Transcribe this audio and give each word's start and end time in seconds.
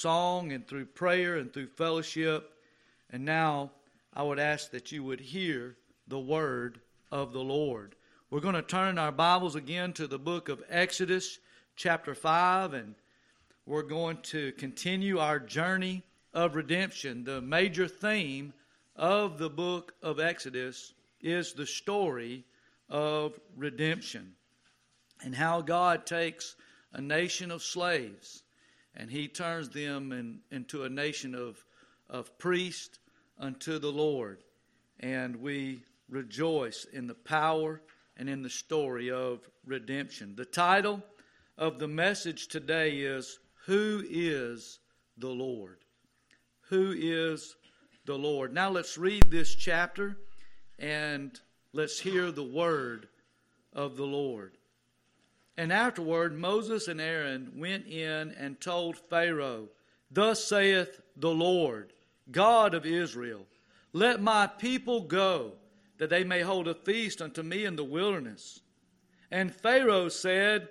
song 0.00 0.52
and 0.52 0.66
through 0.66 0.86
prayer 0.86 1.36
and 1.36 1.52
through 1.52 1.66
fellowship. 1.66 2.52
And 3.10 3.24
now 3.24 3.70
I 4.14 4.22
would 4.22 4.38
ask 4.38 4.70
that 4.70 4.90
you 4.90 5.04
would 5.04 5.20
hear 5.20 5.76
the 6.08 6.18
word 6.18 6.80
of 7.12 7.32
the 7.32 7.40
Lord. 7.40 7.94
We're 8.30 8.40
going 8.40 8.54
to 8.54 8.62
turn 8.62 8.98
our 8.98 9.12
Bibles 9.12 9.56
again 9.56 9.92
to 9.94 10.06
the 10.06 10.18
book 10.18 10.48
of 10.48 10.62
Exodus, 10.70 11.38
chapter 11.76 12.14
5, 12.14 12.72
and 12.74 12.94
we're 13.66 13.82
going 13.82 14.18
to 14.22 14.52
continue 14.52 15.18
our 15.18 15.38
journey 15.38 16.02
of 16.32 16.56
redemption. 16.56 17.24
The 17.24 17.42
major 17.42 17.86
theme 17.86 18.54
of 18.96 19.38
the 19.38 19.50
book 19.50 19.92
of 20.02 20.18
Exodus 20.18 20.94
is 21.20 21.52
the 21.52 21.66
story 21.66 22.44
of 22.88 23.38
redemption 23.54 24.32
and 25.22 25.34
how 25.34 25.60
God 25.60 26.06
takes 26.06 26.56
a 26.92 27.00
nation 27.00 27.50
of 27.50 27.62
slaves 27.62 28.42
and 28.94 29.10
he 29.10 29.28
turns 29.28 29.68
them 29.68 30.12
in, 30.12 30.40
into 30.50 30.84
a 30.84 30.88
nation 30.88 31.34
of, 31.34 31.64
of 32.08 32.36
priests 32.38 32.98
unto 33.38 33.78
the 33.78 33.92
Lord. 33.92 34.42
And 35.00 35.36
we 35.36 35.82
rejoice 36.08 36.86
in 36.92 37.06
the 37.06 37.14
power 37.14 37.80
and 38.16 38.28
in 38.28 38.42
the 38.42 38.50
story 38.50 39.10
of 39.10 39.48
redemption. 39.64 40.34
The 40.36 40.44
title 40.44 41.02
of 41.56 41.78
the 41.78 41.88
message 41.88 42.48
today 42.48 42.98
is 42.98 43.38
Who 43.66 44.02
is 44.08 44.80
the 45.16 45.28
Lord? 45.28 45.78
Who 46.68 46.94
is 46.96 47.56
the 48.04 48.18
Lord? 48.18 48.52
Now 48.52 48.70
let's 48.70 48.98
read 48.98 49.30
this 49.30 49.54
chapter 49.54 50.16
and 50.78 51.38
let's 51.72 52.00
hear 52.00 52.30
the 52.30 52.44
word 52.44 53.08
of 53.72 53.96
the 53.96 54.06
Lord. 54.06 54.56
And 55.60 55.74
afterward, 55.74 56.38
Moses 56.38 56.88
and 56.88 57.02
Aaron 57.02 57.52
went 57.54 57.86
in 57.86 58.30
and 58.30 58.58
told 58.58 58.96
Pharaoh, 58.96 59.68
Thus 60.10 60.42
saith 60.42 61.02
the 61.18 61.34
Lord, 61.34 61.92
God 62.30 62.72
of 62.72 62.86
Israel, 62.86 63.46
Let 63.92 64.22
my 64.22 64.46
people 64.46 65.02
go, 65.02 65.52
that 65.98 66.08
they 66.08 66.24
may 66.24 66.40
hold 66.40 66.66
a 66.66 66.72
feast 66.72 67.20
unto 67.20 67.42
me 67.42 67.66
in 67.66 67.76
the 67.76 67.84
wilderness. 67.84 68.62
And 69.30 69.54
Pharaoh 69.54 70.08
said, 70.08 70.66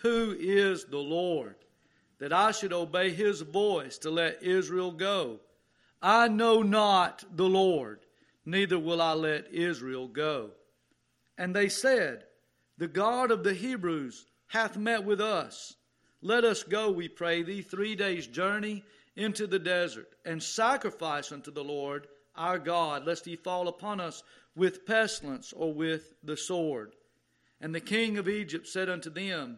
Who 0.00 0.34
is 0.40 0.86
the 0.86 0.96
Lord, 0.96 1.56
that 2.18 2.32
I 2.32 2.52
should 2.52 2.72
obey 2.72 3.12
his 3.12 3.42
voice 3.42 3.98
to 3.98 4.10
let 4.10 4.42
Israel 4.42 4.92
go? 4.92 5.40
I 6.00 6.28
know 6.28 6.62
not 6.62 7.22
the 7.36 7.50
Lord, 7.50 8.00
neither 8.46 8.78
will 8.78 9.02
I 9.02 9.12
let 9.12 9.52
Israel 9.52 10.08
go. 10.08 10.52
And 11.36 11.54
they 11.54 11.68
said, 11.68 12.24
the 12.82 12.88
God 12.88 13.30
of 13.30 13.44
the 13.44 13.54
Hebrews 13.54 14.26
hath 14.52 14.76
met 14.76 15.02
with 15.02 15.18
us. 15.18 15.76
Let 16.20 16.44
us 16.44 16.62
go, 16.62 16.90
we 16.90 17.08
pray 17.08 17.42
thee, 17.42 17.62
three 17.62 17.96
days' 17.96 18.26
journey 18.26 18.84
into 19.16 19.46
the 19.46 19.58
desert, 19.58 20.08
and 20.26 20.42
sacrifice 20.42 21.32
unto 21.32 21.50
the 21.50 21.64
Lord 21.64 22.06
our 22.36 22.58
God, 22.58 23.06
lest 23.06 23.24
he 23.24 23.34
fall 23.34 23.66
upon 23.66 23.98
us 23.98 24.22
with 24.54 24.84
pestilence 24.84 25.54
or 25.54 25.72
with 25.72 26.12
the 26.22 26.36
sword. 26.36 26.92
And 27.62 27.74
the 27.74 27.80
king 27.80 28.18
of 28.18 28.28
Egypt 28.28 28.68
said 28.68 28.90
unto 28.90 29.08
them, 29.08 29.56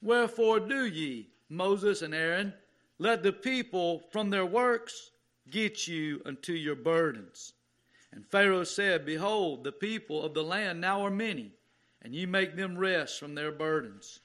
Wherefore 0.00 0.58
do 0.58 0.86
ye, 0.86 1.28
Moses 1.50 2.00
and 2.00 2.14
Aaron, 2.14 2.54
let 2.98 3.22
the 3.22 3.34
people 3.34 4.04
from 4.10 4.30
their 4.30 4.46
works 4.46 5.10
get 5.50 5.86
you 5.86 6.22
unto 6.24 6.54
your 6.54 6.76
burdens? 6.76 7.52
And 8.10 8.26
Pharaoh 8.26 8.64
said, 8.64 9.04
Behold, 9.04 9.64
the 9.64 9.72
people 9.72 10.22
of 10.22 10.32
the 10.32 10.42
land 10.42 10.80
now 10.80 11.02
are 11.02 11.10
many 11.10 11.52
and 12.02 12.14
ye 12.14 12.26
make 12.26 12.56
them 12.56 12.78
rest 12.78 13.18
from 13.18 13.34
their 13.34 13.52
burdens. 13.52 14.20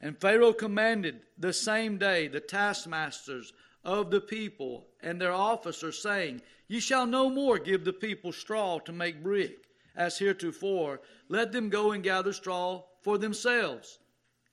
And 0.00 0.20
Pharaoh 0.20 0.52
commanded 0.52 1.22
the 1.36 1.52
same 1.52 1.98
day 1.98 2.28
the 2.28 2.40
taskmasters 2.40 3.52
of 3.84 4.10
the 4.10 4.20
people 4.20 4.86
and 5.00 5.20
their 5.20 5.32
officers, 5.32 6.00
saying, 6.00 6.42
Ye 6.68 6.80
shall 6.80 7.06
no 7.06 7.28
more 7.30 7.58
give 7.58 7.84
the 7.84 7.92
people 7.92 8.32
straw 8.32 8.78
to 8.80 8.92
make 8.92 9.22
brick, 9.22 9.66
as 9.96 10.18
heretofore. 10.18 11.00
Let 11.28 11.52
them 11.52 11.68
go 11.68 11.92
and 11.92 12.04
gather 12.04 12.32
straw 12.32 12.84
for 13.02 13.18
themselves. 13.18 13.98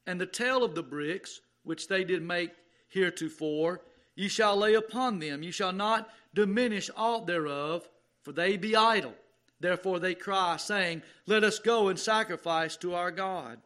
And 0.07 0.19
the 0.19 0.25
tale 0.25 0.63
of 0.63 0.75
the 0.75 0.83
bricks, 0.83 1.41
which 1.63 1.87
they 1.87 2.03
did 2.03 2.23
make 2.23 2.51
heretofore, 2.87 3.81
ye 4.15 4.27
shall 4.27 4.55
lay 4.55 4.73
upon 4.73 5.19
them. 5.19 5.43
Ye 5.43 5.51
shall 5.51 5.73
not 5.73 6.09
diminish 6.33 6.89
aught 6.95 7.27
thereof, 7.27 7.87
for 8.23 8.31
they 8.31 8.57
be 8.57 8.75
idle. 8.75 9.13
Therefore 9.59 9.99
they 9.99 10.15
cry, 10.15 10.57
saying, 10.57 11.03
Let 11.25 11.43
us 11.43 11.59
go 11.59 11.89
and 11.89 11.99
sacrifice 11.99 12.75
to 12.77 12.95
our 12.95 13.11
God. 13.11 13.59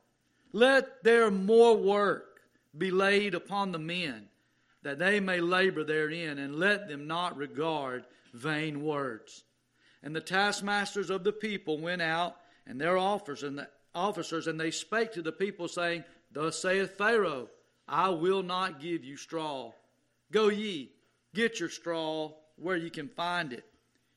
Let 0.51 1.03
their 1.03 1.29
more 1.29 1.75
work 1.75 2.41
be 2.77 2.91
laid 2.91 3.33
upon 3.33 3.71
the 3.71 3.79
men, 3.79 4.27
that 4.83 4.99
they 4.99 5.19
may 5.19 5.39
labor 5.41 5.83
therein, 5.83 6.37
and 6.39 6.55
let 6.55 6.87
them 6.87 7.07
not 7.07 7.37
regard 7.37 8.05
vain 8.33 8.83
words. 8.83 9.43
And 10.01 10.15
the 10.15 10.21
taskmasters 10.21 11.09
of 11.09 11.23
the 11.23 11.33
people 11.33 11.77
went 11.77 12.01
out, 12.01 12.37
and 12.65 12.79
their 12.79 12.97
officers, 12.97 13.43
and 13.43 13.57
the 13.57 13.69
officers, 13.93 14.47
and 14.47 14.59
they 14.59 14.71
spake 14.71 15.11
to 15.13 15.21
the 15.21 15.31
people, 15.31 15.67
saying, 15.67 16.03
Thus 16.31 16.59
saith 16.59 16.97
Pharaoh, 16.97 17.49
I 17.87 18.09
will 18.09 18.43
not 18.43 18.79
give 18.79 19.03
you 19.03 19.17
straw. 19.17 19.71
Go 20.31 20.49
ye, 20.49 20.91
get 21.33 21.59
your 21.59 21.69
straw 21.69 22.33
where 22.55 22.77
ye 22.77 22.89
can 22.89 23.07
find 23.07 23.51
it 23.51 23.65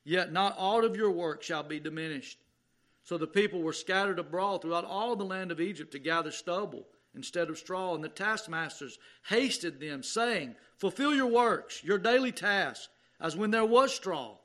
Yet 0.04 0.32
not 0.32 0.56
all 0.58 0.84
of 0.84 0.96
your 0.96 1.10
work 1.10 1.42
shall 1.42 1.62
be 1.62 1.78
diminished. 1.78 2.38
So 3.04 3.18
the 3.18 3.26
people 3.26 3.62
were 3.62 3.72
scattered 3.72 4.18
abroad 4.18 4.62
throughout 4.62 4.84
all 4.84 5.16
the 5.16 5.24
land 5.24 5.50
of 5.50 5.60
Egypt 5.60 5.92
to 5.92 5.98
gather 5.98 6.30
stubble 6.30 6.86
instead 7.14 7.50
of 7.50 7.58
straw. 7.58 7.94
And 7.94 8.02
the 8.02 8.08
taskmasters 8.08 8.98
hasted 9.26 9.80
them, 9.80 10.02
saying, 10.02 10.54
Fulfill 10.78 11.14
your 11.14 11.26
works, 11.26 11.82
your 11.82 11.98
daily 11.98 12.32
task, 12.32 12.88
as 13.20 13.36
when 13.36 13.50
there 13.50 13.64
was 13.64 13.94
straw. 13.94 14.36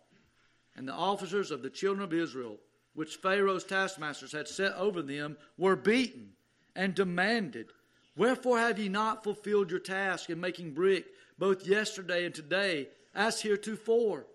And 0.76 0.88
the 0.88 0.94
officers 0.94 1.52
of 1.52 1.62
the 1.62 1.70
children 1.70 2.04
of 2.04 2.14
Israel, 2.14 2.58
which 2.94 3.18
Pharaoh's 3.18 3.64
taskmasters 3.64 4.32
had 4.32 4.48
set 4.48 4.74
over 4.74 5.02
them, 5.02 5.38
were 5.58 5.76
beaten 5.76 6.34
and 6.76 6.94
demanded, 6.94 7.68
Wherefore 8.16 8.58
have 8.58 8.80
ye 8.80 8.90
not 8.90 9.24
fulfilled 9.24 9.70
your 9.70 9.80
task 9.80 10.30
in 10.30 10.40
making 10.40 10.74
brick, 10.74 11.06
both 11.38 11.68
yesterday 11.68 12.26
and 12.26 12.34
today, 12.34 12.90
as 13.14 13.42
heretofore? 13.42 14.26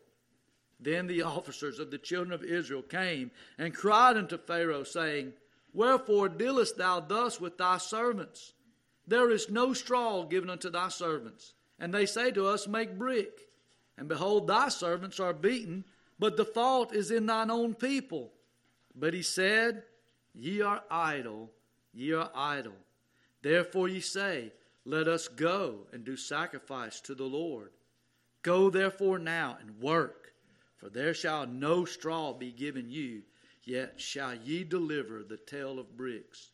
Then 0.83 1.07
the 1.07 1.23
officers 1.23 1.79
of 1.79 1.91
the 1.91 1.99
children 1.99 2.33
of 2.33 2.43
Israel 2.43 2.83
came 2.83 3.31
and 3.57 3.75
cried 3.75 4.17
unto 4.17 4.37
Pharaoh, 4.37 4.83
saying, 4.83 5.33
Wherefore 5.73 6.29
dealest 6.29 6.77
thou 6.77 7.01
thus 7.01 7.41
with 7.41 7.57
thy 7.57 7.79
servants? 7.79 8.53
There 9.07 9.31
is 9.31 9.49
no 9.49 9.75
straw 9.75 10.25
given 10.25 10.51
unto 10.51 10.71
thy 10.71 10.89
servants. 10.89 11.55
And 11.79 11.95
they 11.95 12.07
say 12.07 12.31
to 12.33 12.47
us, 12.47 12.67
Make 12.67 12.99
brick. 12.99 13.49
And 13.97 14.09
behold, 14.09 14.47
thy 14.49 14.69
servants 14.69 15.21
are 15.21 15.33
beaten, 15.33 15.85
but 16.19 16.37
the 16.37 16.45
fault 16.45 16.93
is 16.95 17.11
in 17.11 17.27
thine 17.27 17.51
own 17.51 17.75
people. 17.75 18.33
But 18.95 19.15
he 19.15 19.23
said, 19.23 19.85
Ye 20.35 20.63
are 20.63 20.83
idle, 20.91 21.51
ye 21.93 22.13
are 22.13 22.31
idle. 22.35 22.77
Therefore 23.43 23.89
ye 23.89 24.01
say, 24.01 24.53
Let 24.85 25.07
us 25.07 25.29
go 25.29 25.87
and 25.93 26.05
do 26.05 26.17
sacrifice 26.17 27.01
to 27.03 27.15
the 27.15 27.25
Lord. 27.25 27.71
Go 28.43 28.71
therefore 28.71 29.19
now 29.21 29.59
and 29.61 29.81
work 29.81 30.22
for 30.83 30.91
there 30.91 31.15
shall 31.15 31.47
no 31.47 31.85
straw 31.85 32.33
be 32.33 32.51
given 32.51 32.91
you, 32.91 33.23
yet 33.63 34.01
shall 34.01 34.35
ye 34.35 34.65
deliver 34.65 35.23
the 35.23 35.37
tale 35.37 35.79
of 35.79 35.97
bricks. 35.97 36.51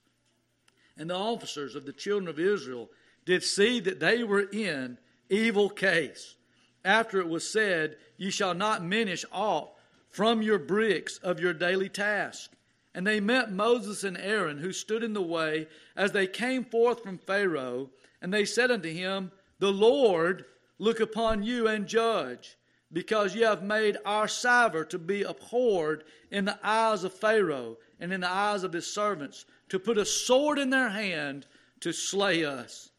And 0.99 1.09
the 1.09 1.15
officers 1.15 1.75
of 1.75 1.87
the 1.87 1.95
children 1.95 2.29
of 2.29 2.39
Israel 2.39 2.91
did 3.25 3.43
see 3.43 3.81
that 3.81 4.01
they 4.01 4.23
were 4.23 4.43
in 4.43 4.99
evil 5.31 5.71
case. 5.71 6.37
After 6.85 7.21
it 7.21 7.29
was 7.29 7.51
said, 7.51 7.97
Ye 8.19 8.29
shall 8.29 8.53
not 8.53 8.85
minish 8.85 9.25
aught 9.33 9.71
from 10.11 10.43
your 10.43 10.59
bricks 10.59 11.17
of 11.23 11.41
your 11.41 11.55
daily 11.55 11.89
task. 11.89 12.51
And 12.95 13.07
they 13.07 13.21
met 13.21 13.51
Moses 13.51 14.05
and 14.05 14.19
Aaron, 14.19 14.59
who 14.59 14.73
stood 14.75 15.03
in 15.03 15.15
the 15.15 15.23
way, 15.23 15.69
as 15.97 16.13
they 16.13 16.27
came 16.27 16.67
forth 16.67 17.03
from 17.03 17.17
Pharaoh. 17.17 17.89
And 18.21 18.35
they 18.35 18.45
said 18.45 18.71
unto 18.71 18.93
him, 18.93 19.33
The 19.59 19.73
Lord 19.73 20.45
look 20.79 21.01
upon 21.01 21.45
you 21.45 21.67
and 21.67 21.87
judge 21.87 22.58
because 22.93 23.35
ye 23.35 23.43
have 23.43 23.63
made 23.63 23.99
our 24.05 24.29
savor 24.29 24.85
to 24.85 24.99
be 24.99 25.23
abhorred 25.23 26.05
in 26.31 26.45
the 26.45 26.59
eyes 26.63 27.05
of 27.05 27.13
Pharaoh 27.13 27.77
and 28.01 28.13
in 28.13 28.21
the 28.21 28.31
eyes 28.31 28.65
of 28.65 28.73
his 28.73 28.87
servants, 28.87 29.45
to 29.69 29.79
put 29.79 29.99
a 29.99 30.05
sword 30.05 30.59
in 30.59 30.71
their 30.71 30.89
hand 30.89 31.47
to 31.81 31.93
slay 31.93 32.45
us. 32.45 32.91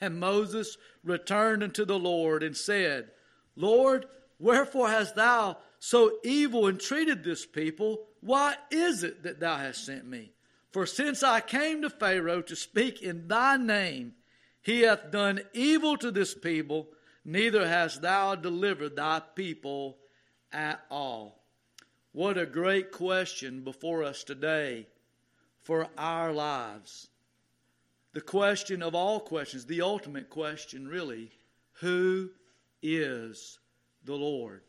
And 0.00 0.20
Moses 0.20 0.76
returned 1.04 1.62
unto 1.62 1.84
the 1.84 1.98
Lord 1.98 2.42
and 2.42 2.56
said, 2.56 3.10
Lord, 3.56 4.06
wherefore 4.38 4.88
hast 4.88 5.14
thou 5.14 5.58
so 5.78 6.18
evil 6.24 6.68
entreated 6.68 7.24
this 7.24 7.46
people? 7.46 8.04
Why 8.20 8.56
is 8.70 9.02
it 9.04 9.22
that 9.22 9.40
thou 9.40 9.56
hast 9.56 9.86
sent 9.86 10.06
me? 10.06 10.32
For 10.72 10.86
since 10.86 11.22
I 11.22 11.40
came 11.40 11.82
to 11.82 11.90
Pharaoh 11.90 12.42
to 12.42 12.56
speak 12.56 13.02
in 13.02 13.28
thy 13.28 13.56
name, 13.56 14.14
he 14.62 14.80
hath 14.80 15.10
done 15.10 15.40
evil 15.52 15.96
to 15.98 16.10
this 16.10 16.34
people 16.34 16.88
neither 17.24 17.66
hast 17.66 18.02
thou 18.02 18.34
delivered 18.34 18.96
thy 18.96 19.20
people 19.34 19.98
at 20.52 20.80
all. 20.90 21.42
What 22.12 22.36
a 22.36 22.46
great 22.46 22.92
question 22.92 23.64
before 23.64 24.04
us 24.04 24.24
today 24.24 24.86
for 25.62 25.88
our 25.96 26.32
lives. 26.32 27.08
The 28.12 28.20
question 28.20 28.82
of 28.82 28.94
all 28.94 29.20
questions, 29.20 29.64
the 29.64 29.82
ultimate 29.82 30.28
question, 30.28 30.86
really 30.86 31.30
Who 31.80 32.30
is 32.82 33.58
the 34.04 34.14
Lord? 34.14 34.62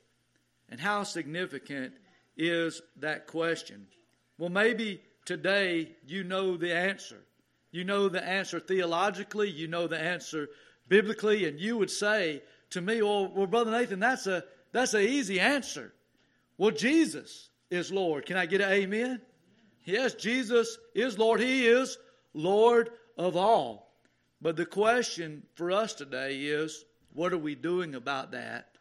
And 0.70 0.80
how 0.80 1.04
significant 1.04 1.94
is 2.38 2.82
that 2.98 3.28
question? 3.28 3.88
Well, 4.38 4.50
maybe 4.50 5.02
today 5.26 5.92
you 6.08 6.24
know 6.24 6.56
the 6.56 6.74
answer. 6.74 7.22
You 7.72 7.84
know 7.84 8.08
the 8.08 8.24
answer 8.24 8.60
theologically, 8.60 9.50
you 9.50 9.68
know 9.68 9.88
the 9.88 10.00
answer 10.00 10.48
biblically, 10.94 11.48
and 11.48 11.60
you 11.60 11.76
would 11.76 11.90
say 11.90 12.44
to 12.70 12.80
me, 12.80 13.02
well, 13.02 13.28
well 13.34 13.48
Brother 13.48 13.72
Nathan, 13.72 14.00
that's 14.00 14.28
a 14.28 14.44
that's 14.72 14.94
an 14.94 15.02
easy 15.02 15.40
answer. 15.40 15.92
Well, 16.56 16.70
Jesus 16.70 17.50
is 17.72 17.92
Lord. 17.92 18.28
Can 18.28 18.38
I 18.38 18.46
get 18.46 18.62
an 18.62 18.72
amen? 18.72 19.20
Yes, 19.86 20.14
Jesus 20.14 20.78
is 20.94 21.18
Lord. 21.18 21.40
He 21.40 21.66
is 21.66 21.98
Lord 22.36 22.92
of 23.18 23.36
all. 23.36 23.92
But 24.40 24.56
the 24.56 24.68
question 24.68 25.42
for 25.56 25.72
us 25.72 25.94
today 25.96 26.42
is 26.42 26.86
what 27.12 27.34
are 27.34 27.40
we 27.40 27.56
doing 27.56 27.96
about 27.96 28.32
that 28.34 28.78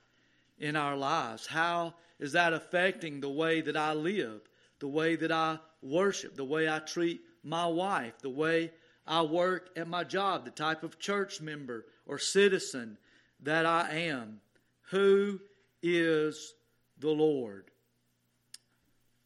in 0.58 0.76
our 0.76 0.96
lives? 0.96 1.46
How 1.46 1.94
is 2.20 2.32
that 2.32 2.52
affecting 2.52 3.20
the 3.22 3.30
way 3.30 3.62
that 3.62 3.76
I 3.76 3.94
live, 3.94 4.42
the 4.80 4.88
way 4.88 5.16
that 5.16 5.32
I 5.32 5.58
worship, 5.80 6.36
the 6.36 6.44
way 6.44 6.68
I 6.68 6.78
treat 6.80 7.22
my 7.42 7.66
wife, 7.66 8.18
the 8.20 8.28
way 8.28 8.70
I 9.06 9.22
work 9.22 9.70
at 9.76 9.88
my 9.88 10.04
job, 10.04 10.44
the 10.44 10.50
type 10.50 10.82
of 10.82 10.98
church 10.98 11.40
member 11.40 11.86
or 12.06 12.18
citizen 12.18 12.98
that 13.40 13.66
I 13.66 13.90
am? 13.90 14.40
Who 14.90 15.40
is 15.82 16.54
the 16.98 17.10
Lord? 17.10 17.70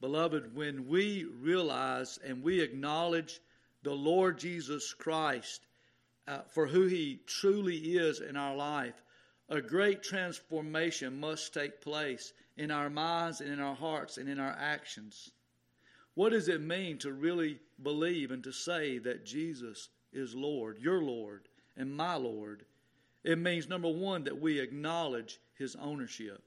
Beloved, 0.01 0.55
when 0.55 0.89
we 0.89 1.25
realize 1.25 2.19
and 2.25 2.43
we 2.43 2.61
acknowledge 2.61 3.41
the 3.83 3.95
Lord 3.95 4.39
Jesus 4.39 4.93
Christ 4.93 5.67
uh, 6.29 6.41
for 6.49 6.67
who 6.67 6.87
He 6.87 7.21
truly 7.27 7.77
is 7.77 8.21
in 8.21 8.37
our 8.37 8.55
life, 8.55 9.03
a 9.49 9.61
great 9.61 10.03
transformation 10.03 11.19
must 11.21 11.55
take 11.55 11.81
place 11.81 12.33
in 12.57 12.71
our 12.71 12.91
minds 12.91 13.41
and 13.41 13.51
in 13.51 13.61
our 13.61 13.75
hearts 13.75 14.19
and 14.19 14.29
in 14.29 14.39
our 14.39 14.57
actions. 14.59 15.31
What 16.15 16.33
does 16.33 16.49
it 16.49 16.61
mean 16.61 16.99
to 16.99 17.13
really 17.13 17.59
believe 17.83 18.31
and 18.31 18.43
to 18.45 18.53
say 18.53 18.99
that 18.99 19.27
Jesus 19.27 19.89
is 20.13 20.35
Lord, 20.35 20.79
your 20.79 21.03
Lord, 21.03 21.49
and 21.77 21.95
my 21.95 22.15
Lord? 22.15 22.65
It 23.25 23.39
means, 23.39 23.69
number 23.69 23.89
one, 23.89 24.25
that 24.25 24.41
we 24.41 24.61
acknowledge 24.61 25.41
His 25.59 25.77
ownership. 25.77 26.43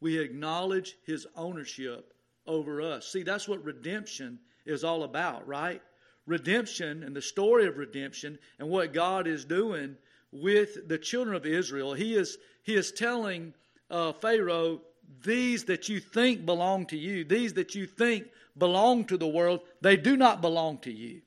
We 0.00 0.18
acknowledge 0.18 0.96
His 1.06 1.26
ownership 1.36 2.14
over 2.46 2.82
us. 2.82 3.06
See, 3.06 3.22
that's 3.22 3.48
what 3.48 3.64
redemption 3.64 4.38
is 4.66 4.84
all 4.84 5.04
about, 5.04 5.46
right? 5.46 5.80
Redemption 6.26 7.02
and 7.02 7.14
the 7.14 7.22
story 7.22 7.66
of 7.66 7.76
redemption 7.76 8.38
and 8.58 8.68
what 8.68 8.92
God 8.92 9.26
is 9.26 9.44
doing 9.44 9.96
with 10.32 10.88
the 10.88 10.98
children 10.98 11.36
of 11.36 11.46
Israel. 11.46 11.94
He 11.94 12.14
is, 12.14 12.38
he 12.62 12.74
is 12.74 12.92
telling 12.92 13.54
uh, 13.90 14.12
Pharaoh, 14.12 14.80
these 15.22 15.64
that 15.64 15.88
you 15.88 16.00
think 16.00 16.44
belong 16.44 16.86
to 16.86 16.96
you, 16.96 17.24
these 17.24 17.52
that 17.54 17.74
you 17.74 17.86
think 17.86 18.26
belong 18.56 19.04
to 19.04 19.16
the 19.16 19.26
world, 19.28 19.60
they 19.80 19.96
do 19.96 20.16
not 20.16 20.40
belong 20.40 20.78
to 20.78 20.92
you. 20.92 21.20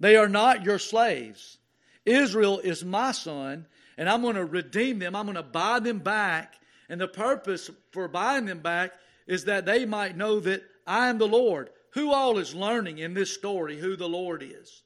They 0.00 0.16
are 0.16 0.28
not 0.28 0.64
your 0.64 0.78
slaves. 0.78 1.58
Israel 2.06 2.58
is 2.58 2.84
my 2.84 3.12
son, 3.12 3.66
and 3.96 4.08
I'm 4.08 4.22
going 4.22 4.36
to 4.36 4.44
redeem 4.44 4.98
them. 4.98 5.14
I'm 5.14 5.26
going 5.26 5.36
to 5.36 5.42
buy 5.42 5.80
them 5.80 5.98
back. 5.98 6.54
And 6.88 7.00
the 7.00 7.08
purpose 7.08 7.70
for 7.92 8.08
buying 8.08 8.46
them 8.46 8.60
back 8.60 8.92
is 9.26 9.44
that 9.44 9.66
they 9.66 9.84
might 9.86 10.16
know 10.16 10.40
that 10.40 10.62
I 10.86 11.08
am 11.08 11.18
the 11.18 11.28
Lord. 11.28 11.70
Who 11.94 12.12
all 12.12 12.38
is 12.38 12.54
learning 12.54 12.98
in 12.98 13.14
this 13.14 13.32
story 13.32 13.78
who 13.78 13.96
the 13.96 14.08
Lord 14.08 14.42
is? 14.42 14.82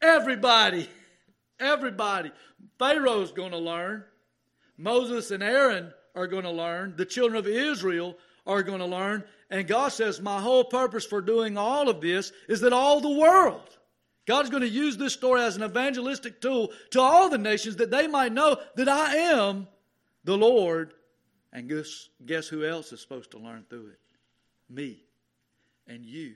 Everybody. 0.00 0.88
Everybody. 1.60 2.32
Pharaoh's 2.78 3.32
going 3.32 3.50
to 3.50 3.58
learn. 3.58 4.04
Moses 4.76 5.30
and 5.30 5.42
Aaron 5.42 5.92
are 6.14 6.26
going 6.26 6.44
to 6.44 6.50
learn. 6.50 6.94
The 6.96 7.04
children 7.04 7.38
of 7.38 7.46
Israel 7.46 8.16
are 8.46 8.62
going 8.62 8.78
to 8.78 8.86
learn. 8.86 9.24
And 9.50 9.66
God 9.66 9.88
says, 9.88 10.20
My 10.20 10.40
whole 10.40 10.64
purpose 10.64 11.04
for 11.04 11.20
doing 11.20 11.56
all 11.56 11.88
of 11.88 12.00
this 12.00 12.32
is 12.48 12.60
that 12.60 12.72
all 12.72 13.00
the 13.00 13.08
world, 13.08 13.77
God's 14.28 14.50
going 14.50 14.62
to 14.62 14.68
use 14.68 14.98
this 14.98 15.14
story 15.14 15.40
as 15.40 15.56
an 15.56 15.64
evangelistic 15.64 16.38
tool 16.38 16.70
to 16.90 17.00
all 17.00 17.30
the 17.30 17.38
nations 17.38 17.76
that 17.76 17.90
they 17.90 18.06
might 18.06 18.30
know 18.30 18.58
that 18.76 18.86
I 18.86 19.16
am 19.16 19.66
the 20.22 20.36
Lord 20.36 20.92
and 21.50 21.66
guess, 21.66 22.10
guess 22.26 22.46
who 22.46 22.62
else 22.62 22.92
is 22.92 23.00
supposed 23.00 23.30
to 23.30 23.38
learn 23.38 23.64
through 23.70 23.86
it? 23.88 24.00
Me 24.68 25.02
and 25.86 26.04
you. 26.04 26.34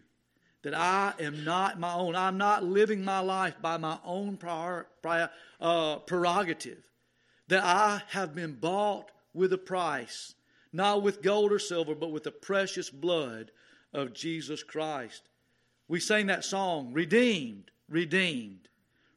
That 0.62 0.73
I 0.75 1.12
am 1.21 1.44
not 1.44 1.79
my 1.79 1.93
own. 1.93 2.17
I'm 2.17 2.39
not 2.39 2.65
living 2.65 3.05
my 3.05 3.19
life 3.19 3.56
by 3.61 3.77
my 3.77 3.99
own 4.06 4.39
prior, 4.39 4.87
prior, 5.03 5.29
uh, 5.61 5.97
prerogative. 5.97 6.83
That 7.49 7.62
I 7.62 8.00
have 8.09 8.35
been 8.35 8.55
bought 8.55 9.12
with 9.35 9.53
a 9.53 9.59
price, 9.59 10.35
not 10.73 11.03
with 11.03 11.21
gold 11.21 11.53
or 11.53 11.59
silver, 11.59 11.94
but 11.94 12.11
with 12.11 12.23
the 12.23 12.31
precious 12.31 12.89
blood 12.89 13.50
of 13.93 14.15
Jesus 14.15 14.62
Christ. 14.62 15.29
We 15.89 16.00
sang 16.00 16.29
that 16.29 16.47
song, 16.47 16.94
redeemed, 16.94 17.71
redeemed, 17.88 18.69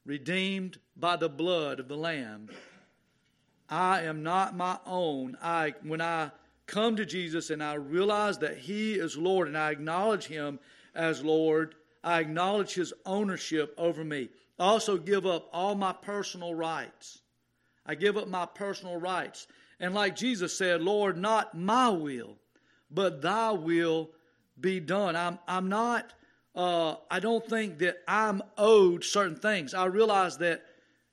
redeemed 0.05 0.77
by 0.95 1.15
the 1.15 1.29
blood 1.29 1.79
of 1.79 1.87
the 1.87 1.97
Lamb 1.97 2.49
I 3.69 4.01
am 4.01 4.23
not 4.23 4.55
my 4.55 4.77
own. 4.85 5.37
I 5.41 5.73
when 5.83 6.01
I 6.01 6.31
come 6.67 6.95
to 6.95 7.05
Jesus 7.05 7.49
and 7.49 7.63
I 7.63 7.75
realize 7.75 8.37
that 8.39 8.57
he 8.57 8.93
is 8.93 9.17
Lord 9.17 9.47
and 9.47 9.57
I 9.57 9.71
acknowledge 9.71 10.25
him 10.25 10.59
as 10.93 11.23
Lord, 11.23 11.75
I 12.03 12.19
acknowledge 12.19 12.73
his 12.73 12.93
ownership 13.05 13.73
over 13.77 14.03
me. 14.03 14.29
I 14.59 14.65
also 14.65 14.97
give 14.97 15.25
up 15.25 15.49
all 15.51 15.75
my 15.75 15.93
personal 15.93 16.53
rights. 16.53 17.19
I 17.85 17.95
give 17.95 18.17
up 18.17 18.27
my 18.27 18.45
personal 18.45 18.97
rights. 18.97 19.47
And 19.79 19.93
like 19.93 20.15
Jesus 20.15 20.57
said, 20.57 20.81
Lord, 20.81 21.17
not 21.17 21.57
my 21.57 21.89
will, 21.89 22.37
but 22.89 23.21
thy 23.21 23.51
will 23.51 24.11
be 24.59 24.79
done. 24.79 25.15
I'm, 25.15 25.37
I'm 25.47 25.67
not, 25.67 26.13
uh, 26.55 26.95
I 27.11 27.19
don't 27.19 27.45
think 27.45 27.79
that 27.79 27.97
I'm 28.07 28.41
owed 28.57 29.03
certain 29.03 29.35
things. 29.35 29.73
I 29.73 29.85
realize 29.85 30.37
that 30.37 30.63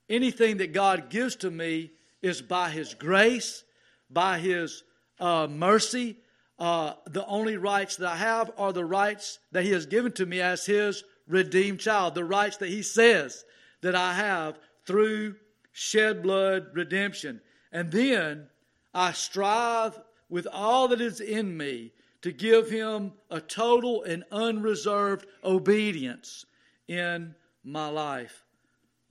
anything 0.08 0.58
that 0.58 0.72
God 0.72 1.10
gives 1.10 1.36
to 1.36 1.50
me 1.50 1.90
is 2.22 2.40
by 2.40 2.70
His 2.70 2.94
grace, 2.94 3.64
by 4.08 4.38
His 4.38 4.84
uh, 5.18 5.48
mercy. 5.50 6.16
Uh, 6.58 6.94
the 7.06 7.26
only 7.26 7.56
rights 7.56 7.96
that 7.96 8.08
I 8.08 8.16
have 8.16 8.52
are 8.56 8.72
the 8.72 8.84
rights 8.84 9.40
that 9.50 9.64
He 9.64 9.72
has 9.72 9.86
given 9.86 10.12
to 10.12 10.26
me 10.26 10.40
as 10.40 10.64
His 10.64 11.02
redeemed 11.26 11.80
child, 11.80 12.14
the 12.14 12.24
rights 12.24 12.58
that 12.58 12.68
He 12.68 12.82
says 12.82 13.44
that 13.80 13.96
I 13.96 14.14
have 14.14 14.58
through 14.86 15.36
shed 15.72 16.22
blood 16.22 16.66
redemption. 16.72 17.40
And 17.72 17.90
then 17.90 18.46
I 18.94 19.12
strive 19.12 19.98
with 20.28 20.46
all 20.52 20.88
that 20.88 21.00
is 21.00 21.20
in 21.20 21.56
me 21.56 21.92
to 22.22 22.32
give 22.32 22.70
Him 22.70 23.12
a 23.30 23.40
total 23.40 24.02
and 24.04 24.24
unreserved 24.30 25.26
obedience 25.44 26.46
in 26.88 27.34
my 27.64 27.88
life. 27.88 28.44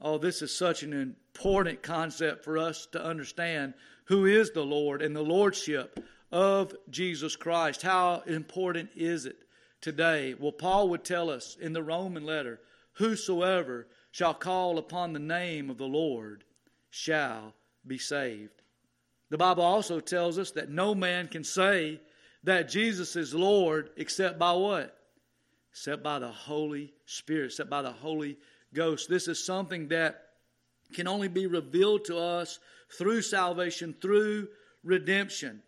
Oh, 0.01 0.17
this 0.17 0.41
is 0.41 0.55
such 0.55 0.83
an 0.83 0.93
important 0.93 1.83
concept 1.83 2.43
for 2.43 2.57
us 2.57 2.87
to 2.93 3.03
understand 3.03 3.73
who 4.05 4.25
is 4.25 4.51
the 4.51 4.65
Lord 4.65 5.01
and 5.01 5.15
the 5.15 5.21
Lordship 5.21 6.03
of 6.31 6.73
Jesus 6.89 7.35
Christ. 7.35 7.81
How 7.81 8.23
important 8.25 8.89
is 8.95 9.25
it 9.25 9.37
today? 9.79 10.33
Well, 10.37 10.51
Paul 10.51 10.89
would 10.89 11.03
tell 11.03 11.29
us 11.29 11.57
in 11.59 11.73
the 11.73 11.83
Roman 11.83 12.25
letter 12.25 12.59
Whosoever 12.95 13.87
shall 14.11 14.33
call 14.33 14.77
upon 14.77 15.13
the 15.13 15.19
name 15.19 15.69
of 15.69 15.77
the 15.77 15.87
Lord 15.87 16.43
shall 16.89 17.53
be 17.87 17.97
saved. 17.97 18.61
The 19.29 19.37
Bible 19.37 19.63
also 19.63 20.01
tells 20.01 20.37
us 20.37 20.51
that 20.51 20.69
no 20.69 20.93
man 20.93 21.29
can 21.29 21.43
say 21.45 22.01
that 22.43 22.69
Jesus 22.69 23.15
is 23.15 23.33
Lord 23.33 23.89
except 23.97 24.39
by 24.39 24.53
what? 24.53 24.97
Except 25.71 26.03
by 26.03 26.19
the 26.19 26.31
Holy 26.31 26.93
Spirit, 27.05 27.47
except 27.47 27.69
by 27.69 27.81
the 27.81 27.91
Holy 27.91 28.37
Ghost. 28.73 29.09
This 29.09 29.27
is 29.27 29.43
something 29.43 29.87
that 29.89 30.29
can 30.93 31.07
only 31.07 31.27
be 31.27 31.47
revealed 31.47 32.05
to 32.05 32.17
us 32.17 32.59
through 32.97 33.21
salvation, 33.21 33.95
through 34.01 34.47
redemption. 34.83 35.61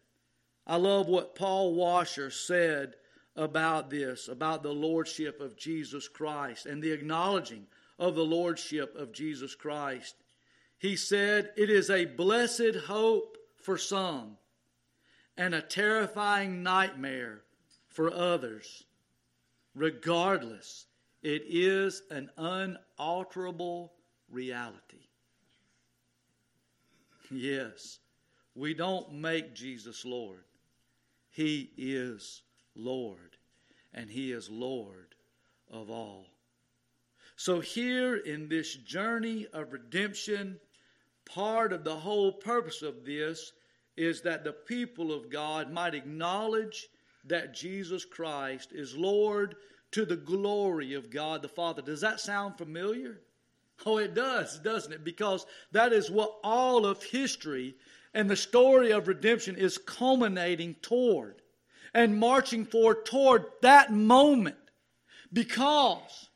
I 0.65 0.77
love 0.77 1.08
what 1.08 1.36
Paul 1.36 1.74
Washer 1.74 2.30
said 2.30 2.96
about 3.36 3.89
this, 3.89 4.27
about 4.27 4.63
the 4.63 4.74
lordship 4.74 5.42
of 5.42 5.58
Jesus 5.58 6.08
Christ 6.08 6.65
and 6.65 6.82
the 6.82 6.92
acknowledging 6.92 7.65
of 8.00 8.15
the 8.15 8.25
lordship 8.25 8.96
of 8.96 9.13
Jesus 9.13 9.56
Christ. 9.56 10.15
He 10.77 10.96
said, 10.96 11.51
It 11.56 11.70
is 11.70 11.89
a 11.89 12.06
blessed 12.06 12.75
hope 12.88 13.38
for 13.56 13.77
some 13.77 14.38
and 15.38 15.56
a 15.56 15.62
terrifying 15.62 16.63
nightmare 16.63 17.42
for 17.90 18.13
others. 18.13 18.86
Regardless, 19.75 20.86
it 21.22 21.44
is 21.48 22.04
an 22.12 22.30
unalterable 22.38 23.94
reality. 24.30 25.08
Yes, 27.32 28.00
we 28.56 28.74
don't 28.74 29.13
make 29.13 29.56
Jesus 29.56 30.06
Lord. 30.06 30.44
He 31.32 31.72
is 31.78 32.44
Lord, 32.75 33.38
and 33.94 34.10
He 34.10 34.32
is 34.32 34.50
Lord 34.50 35.16
of 35.72 35.90
all. 35.90 36.28
So, 37.36 37.60
here 37.60 38.16
in 38.16 38.48
this 38.48 38.75
journey 38.75 39.48
of 39.52 39.74
redemption, 39.74 40.60
part 41.25 41.74
of 41.74 41.84
the 41.84 41.96
whole 41.96 42.32
purpose 42.32 42.84
of 42.84 43.06
this 43.06 43.54
is 43.96 44.22
that 44.22 44.44
the 44.44 44.54
people 44.54 45.14
of 45.14 45.30
God 45.30 45.72
might 45.72 45.96
acknowledge 45.96 46.88
that 47.26 47.54
Jesus 47.54 48.06
Christ 48.06 48.72
is 48.74 48.96
Lord 48.96 49.56
to 49.92 50.06
the 50.06 50.16
glory 50.16 50.94
of 50.94 51.12
God 51.12 51.42
the 51.42 51.48
Father. 51.48 51.82
Does 51.82 52.02
that 52.02 52.20
sound 52.20 52.58
familiar? 52.58 53.22
Oh, 53.86 53.98
it 53.98 54.14
does, 54.14 54.60
doesn't 54.60 54.94
it? 54.94 55.04
Because 55.04 55.46
that 55.72 55.94
is 55.94 56.10
what 56.10 56.36
all 56.44 56.86
of 56.86 57.04
history 57.04 57.76
and 58.14 58.30
the 58.30 58.36
story 58.36 58.92
of 58.92 59.08
redemption 59.08 59.56
is 59.56 59.78
culminating 59.78 60.76
toward 60.82 61.42
and 61.94 62.18
marching 62.18 62.66
forward 62.66 63.06
toward 63.06 63.46
that 63.62 63.92
moment. 63.92 64.56
Because 65.32 66.30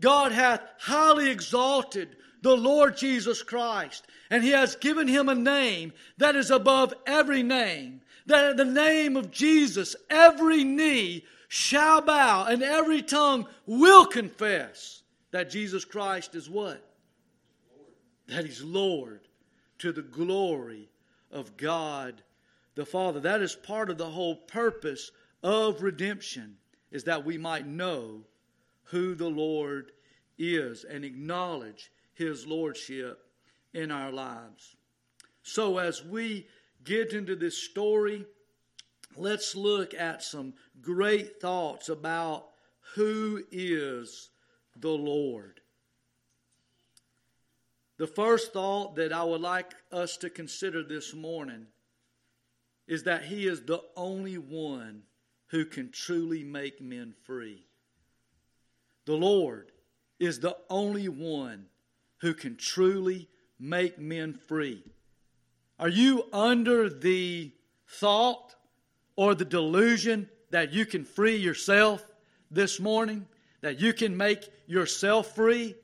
God 0.00 0.32
hath 0.32 0.62
highly 0.78 1.30
exalted 1.30 2.16
the 2.46 2.56
Lord 2.56 2.96
Jesus 2.96 3.42
Christ, 3.42 4.06
and 4.30 4.44
He 4.44 4.50
has 4.50 4.76
given 4.76 5.08
Him 5.08 5.28
a 5.28 5.34
name 5.34 5.92
that 6.18 6.36
is 6.36 6.52
above 6.52 6.94
every 7.04 7.42
name, 7.42 8.02
that 8.26 8.44
at 8.44 8.56
the 8.56 8.64
name 8.64 9.16
of 9.16 9.32
Jesus 9.32 9.96
every 10.08 10.62
knee 10.62 11.24
shall 11.48 12.00
bow 12.00 12.46
and 12.46 12.62
every 12.62 13.02
tongue 13.02 13.46
will 13.66 14.06
confess 14.06 15.02
that 15.32 15.50
Jesus 15.50 15.84
Christ 15.84 16.36
is 16.36 16.48
what? 16.48 16.80
Lord. 17.76 17.88
That 18.28 18.44
He's 18.44 18.62
Lord 18.62 19.22
to 19.78 19.90
the 19.90 20.02
glory 20.02 20.88
of 21.32 21.56
God 21.56 22.22
the 22.76 22.86
Father. 22.86 23.18
That 23.18 23.42
is 23.42 23.56
part 23.56 23.90
of 23.90 23.98
the 23.98 24.10
whole 24.10 24.36
purpose 24.36 25.10
of 25.42 25.82
redemption, 25.82 26.58
is 26.92 27.02
that 27.04 27.24
we 27.24 27.38
might 27.38 27.66
know 27.66 28.22
who 28.84 29.16
the 29.16 29.28
Lord 29.28 29.90
is 30.38 30.84
and 30.84 31.04
acknowledge 31.04 31.90
His 32.16 32.46
Lordship 32.46 33.18
in 33.72 33.90
our 33.90 34.10
lives. 34.10 34.76
So, 35.42 35.78
as 35.78 36.04
we 36.04 36.48
get 36.82 37.12
into 37.12 37.36
this 37.36 37.56
story, 37.56 38.26
let's 39.16 39.54
look 39.54 39.94
at 39.94 40.22
some 40.22 40.54
great 40.80 41.40
thoughts 41.40 41.88
about 41.88 42.48
who 42.94 43.44
is 43.52 44.30
the 44.74 44.90
Lord. 44.90 45.60
The 47.98 48.06
first 48.06 48.52
thought 48.52 48.96
that 48.96 49.12
I 49.12 49.24
would 49.24 49.40
like 49.40 49.74
us 49.90 50.16
to 50.18 50.30
consider 50.30 50.82
this 50.82 51.14
morning 51.14 51.66
is 52.86 53.04
that 53.04 53.24
He 53.24 53.46
is 53.46 53.62
the 53.62 53.82
only 53.96 54.38
one 54.38 55.02
who 55.48 55.64
can 55.64 55.90
truly 55.90 56.44
make 56.44 56.80
men 56.80 57.14
free. 57.24 57.66
The 59.06 59.14
Lord 59.14 59.70
is 60.18 60.40
the 60.40 60.56
only 60.68 61.08
one 61.08 61.66
who 62.18 62.34
can 62.34 62.56
truly 62.56 63.28
make 63.58 63.98
men 63.98 64.34
free. 64.34 64.82
Are 65.78 65.88
you 65.88 66.24
under 66.32 66.88
the 66.88 67.52
thought 67.88 68.54
or 69.16 69.34
the 69.34 69.44
delusion 69.44 70.28
that 70.50 70.72
you 70.72 70.86
can 70.86 71.04
free 71.04 71.36
yourself 71.36 72.04
this 72.50 72.80
morning? 72.80 73.26
That 73.60 73.80
you 73.80 73.92
can 73.92 74.16
make 74.16 74.48
yourself 74.66 75.34
free? 75.34 75.74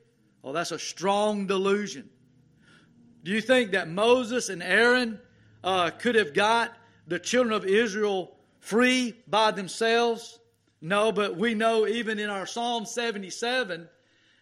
Well, 0.41 0.53
that's 0.53 0.71
a 0.71 0.79
strong 0.79 1.47
delusion. 1.47 2.09
Do 3.23 3.31
you 3.31 3.41
think 3.41 3.71
that 3.71 3.89
Moses 3.89 4.49
and 4.49 4.61
Aaron 4.61 5.19
uh, 5.63 5.91
could 5.91 6.15
have 6.15 6.33
got 6.33 6.73
the 7.07 7.19
children 7.19 7.53
of 7.53 7.65
Israel 7.65 8.35
free 8.59 9.15
by 9.27 9.51
themselves? 9.51 10.39
No, 10.81 11.11
but 11.11 11.37
we 11.37 11.53
know 11.53 11.87
even 11.87 12.19
in 12.19 12.29
our 12.29 12.45
Psalm 12.45 12.85
77, 12.85 13.87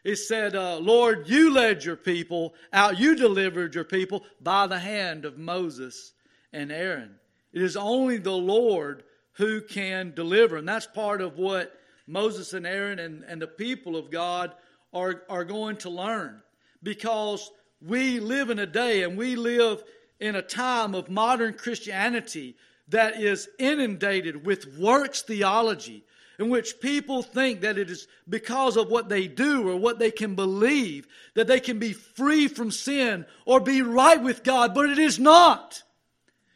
it 0.04 0.16
said, 0.16 0.56
uh, 0.56 0.78
Lord, 0.78 1.30
you 1.30 1.54
led 1.54 1.84
your 1.84 1.96
people 1.96 2.54
out, 2.74 3.00
you 3.00 3.16
delivered 3.16 3.76
your 3.76 3.84
people 3.84 4.24
by 4.42 4.68
the 4.68 4.80
hand 4.80 5.26
of 5.26 5.38
Moses 5.38 6.14
and 6.52 6.72
Aaron. 6.72 7.16
It 7.54 7.62
is 7.62 7.78
only 7.78 8.18
the 8.18 8.32
Lord 8.32 9.04
who 9.34 9.62
can 9.62 10.14
deliver. 10.16 10.58
And 10.58 10.68
that's 10.68 10.88
part 10.88 11.22
of 11.22 11.38
what 11.38 11.74
Moses 12.08 12.54
and 12.54 12.66
Aaron 12.66 13.00
and, 13.00 13.24
and 13.24 13.42
the 13.42 13.48
people 13.48 13.96
of 13.96 14.12
God 14.12 14.54
are, 14.94 15.24
are 15.30 15.46
going 15.46 15.78
to 15.78 15.90
learn. 15.90 16.42
Because 16.84 17.50
we 17.82 18.20
live 18.20 18.50
in 18.50 18.60
a 18.60 18.66
day 18.66 19.04
and 19.04 19.18
we 19.18 19.36
live 19.36 19.84
in 20.20 20.36
a 20.36 20.42
time 20.42 20.96
of 20.96 21.10
modern 21.10 21.54
Christianity 21.54 22.56
that 22.90 23.20
is 23.22 23.48
inundated 23.58 24.46
with 24.46 24.78
works 24.78 25.22
theology, 25.22 26.04
in 26.40 26.50
which 26.50 26.80
people 26.80 27.22
think 27.22 27.62
that 27.62 27.78
it 27.78 27.90
is 27.90 28.08
because 28.28 28.78
of 28.78 28.90
what 28.90 29.10
they 29.10 29.28
do 29.28 29.70
or 29.70 29.76
what 29.76 30.00
they 30.00 30.12
can 30.12 30.36
believe 30.36 31.08
that 31.36 31.48
they 31.48 31.60
can 31.60 31.80
be 31.80 31.94
free 31.94 32.48
from 32.48 32.72
sin 32.72 33.26
or 33.46 33.60
be 33.60 33.82
right 33.82 34.22
with 34.22 34.44
God, 34.44 34.74
but 34.74 34.90
it 34.90 34.98
is 34.98 35.20
not. 35.20 35.84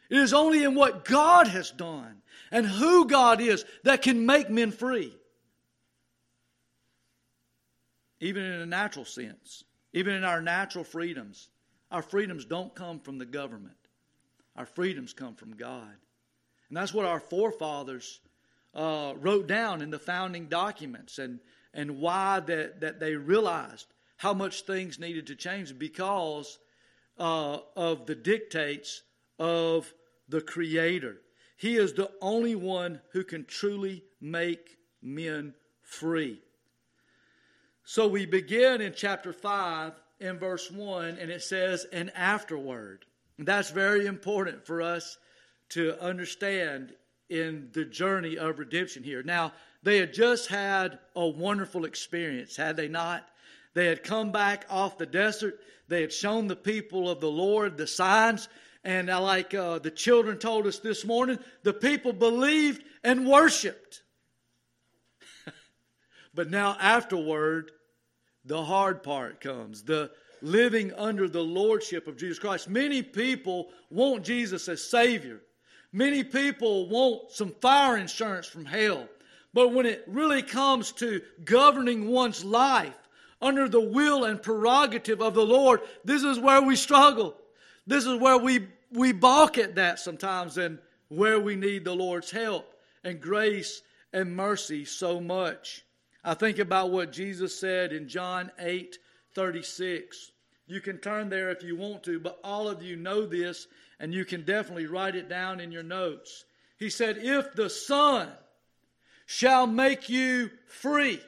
It 0.10 0.18
is 0.18 0.34
only 0.34 0.64
in 0.64 0.76
what 0.76 1.06
God 1.06 1.48
has 1.48 1.72
done 1.72 2.22
and 2.52 2.66
who 2.66 3.08
God 3.08 3.42
is 3.42 3.66
that 3.84 4.02
can 4.02 4.26
make 4.26 4.50
men 4.50 4.72
free. 4.72 5.16
Even 8.20 8.44
in 8.44 8.62
a 8.62 8.66
natural 8.66 9.06
sense, 9.06 9.64
even 9.94 10.14
in 10.14 10.24
our 10.24 10.42
natural 10.42 10.84
freedoms. 10.84 11.50
Our 11.92 12.02
freedoms 12.02 12.46
don't 12.46 12.74
come 12.74 13.00
from 13.00 13.18
the 13.18 13.26
government, 13.26 13.76
our 14.56 14.66
freedoms 14.66 15.14
come 15.14 15.36
from 15.36 15.56
God. 15.56 15.96
And 16.70 16.78
that's 16.78 16.94
what 16.94 17.06
our 17.06 17.20
forefathers 17.20 18.20
uh, 18.76 19.14
wrote 19.18 19.48
down 19.48 19.82
in 19.82 19.90
the 19.90 20.00
founding 20.00 20.48
documents 20.48 21.18
and, 21.18 21.40
and 21.74 22.00
why 22.00 22.42
that, 22.42 22.82
that 22.82 23.00
they 23.00 23.16
realized 23.16 23.88
how 24.18 24.34
much 24.34 24.62
things 24.62 25.00
needed 25.00 25.28
to 25.28 25.36
change 25.36 25.78
because 25.78 26.60
uh, 27.18 27.58
of 27.76 28.06
the 28.06 28.16
dictates 28.16 29.02
of 29.40 29.94
the 30.28 30.42
Creator. 30.42 31.18
He 31.58 31.78
is 31.78 31.94
the 31.94 32.12
only 32.22 32.56
one 32.56 33.02
who 33.12 33.24
can 33.24 33.46
truly 33.46 34.04
make 34.20 34.78
men 35.02 35.54
free. 35.82 36.42
So 37.84 38.08
we 38.08 38.26
begin 38.26 38.82
in 38.82 38.94
chapter 38.96 39.32
5 39.32 39.94
in 40.20 40.40
verse 40.40 40.72
1, 40.72 41.18
and 41.20 41.30
it 41.30 41.44
says, 41.44 41.86
and 41.94 42.12
afterward. 42.16 43.06
That's 43.38 43.70
very 43.70 44.06
important 44.06 44.66
for 44.66 44.82
us 44.82 45.18
to 45.70 46.02
understand 46.02 46.94
in 47.30 47.70
the 47.74 47.86
journey 47.86 48.38
of 48.38 48.60
redemption 48.60 49.04
here. 49.04 49.24
Now, 49.24 49.54
they 49.84 49.98
had 49.98 50.14
just 50.14 50.48
had 50.48 51.00
a 51.16 51.28
wonderful 51.28 51.86
experience, 51.86 52.56
had 52.56 52.76
they 52.76 52.88
not? 52.88 53.28
They 53.74 53.86
had 53.88 54.04
come 54.04 54.32
back 54.32 54.66
off 54.70 54.98
the 54.98 55.06
desert. 55.06 55.60
They 55.88 56.02
had 56.02 56.14
shown 56.14 56.48
the 56.48 56.56
people 56.56 57.10
of 57.10 57.20
the 57.20 57.30
Lord 57.30 57.78
the 57.78 57.88
signs. 57.88 58.48
And 58.84 59.08
like 59.08 59.54
uh, 59.54 59.80
the 59.80 59.92
children 59.92 60.38
told 60.38 60.66
us 60.68 60.80
this 60.80 61.06
morning, 61.06 61.40
the 61.64 61.74
people 61.74 62.14
believed 62.14 62.84
and 63.04 63.28
worshiped. 63.28 64.04
but 66.34 66.50
now, 66.50 66.78
afterward, 66.80 67.72
the 68.46 68.64
hard 68.64 69.04
part 69.04 69.42
comes 69.42 69.84
the 69.84 70.12
living 70.42 70.94
under 70.94 71.28
the 71.28 71.44
lordship 71.44 72.08
of 72.08 72.18
Jesus 72.18 72.40
Christ. 72.40 72.70
Many 72.70 73.02
people 73.02 73.70
want 73.90 74.24
Jesus 74.24 74.68
as 74.68 74.84
Savior, 74.84 75.42
many 75.96 76.26
people 76.26 76.90
want 76.90 77.32
some 77.32 77.52
fire 77.62 77.98
insurance 77.98 78.46
from 78.46 78.66
hell. 78.66 79.08
But 79.54 79.70
when 79.70 79.86
it 79.86 80.04
really 80.08 80.44
comes 80.44 80.92
to 80.94 81.22
governing 81.46 82.10
one's 82.10 82.44
life 82.44 82.94
under 83.42 83.70
the 83.70 83.80
will 83.80 84.26
and 84.26 84.42
prerogative 84.42 85.22
of 85.22 85.34
the 85.34 85.46
Lord, 85.46 85.80
this 86.04 86.24
is 86.24 86.38
where 86.38 86.62
we 86.62 86.76
struggle. 86.76 87.38
This 87.88 88.06
is 88.06 88.20
where 88.20 88.38
we, 88.38 88.68
we 88.92 89.14
balk 89.14 89.58
at 89.58 89.76
that 89.76 90.00
sometimes 90.00 90.58
and 90.58 90.80
where 91.08 91.40
we 91.40 91.56
need 91.56 91.86
the 91.86 91.96
Lord's 91.96 92.30
help 92.30 92.74
and 93.06 93.22
grace 93.22 93.82
and 94.12 94.36
mercy 94.36 94.84
so 94.84 95.22
much. 95.22 95.86
I 96.26 96.34
think 96.34 96.60
about 96.60 96.92
what 96.92 97.14
Jesus 97.14 97.58
said 97.58 97.94
in 97.94 98.10
John 98.10 98.52
8 98.60 98.98
36. 99.34 100.32
You 100.68 100.82
can 100.82 100.98
turn 100.98 101.30
there 101.30 101.52
if 101.52 101.62
you 101.62 101.78
want 101.78 102.04
to, 102.04 102.20
but 102.20 102.40
all 102.44 102.68
of 102.68 102.82
you 102.82 102.96
know 102.96 103.26
this, 103.26 103.68
and 104.00 104.14
you 104.14 104.26
can 104.26 104.44
definitely 104.44 104.88
write 104.88 105.16
it 105.16 105.30
down 105.30 105.60
in 105.60 105.72
your 105.72 105.84
notes. 105.84 106.46
He 106.78 106.90
said, 106.90 107.18
If 107.18 107.54
the 107.54 107.70
Son 107.70 108.30
shall 109.26 109.68
make 109.68 110.10
you 110.10 110.52
free, 110.68 111.22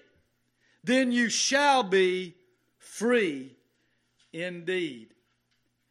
then 0.84 1.12
you 1.12 1.30
shall 1.30 1.84
be 1.84 2.36
free 2.78 3.56
indeed. 4.34 5.14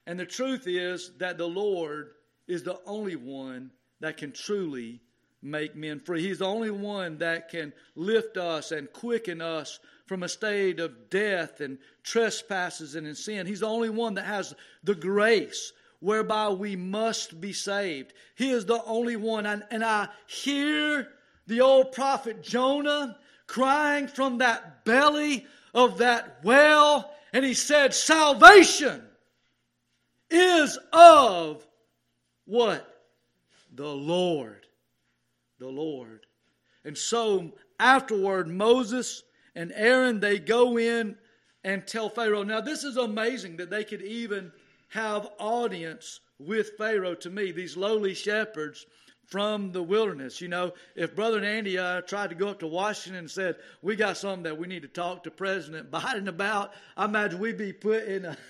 And 0.07 0.19
the 0.19 0.27
truth 0.27 0.67
is 0.67 1.13
that 1.19 1.39
the 1.39 1.49
Lord 1.49 2.11
is 2.47 2.63
the 2.63 2.79
only 2.87 3.17
one 3.17 3.71
that 4.01 4.17
can 4.17 4.33
truly 4.33 5.01
make 5.43 5.75
men 5.75 6.01
free. 6.01 6.23
He's 6.23 6.39
the 6.39 6.47
only 6.47 6.71
one 6.71 7.19
that 7.19 7.49
can 7.49 7.73
lift 7.95 8.37
us 8.37 8.73
and 8.73 8.93
quicken 8.93 9.41
us 9.41 9.79
from 10.07 10.23
a 10.23 10.29
state 10.29 10.79
of 10.81 11.11
death 11.11 11.61
and 11.61 11.79
trespasses 12.03 12.95
and 12.95 13.07
in 13.07 13.15
sin. 13.15 13.47
He's 13.47 13.61
the 13.61 13.67
only 13.67 13.91
one 13.91 14.15
that 14.15 14.25
has 14.25 14.55
the 14.85 14.95
grace 14.95 15.73
whereby 16.01 16.49
we 16.49 16.77
must 16.77 17.41
be 17.41 17.53
saved. 17.53 18.13
He 18.35 18.51
is 18.51 18.67
the 18.67 18.83
only 18.85 19.17
one. 19.17 19.47
And, 19.47 19.65
and 19.71 19.85
I 19.85 20.09
hear 20.27 21.09
the 21.47 21.61
old 21.61 21.93
prophet 21.93 22.43
Jonah 22.43 23.19
crying 23.47 24.09
from 24.09 24.39
that 24.39 24.85
belly 24.85 25.47
of 25.75 25.99
that 25.99 26.39
well, 26.43 27.13
and 27.33 27.45
he 27.45 27.55
said, 27.55 27.95
Salvation 27.95 29.03
is 30.31 30.79
of 30.93 31.67
what? 32.47 33.05
The 33.75 33.87
Lord. 33.87 34.67
The 35.59 35.69
Lord. 35.69 36.27
And 36.85 36.97
so 36.97 37.53
afterward, 37.79 38.49
Moses 38.49 39.23
and 39.55 39.73
Aaron, 39.75 40.21
they 40.21 40.39
go 40.39 40.79
in 40.79 41.17
and 41.65 41.87
tell 41.87 42.09
Pharaoh. 42.09 42.45
Now, 42.45 42.61
this 42.61 42.85
is 42.85 42.97
amazing 42.97 43.57
that 43.57 43.71
they 43.71 43.85
could 43.85 44.03
even 44.03 44.53
have 44.89 45.29
audience 45.39 46.21
with 46.39 46.73
Pharaoh 46.79 47.15
to 47.17 47.31
me, 47.31 47.53
these 47.53 47.77
lowly 47.77 48.15
shepherds 48.15 48.87
from 49.27 49.73
the 49.73 49.83
wilderness. 49.83 50.41
You 50.41 50.49
know, 50.49 50.73
if 50.95 51.17
Brother 51.17 51.43
Andy 51.43 51.79
uh, 51.79 52.03
tried 52.03 52.31
to 52.31 52.37
go 52.37 52.49
up 52.49 52.61
to 52.61 52.67
Washington 52.67 53.21
and 53.21 53.31
said, 53.31 53.57
We 53.83 53.97
got 53.97 54.17
something 54.17 54.45
that 54.45 54.59
we 54.59 54.67
need 54.67 54.83
to 54.83 54.89
talk 54.89 55.25
to 55.25 55.31
President 55.31 55.91
Biden 55.91 56.29
about, 56.29 56.73
I 56.97 57.07
imagine 57.07 57.41
we'd 57.41 57.59
be 57.59 57.73
put 57.73 58.05
in 58.05 58.25
a 58.25 58.37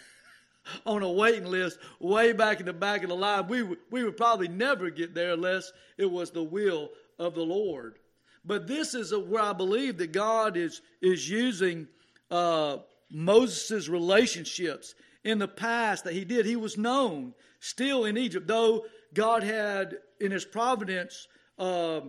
on 0.87 1.02
a 1.02 1.11
waiting 1.11 1.47
list 1.47 1.78
way 2.00 2.33
back 2.33 2.61
in 2.61 2.66
the 2.66 2.73
back 2.73 3.02
of 3.02 3.09
the 3.09 3.14
line. 3.16 3.47
We 3.49 3.62
would, 3.62 3.78
we 3.90 4.05
would 4.05 4.16
probably 4.16 4.49
never 4.49 4.90
get 4.90 5.14
there 5.14 5.33
unless 5.33 5.73
it 5.97 6.11
was 6.11 6.31
the 6.31 6.43
will 6.43 6.90
of 7.19 7.35
the 7.35 7.43
Lord. 7.43 7.99
But 8.45 8.66
this 8.66 8.95
is 8.95 9.12
a, 9.12 9.19
where 9.19 9.43
I 9.43 9.52
believe 9.52 9.99
that 9.99 10.12
God 10.12 10.57
is, 10.57 10.83
is 11.00 11.28
using 11.28 11.88
uh, 12.31 12.78
Moses' 13.11 13.88
relationships 13.88 14.95
in 15.26 15.40
the 15.40 15.49
past 15.49 16.04
that 16.04 16.14
he 16.14 16.25
did. 16.25 16.47
He 16.47 16.54
was 16.54 16.78
known 16.78 17.35
still 17.59 18.04
in 18.04 18.16
Egypt, 18.16 18.47
though 18.47 18.85
God 19.12 19.42
had, 19.42 19.97
in 20.21 20.30
his 20.30 20.45
providence, 20.45 21.26
uh, 21.59 22.02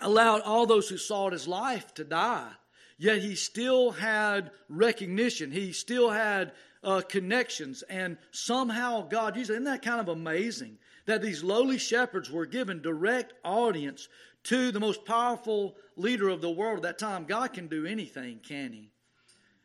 allowed 0.00 0.40
all 0.40 0.64
those 0.64 0.88
who 0.88 0.96
sought 0.96 1.34
his 1.34 1.46
life 1.46 1.92
to 1.94 2.04
die. 2.04 2.50
Yet 2.96 3.18
he 3.18 3.34
still 3.34 3.90
had 3.90 4.50
recognition. 4.68 5.50
He 5.50 5.72
still 5.72 6.10
had 6.10 6.52
uh, 6.82 7.02
connections. 7.06 7.82
And 7.82 8.16
somehow 8.30 9.06
God 9.06 9.36
used 9.36 9.50
it. 9.50 9.54
Isn't 9.54 9.64
that 9.64 9.82
kind 9.82 10.00
of 10.00 10.08
amazing? 10.08 10.78
That 11.04 11.20
these 11.20 11.44
lowly 11.44 11.78
shepherds 11.78 12.30
were 12.30 12.46
given 12.46 12.80
direct 12.80 13.34
audience 13.44 14.08
to 14.44 14.72
the 14.72 14.80
most 14.80 15.04
powerful 15.04 15.76
leader 15.96 16.28
of 16.30 16.40
the 16.40 16.50
world 16.50 16.78
at 16.78 16.82
that 16.82 16.98
time. 16.98 17.24
God 17.26 17.52
can 17.52 17.66
do 17.66 17.84
anything, 17.84 18.40
can 18.42 18.72
He? 18.72 18.90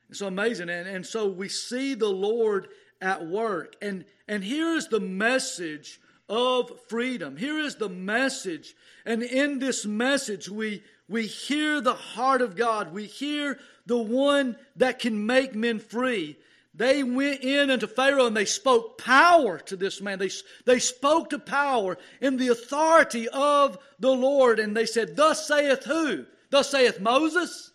It's 0.10 0.20
so 0.20 0.28
amazing. 0.28 0.70
And, 0.70 0.88
and 0.88 1.06
so 1.06 1.28
we 1.28 1.50
see 1.50 1.94
the 1.94 2.10
Lord 2.10 2.70
at 3.02 3.26
work. 3.26 3.76
And, 3.82 4.06
and 4.28 4.44
here 4.44 4.76
is 4.76 4.88
the 4.88 5.00
message 5.00 6.00
of 6.30 6.72
freedom. 6.88 7.38
Here 7.38 7.60
is 7.60 7.76
the 7.76 7.90
message. 7.90 8.76
And 9.06 9.22
in 9.24 9.60
this 9.60 9.86
message, 9.86 10.50
we, 10.50 10.84
we 11.08 11.28
hear 11.28 11.82
the 11.82 11.94
heart 11.94 12.42
of 12.42 12.56
God. 12.56 12.94
We 12.94 13.06
hear 13.06 13.60
the 13.86 13.98
one 13.98 14.58
that 14.76 15.00
can 15.00 15.26
make 15.26 15.56
men 15.56 15.80
free. 15.80 16.38
They 16.74 17.04
went 17.04 17.42
in 17.42 17.70
unto 17.70 17.88
Pharaoh 17.88 18.26
and 18.26 18.36
they 18.36 18.46
spoke 18.46 18.98
power 18.98 19.60
to 19.60 19.78
this 19.78 20.02
man. 20.02 20.20
They, 20.20 20.30
they 20.66 20.80
spoke 20.80 21.30
to 21.30 21.40
power 21.40 21.98
in 22.20 22.38
the 22.38 22.50
authority 22.50 23.30
of 23.30 23.78
the 24.00 24.12
Lord. 24.12 24.60
And 24.60 24.76
they 24.76 24.86
said, 24.86 25.16
Thus 25.16 25.48
saith 25.48 25.86
who? 25.86 26.26
Thus 26.50 26.72
saith 26.72 27.00
Moses? 27.00 27.72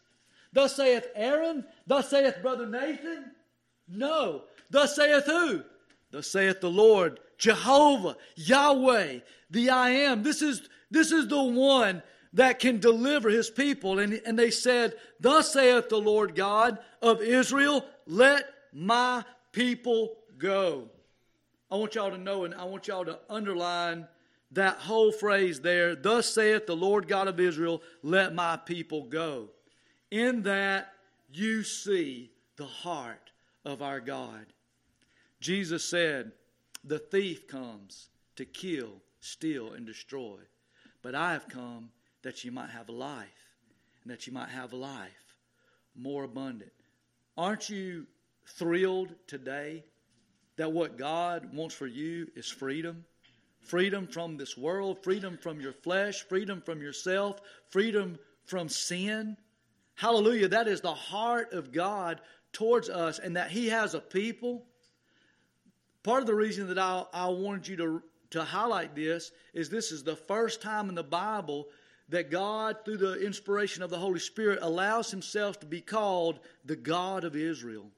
Thus 0.52 0.76
saith 0.76 1.07
Aaron? 1.14 1.64
Thus 1.87 2.11
saith 2.11 2.42
Brother 2.42 2.66
Nathan? 2.66 3.33
No. 3.88 4.45
Thus 4.71 4.97
saith 4.97 5.26
who? 5.26 5.62
Thus 6.11 6.26
saith 6.26 6.61
the 6.61 6.71
Lord, 6.71 7.21
Jehovah, 7.38 8.16
Yahweh, 8.37 9.21
the 9.50 9.71
I 9.71 9.90
am. 9.90 10.23
This 10.23 10.42
is, 10.42 10.69
this 10.90 11.12
is 11.12 11.28
the 11.28 11.42
one 11.42 12.02
that 12.33 12.59
can 12.59 12.78
deliver 12.78 13.28
his 13.28 13.50
people. 13.50 13.99
And, 13.99 14.21
and 14.26 14.38
they 14.38 14.50
said, 14.50 14.95
Thus 15.19 15.52
saith 15.52 15.88
the 15.88 16.00
Lord 16.00 16.35
God 16.35 16.78
of 17.02 17.23
Israel, 17.23 17.85
let 18.07 18.45
my 18.73 19.25
people 19.52 20.16
go. 20.38 20.88
I 21.71 21.76
want 21.76 21.95
y'all 21.95 22.11
to 22.11 22.19
know 22.19 22.45
and 22.45 22.54
I 22.54 22.64
want 22.64 22.88
y'all 22.88 23.04
to 23.04 23.19
underline 23.28 24.09
that 24.52 24.78
whole 24.78 25.12
phrase 25.12 25.61
there. 25.61 25.95
Thus 25.95 26.33
saith 26.35 26.67
the 26.67 26.76
Lord 26.76 27.06
God 27.06 27.28
of 27.28 27.39
Israel, 27.39 27.82
let 28.02 28.34
my 28.34 28.56
people 28.56 29.04
go. 29.04 29.50
In 30.10 30.42
that 30.42 30.92
you 31.32 31.62
see 31.62 32.30
the 32.56 32.66
heart 32.66 33.30
of 33.64 33.82
our 33.82 34.00
God. 34.00 34.46
Jesus 35.40 35.84
said, 35.84 36.32
The 36.84 36.99
thief 36.99 37.46
comes 37.46 38.08
to 38.36 38.44
kill, 38.44 38.90
steal, 39.20 39.73
and 39.73 39.86
destroy. 39.86 40.38
But 41.02 41.14
I 41.14 41.32
have 41.32 41.49
come 41.49 41.90
that 42.23 42.44
you 42.44 42.52
might 42.52 42.70
have 42.70 42.88
life, 42.88 43.28
and 44.02 44.12
that 44.12 44.26
you 44.26 44.32
might 44.32 44.50
have 44.50 44.73
life 44.73 45.36
more 45.94 46.25
abundant. 46.25 46.73
Aren't 47.36 47.70
you 47.70 48.06
thrilled 48.46 49.14
today 49.26 49.84
that 50.56 50.73
what 50.73 50.99
God 50.99 51.54
wants 51.54 51.75
for 51.75 51.86
you 51.86 52.26
is 52.34 52.49
freedom? 52.49 53.04
Freedom 53.60 54.06
from 54.06 54.36
this 54.36 54.56
world, 54.56 55.02
freedom 55.02 55.38
from 55.40 55.60
your 55.60 55.73
flesh, 55.73 56.23
freedom 56.28 56.60
from 56.60 56.80
yourself, 56.80 57.40
freedom 57.68 58.18
from 58.44 58.68
sin. 58.68 59.36
Hallelujah. 60.00 60.49
That 60.49 60.69
is 60.69 60.80
the 60.80 60.95
heart 60.95 61.52
of 61.52 61.73
God 61.73 62.21
towards 62.52 62.89
us, 62.89 63.19
and 63.19 63.36
that 63.36 63.50
He 63.50 63.69
has 63.69 63.95
a 63.95 64.00
people. 64.00 64.65
Part 66.02 66.23
of 66.23 66.26
the 66.26 66.34
reason 66.34 66.69
that 66.69 66.78
I, 66.78 67.04
I 67.13 67.28
wanted 67.28 67.69
you 67.69 67.76
to, 67.76 68.02
to 68.30 68.45
highlight 68.45 68.95
this 68.95 69.30
is 69.52 69.69
this 69.69 69.93
is 69.93 70.02
the 70.02 70.17
first 70.17 70.63
time 70.63 70.89
in 70.89 70.95
the 70.95 71.02
Bible 71.02 71.67
that 72.08 72.30
God, 72.30 72.78
through 72.84 72.97
the 72.97 73.25
inspiration 73.25 73.82
of 73.82 73.91
the 73.91 73.99
Holy 73.99 74.19
Spirit, 74.19 74.58
allows 74.63 75.10
Himself 75.10 75.60
to 75.60 75.67
be 75.67 75.80
called 75.80 76.41
the 76.65 76.76
God 76.76 77.25
of 77.25 77.36
Israel 77.36 77.91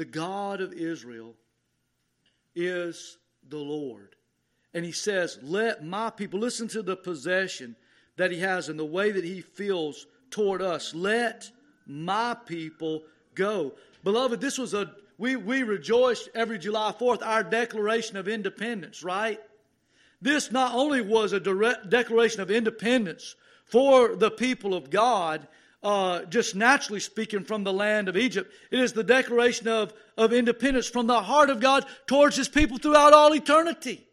the 0.00 0.06
God 0.06 0.62
of 0.62 0.72
Israel 0.72 1.34
is 2.54 3.18
the 3.46 3.58
Lord. 3.58 4.16
And 4.72 4.82
he 4.82 4.92
says, 4.92 5.38
Let 5.42 5.84
my 5.84 6.08
people 6.08 6.40
listen 6.40 6.68
to 6.68 6.80
the 6.80 6.96
possession 6.96 7.76
that 8.16 8.30
he 8.30 8.40
has 8.40 8.70
and 8.70 8.78
the 8.78 8.84
way 8.86 9.10
that 9.10 9.24
he 9.24 9.42
feels 9.42 10.06
toward 10.30 10.62
us. 10.62 10.94
Let 10.94 11.50
my 11.86 12.34
people 12.46 13.02
go. 13.34 13.72
Beloved, 14.04 14.40
this 14.40 14.58
was 14.58 14.74
a 14.74 14.92
we, 15.18 15.36
we 15.36 15.64
rejoice 15.64 16.30
every 16.34 16.58
July 16.58 16.94
4th, 16.98 17.20
our 17.22 17.42
Declaration 17.42 18.16
of 18.16 18.26
Independence, 18.26 19.02
right? 19.02 19.38
This 20.22 20.50
not 20.50 20.74
only 20.74 21.02
was 21.02 21.34
a 21.34 21.40
direct 21.40 21.90
declaration 21.90 22.40
of 22.40 22.50
independence 22.50 23.36
for 23.66 24.16
the 24.16 24.30
people 24.30 24.72
of 24.72 24.88
God, 24.88 25.46
uh, 25.82 26.24
just 26.24 26.54
naturally 26.54 27.00
speaking, 27.00 27.44
from 27.44 27.64
the 27.64 27.72
land 27.72 28.08
of 28.08 28.16
Egypt. 28.16 28.50
It 28.70 28.80
is 28.80 28.94
the 28.94 29.04
declaration 29.04 29.68
of, 29.68 29.92
of 30.16 30.32
independence 30.32 30.88
from 30.88 31.06
the 31.06 31.20
heart 31.20 31.50
of 31.50 31.60
God 31.60 31.84
towards 32.06 32.36
His 32.36 32.48
people 32.48 32.78
throughout 32.78 33.12
all 33.12 33.34
eternity 33.34 34.06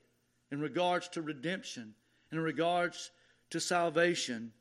in 0.51 0.59
regards 0.59 1.07
to 1.09 1.21
redemption, 1.21 1.93
in 2.33 2.39
regards 2.39 3.11
to 3.51 3.59
salvation. 3.59 4.51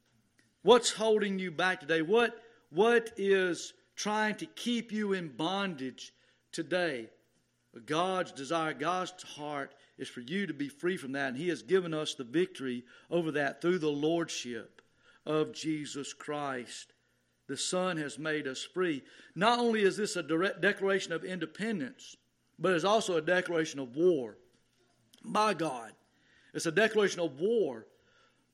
What's 0.67 0.91
holding 0.91 1.39
you 1.39 1.53
back 1.53 1.79
today? 1.79 2.03
What, 2.03 2.43
what 2.71 3.13
is 3.17 3.73
trying 3.95 4.35
to 4.39 4.47
keep 4.47 4.91
you 4.91 5.13
in 5.13 5.29
bondage 5.29 6.13
today? 6.51 7.07
God's 7.85 8.33
desire, 8.33 8.75
God's 8.75 9.23
heart 9.23 9.77
is 9.97 10.09
for 10.09 10.23
you 10.23 10.45
to 10.49 10.53
be 10.53 10.69
free 10.69 10.97
from 10.97 11.13
that, 11.13 11.29
and 11.29 11.37
He 11.37 11.51
has 11.51 11.63
given 11.63 11.95
us 11.95 12.15
the 12.15 12.25
victory 12.25 12.83
over 13.13 13.31
that 13.31 13.63
through 13.63 13.79
the 13.79 13.93
Lordship 13.93 14.83
of 15.25 15.53
Jesus 15.53 16.13
Christ. 16.13 16.93
The 17.47 17.57
Son 17.57 17.97
has 17.99 18.19
made 18.19 18.49
us 18.49 18.65
free. 18.65 19.05
Not 19.37 19.61
only 19.61 19.83
is 19.83 19.97
this 19.97 20.17
a 20.17 20.23
direct 20.25 20.63
declaration 20.63 21.13
of 21.13 21.25
independence, 21.25 22.17
but 22.59 22.73
it's 22.73 22.85
also 22.85 23.17
a 23.17 23.23
declaration 23.23 23.79
of 23.79 23.95
war 23.95 24.37
by 25.25 25.55
God. 25.55 25.93
It's 26.55 26.67
a 26.67 26.73
declaration 26.73 27.21
of 27.21 27.39
war 27.39 27.87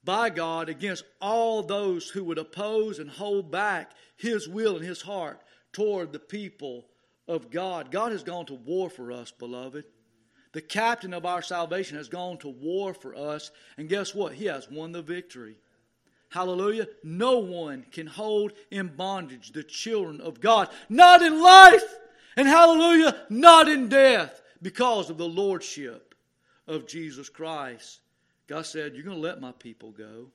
by 0.05 0.31
God 0.31 0.69
against 0.69 1.05
all 1.21 1.63
those 1.63 2.09
who 2.09 2.25
would 2.25 2.39
oppose 2.39 2.99
and 2.99 3.11
hold 3.11 3.51
back 3.51 3.93
His 4.17 4.49
will 4.49 4.77
and 4.77 4.85
His 4.85 5.03
heart 5.03 5.41
toward 5.73 6.13
the 6.13 6.19
people 6.19 6.87
of 7.29 7.51
God. 7.51 7.91
God 7.91 8.13
has 8.13 8.23
gone 8.23 8.47
to 8.47 8.55
war 8.55 8.91
for 8.91 9.13
us, 9.13 9.31
beloved. 9.31 9.85
The 10.53 10.61
captain 10.61 11.15
of 11.15 11.25
our 11.25 11.41
salvation 11.41 11.97
has 11.97 12.09
gone 12.09 12.37
to 12.39 12.49
war 12.49 12.93
for 12.93 13.15
us, 13.15 13.51
and 13.79 13.89
guess 13.89 14.15
what? 14.15 14.35
He 14.35 14.47
has 14.47 14.71
won 14.71 14.93
the 14.93 15.01
victory. 15.01 15.57
Hallelujah. 16.29 16.89
No 17.03 17.39
one 17.39 17.85
can 17.91 18.07
hold 18.07 18.53
in 18.71 18.89
bondage 18.89 19.53
the 19.53 19.63
children 19.63 20.21
of 20.21 20.41
God, 20.41 20.69
not 20.89 21.23
in 21.23 21.41
life, 21.41 21.85
and 22.37 22.47
hallelujah, 22.49 23.25
not 23.31 23.69
in 23.69 23.89
death, 23.89 24.43
because 24.61 25.11
of 25.11 25.19
the 25.19 25.29
lordship 25.29 26.15
of 26.67 26.87
Jesus 26.87 27.29
Christ. 27.29 28.01
God 28.53 28.67
said, 28.67 28.93
You're 28.93 29.03
going 29.03 29.17
to 29.17 29.23
let 29.23 29.41
my 29.41 29.53
people 29.53 29.93
go. 29.93 30.27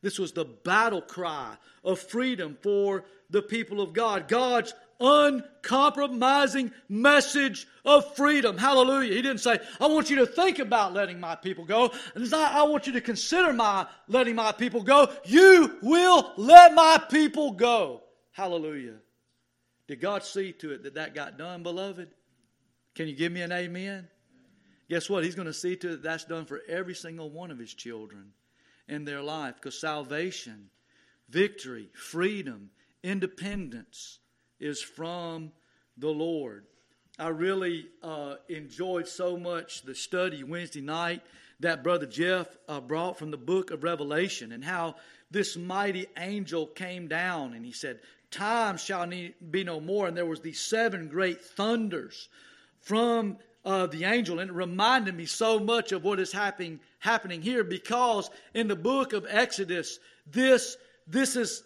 This 0.00 0.18
was 0.18 0.32
the 0.32 0.46
battle 0.46 1.02
cry 1.02 1.54
of 1.84 1.98
freedom 1.98 2.56
for 2.62 3.04
the 3.28 3.42
people 3.42 3.82
of 3.82 3.92
God. 3.92 4.26
God's 4.26 4.72
uncompromising 4.98 6.72
message 6.88 7.68
of 7.84 8.16
freedom. 8.16 8.56
Hallelujah. 8.56 9.12
He 9.12 9.20
didn't 9.20 9.42
say, 9.42 9.58
I 9.78 9.86
want 9.86 10.08
you 10.08 10.16
to 10.16 10.26
think 10.26 10.60
about 10.60 10.94
letting 10.94 11.20
my 11.20 11.34
people 11.34 11.66
go. 11.66 11.92
Not, 12.16 12.54
I 12.54 12.62
want 12.62 12.86
you 12.86 12.94
to 12.94 13.02
consider 13.02 13.52
my 13.52 13.86
letting 14.06 14.34
my 14.34 14.52
people 14.52 14.82
go. 14.82 15.12
You 15.26 15.76
will 15.82 16.32
let 16.38 16.72
my 16.72 16.98
people 17.10 17.50
go. 17.50 18.00
Hallelujah. 18.32 18.96
Did 19.88 20.00
God 20.00 20.24
see 20.24 20.52
to 20.52 20.72
it 20.72 20.84
that 20.84 20.94
that 20.94 21.14
got 21.14 21.36
done, 21.36 21.62
beloved? 21.62 22.08
Can 22.94 23.08
you 23.08 23.14
give 23.14 23.30
me 23.30 23.42
an 23.42 23.52
amen? 23.52 24.08
Guess 24.88 25.08
what? 25.08 25.24
He's 25.24 25.34
going 25.34 25.46
to 25.46 25.52
see 25.52 25.76
to 25.76 25.90
that 25.90 26.02
that's 26.02 26.24
done 26.24 26.44
for 26.44 26.60
every 26.68 26.94
single 26.94 27.30
one 27.30 27.50
of 27.50 27.58
his 27.58 27.74
children 27.74 28.32
in 28.88 29.04
their 29.04 29.22
life 29.22 29.54
because 29.56 29.78
salvation, 29.78 30.70
victory, 31.28 31.88
freedom, 31.94 32.70
independence 33.02 34.18
is 34.60 34.80
from 34.80 35.52
the 35.96 36.08
Lord. 36.08 36.64
I 37.18 37.28
really 37.28 37.88
uh, 38.02 38.36
enjoyed 38.48 39.08
so 39.08 39.36
much 39.36 39.82
the 39.82 39.94
study 39.94 40.44
Wednesday 40.44 40.80
night 40.80 41.22
that 41.60 41.82
Brother 41.82 42.06
Jeff 42.06 42.46
uh, 42.68 42.80
brought 42.80 43.18
from 43.18 43.30
the 43.30 43.36
book 43.36 43.72
of 43.72 43.82
Revelation 43.82 44.52
and 44.52 44.64
how 44.64 44.94
this 45.30 45.56
mighty 45.56 46.06
angel 46.16 46.66
came 46.66 47.08
down 47.08 47.54
and 47.54 47.64
he 47.64 47.72
said, 47.72 48.00
Time 48.30 48.76
shall 48.76 49.06
be 49.06 49.64
no 49.64 49.80
more. 49.80 50.06
And 50.06 50.16
there 50.16 50.26
was 50.26 50.40
these 50.40 50.60
seven 50.60 51.08
great 51.08 51.42
thunders 51.42 52.28
from 52.80 53.38
uh, 53.68 53.86
the 53.86 54.04
angel. 54.04 54.40
And 54.40 54.50
it 54.50 54.54
reminded 54.54 55.14
me 55.14 55.26
so 55.26 55.60
much 55.60 55.92
of 55.92 56.02
what 56.02 56.18
is 56.18 56.32
happening, 56.32 56.80
happening 57.00 57.42
here 57.42 57.62
because 57.62 58.30
in 58.54 58.66
the 58.66 58.74
book 58.74 59.12
of 59.12 59.26
Exodus, 59.28 59.98
this, 60.26 60.78
this 61.06 61.36
is 61.36 61.62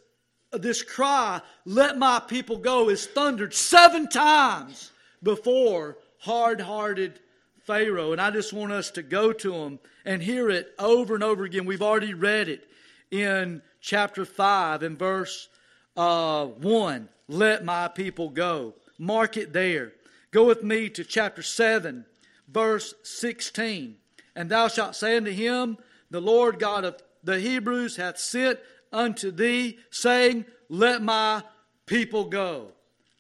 this 0.51 0.83
cry, 0.83 1.41
let 1.65 1.97
my 1.97 2.21
people 2.21 2.59
go, 2.59 2.91
is 2.91 3.07
thundered 3.07 3.55
seven 3.55 4.07
times 4.07 4.91
before 5.23 5.97
hard 6.19 6.61
hearted 6.61 7.21
Pharaoh. 7.65 8.13
And 8.13 8.21
I 8.21 8.31
just 8.31 8.53
want 8.53 8.73
us 8.73 8.91
to 8.91 9.03
go 9.03 9.33
to 9.33 9.55
him 9.55 9.79
and 10.05 10.23
hear 10.23 10.51
it 10.51 10.75
over 10.79 11.15
and 11.15 11.25
over 11.25 11.45
again. 11.45 11.65
We've 11.65 11.81
already 11.81 12.13
read 12.13 12.49
it 12.49 12.69
in 13.11 13.63
chapter 13.81 14.27
5 14.27 14.83
and 14.83 14.99
verse 14.99 15.49
uh, 15.97 16.47
1. 16.47 17.09
Let 17.29 17.65
my 17.65 17.89
people 17.89 18.29
go. 18.29 18.75
Mark 18.99 19.39
it 19.39 19.55
there. 19.55 19.93
Go 20.33 20.47
with 20.47 20.63
me 20.63 20.89
to 20.89 21.05
chapter 21.05 21.43
7, 21.43 22.07
verse 22.49 22.95
16. 23.05 23.97
And 24.35 24.51
thou 24.51 24.69
shalt 24.69 24.97
say 24.97 25.19
unto 25.19 25.31
him, 25.31 25.77
The 26.11 26.23
Lord 26.23 26.59
God 26.59 26.85
of 26.85 26.97
the 27.23 27.39
Hebrews 27.39 27.97
hath 27.97 28.19
sent 28.19 28.59
unto 28.91 29.31
thee, 29.31 29.79
saying, 29.91 30.47
Let 30.71 31.03
my 31.03 31.43
people 31.85 32.25
go. 32.25 32.69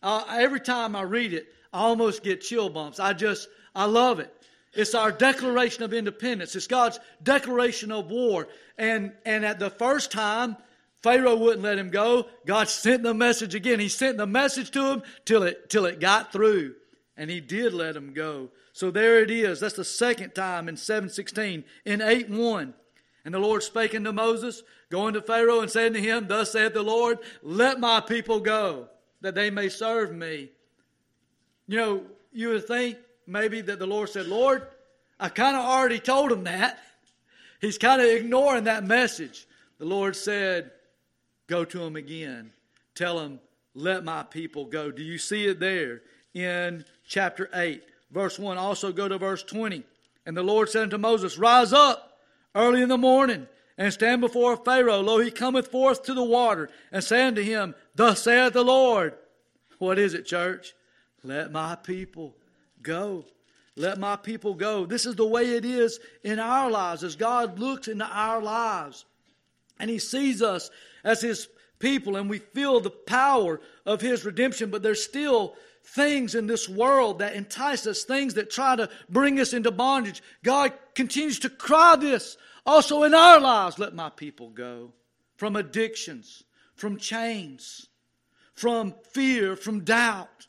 Uh, 0.02 0.24
every 0.30 0.60
time 0.60 0.96
I 0.96 1.02
read 1.02 1.34
it, 1.34 1.48
I 1.70 1.80
almost 1.80 2.22
get 2.22 2.40
chill 2.40 2.70
bumps. 2.70 2.98
I 2.98 3.12
just, 3.12 3.46
I 3.74 3.84
love 3.84 4.18
it. 4.18 4.34
It's 4.72 4.94
our 4.94 5.12
declaration 5.12 5.82
of 5.82 5.92
independence. 5.92 6.56
It's 6.56 6.66
God's 6.66 6.98
declaration 7.22 7.92
of 7.92 8.10
war. 8.10 8.48
And, 8.78 9.12
and 9.26 9.44
at 9.44 9.58
the 9.58 9.68
first 9.68 10.10
time, 10.12 10.56
Pharaoh 11.02 11.36
wouldn't 11.36 11.62
let 11.62 11.78
him 11.78 11.90
go. 11.90 12.26
God 12.46 12.70
sent 12.70 13.02
the 13.02 13.12
message 13.12 13.54
again. 13.54 13.80
He 13.80 13.90
sent 13.90 14.16
the 14.16 14.26
message 14.26 14.70
to 14.70 14.92
him 14.92 15.02
till 15.26 15.42
it, 15.42 15.68
till 15.68 15.84
it 15.84 16.00
got 16.00 16.32
through. 16.32 16.74
And 17.16 17.30
he 17.30 17.40
did 17.40 17.74
let 17.74 17.96
him 17.96 18.12
go. 18.12 18.50
So 18.72 18.90
there 18.90 19.22
it 19.22 19.30
is. 19.30 19.60
That's 19.60 19.76
the 19.76 19.84
second 19.84 20.34
time 20.34 20.68
in 20.68 20.76
716. 20.76 21.64
In 21.84 22.00
8 22.00 22.30
1, 22.30 22.74
and 23.24 23.34
the 23.34 23.38
Lord 23.38 23.62
spake 23.62 23.94
unto 23.94 24.12
Moses, 24.12 24.62
going 24.90 25.14
to 25.14 25.22
Pharaoh 25.22 25.60
and 25.60 25.70
saying 25.70 25.92
to 25.92 26.00
him, 26.00 26.26
Thus 26.26 26.52
saith 26.52 26.74
the 26.74 26.82
Lord, 26.82 27.18
Let 27.42 27.78
my 27.78 28.00
people 28.00 28.40
go, 28.40 28.88
that 29.20 29.34
they 29.34 29.50
may 29.50 29.68
serve 29.68 30.14
me. 30.14 30.50
You 31.68 31.76
know, 31.76 32.02
you 32.32 32.48
would 32.48 32.66
think 32.66 32.98
maybe 33.26 33.60
that 33.60 33.78
the 33.78 33.86
Lord 33.86 34.08
said, 34.08 34.26
Lord, 34.26 34.66
I 35.20 35.28
kind 35.28 35.56
of 35.56 35.64
already 35.64 36.00
told 36.00 36.32
him 36.32 36.44
that. 36.44 36.80
He's 37.60 37.78
kind 37.78 38.02
of 38.02 38.08
ignoring 38.08 38.64
that 38.64 38.84
message. 38.84 39.46
The 39.78 39.84
Lord 39.84 40.16
said, 40.16 40.72
Go 41.46 41.64
to 41.64 41.82
him 41.82 41.96
again. 41.96 42.52
Tell 42.94 43.20
him, 43.20 43.38
Let 43.74 44.04
my 44.04 44.24
people 44.24 44.64
go. 44.64 44.90
Do 44.90 45.02
you 45.02 45.18
see 45.18 45.46
it 45.46 45.60
there 45.60 46.02
in 46.34 46.84
chapter 47.12 47.48
8? 47.52 47.82
Verse 48.10 48.38
1. 48.38 48.58
Also 48.58 48.92
go 48.92 49.06
to 49.06 49.18
verse 49.18 49.42
20. 49.42 49.84
And 50.24 50.36
the 50.36 50.42
Lord 50.42 50.68
said 50.68 50.84
unto 50.84 50.98
Moses, 50.98 51.38
Rise 51.38 51.72
up 51.72 52.18
early 52.54 52.82
in 52.82 52.88
the 52.88 52.98
morning 52.98 53.46
and 53.76 53.92
stand 53.92 54.20
before 54.20 54.56
Pharaoh. 54.56 55.00
Lo, 55.00 55.18
he 55.18 55.30
cometh 55.30 55.68
forth 55.68 56.04
to 56.04 56.14
the 56.14 56.22
water, 56.22 56.70
and 56.90 57.02
say 57.02 57.22
unto 57.24 57.42
him, 57.42 57.74
Thus 57.94 58.22
saith 58.22 58.52
the 58.52 58.64
Lord. 58.64 59.14
What 59.78 59.98
is 59.98 60.14
it, 60.14 60.26
church? 60.26 60.74
Let 61.22 61.52
my 61.52 61.74
people 61.74 62.34
go. 62.82 63.24
Let 63.76 63.98
my 63.98 64.16
people 64.16 64.54
go. 64.54 64.86
This 64.86 65.06
is 65.06 65.16
the 65.16 65.26
way 65.26 65.54
it 65.54 65.64
is 65.64 65.98
in 66.22 66.38
our 66.38 66.70
lives 66.70 67.02
as 67.02 67.16
God 67.16 67.58
looks 67.58 67.88
into 67.88 68.04
our 68.04 68.40
lives 68.40 69.04
and 69.78 69.90
He 69.90 69.98
sees 69.98 70.42
us 70.42 70.70
as 71.02 71.20
His 71.20 71.48
people 71.78 72.16
and 72.16 72.28
we 72.28 72.38
feel 72.38 72.80
the 72.80 72.90
power 72.90 73.60
of 73.86 74.00
His 74.00 74.24
redemption, 74.24 74.70
but 74.70 74.82
there's 74.82 75.02
still 75.02 75.54
things 75.84 76.34
in 76.34 76.46
this 76.46 76.68
world 76.68 77.18
that 77.18 77.34
entice 77.34 77.86
us, 77.86 78.04
things 78.04 78.34
that 78.34 78.50
try 78.50 78.76
to 78.76 78.88
bring 79.08 79.40
us 79.40 79.52
into 79.52 79.70
bondage. 79.70 80.22
God 80.42 80.72
continues 80.94 81.38
to 81.40 81.50
cry 81.50 81.96
this 81.96 82.36
also 82.64 83.02
in 83.02 83.14
our 83.14 83.40
lives 83.40 83.78
let 83.78 83.94
my 83.94 84.08
people 84.10 84.50
go 84.50 84.92
from 85.36 85.56
addictions, 85.56 86.44
from 86.74 86.96
chains, 86.96 87.88
from 88.54 88.94
fear, 89.12 89.56
from 89.56 89.82
doubt. 89.82 90.46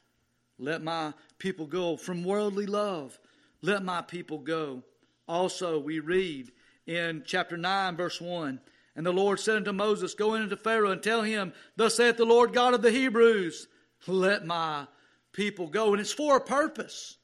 Let 0.60 0.84
my 0.84 1.14
people 1.40 1.66
go. 1.66 1.98
From 1.98 2.24
worldly 2.24 2.68
love, 2.68 3.18
let 3.62 3.84
my 3.84 4.02
people 4.02 4.38
go. 4.38 4.84
Also, 5.28 5.80
we 5.80 6.00
read 6.00 6.52
in 6.86 7.24
chapter 7.26 7.58
9, 7.58 7.96
verse 7.96 8.22
1 8.22 8.60
And 8.96 9.06
the 9.06 9.12
Lord 9.12 9.40
said 9.40 9.56
unto 9.56 9.72
Moses, 9.72 10.14
Go 10.14 10.36
in 10.36 10.44
unto 10.44 10.56
Pharaoh 10.56 10.92
and 10.92 11.02
tell 11.02 11.24
him, 11.24 11.54
Thus 11.76 11.96
saith 11.96 12.18
the 12.18 12.26
Lord 12.26 12.54
God 12.54 12.74
of 12.74 12.82
the 12.82 12.92
Hebrews, 12.92 13.68
Let 14.06 14.46
my 14.46 14.86
people 15.34 15.68
go. 15.68 15.92
And 15.92 16.00
it's 16.00 16.14
for 16.14 16.38
a 16.38 16.42
purpose. 16.42 17.18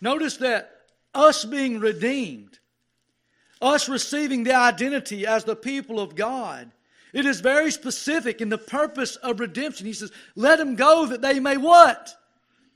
Notice 0.00 0.36
that 0.38 0.70
us 1.14 1.44
being 1.44 1.80
redeemed, 1.80 2.58
us 3.60 3.88
receiving 3.88 4.44
the 4.44 4.54
identity 4.54 5.26
as 5.26 5.44
the 5.44 5.56
people 5.56 5.98
of 5.98 6.14
God, 6.14 6.70
it 7.12 7.24
is 7.24 7.40
very 7.40 7.70
specific 7.70 8.40
in 8.40 8.50
the 8.50 8.58
purpose 8.58 9.16
of 9.16 9.40
redemption. 9.40 9.86
He 9.86 9.94
says, 9.94 10.12
Let 10.34 10.58
them 10.58 10.76
go 10.76 11.06
that 11.06 11.22
they 11.22 11.40
may 11.40 11.56
what? 11.56 12.14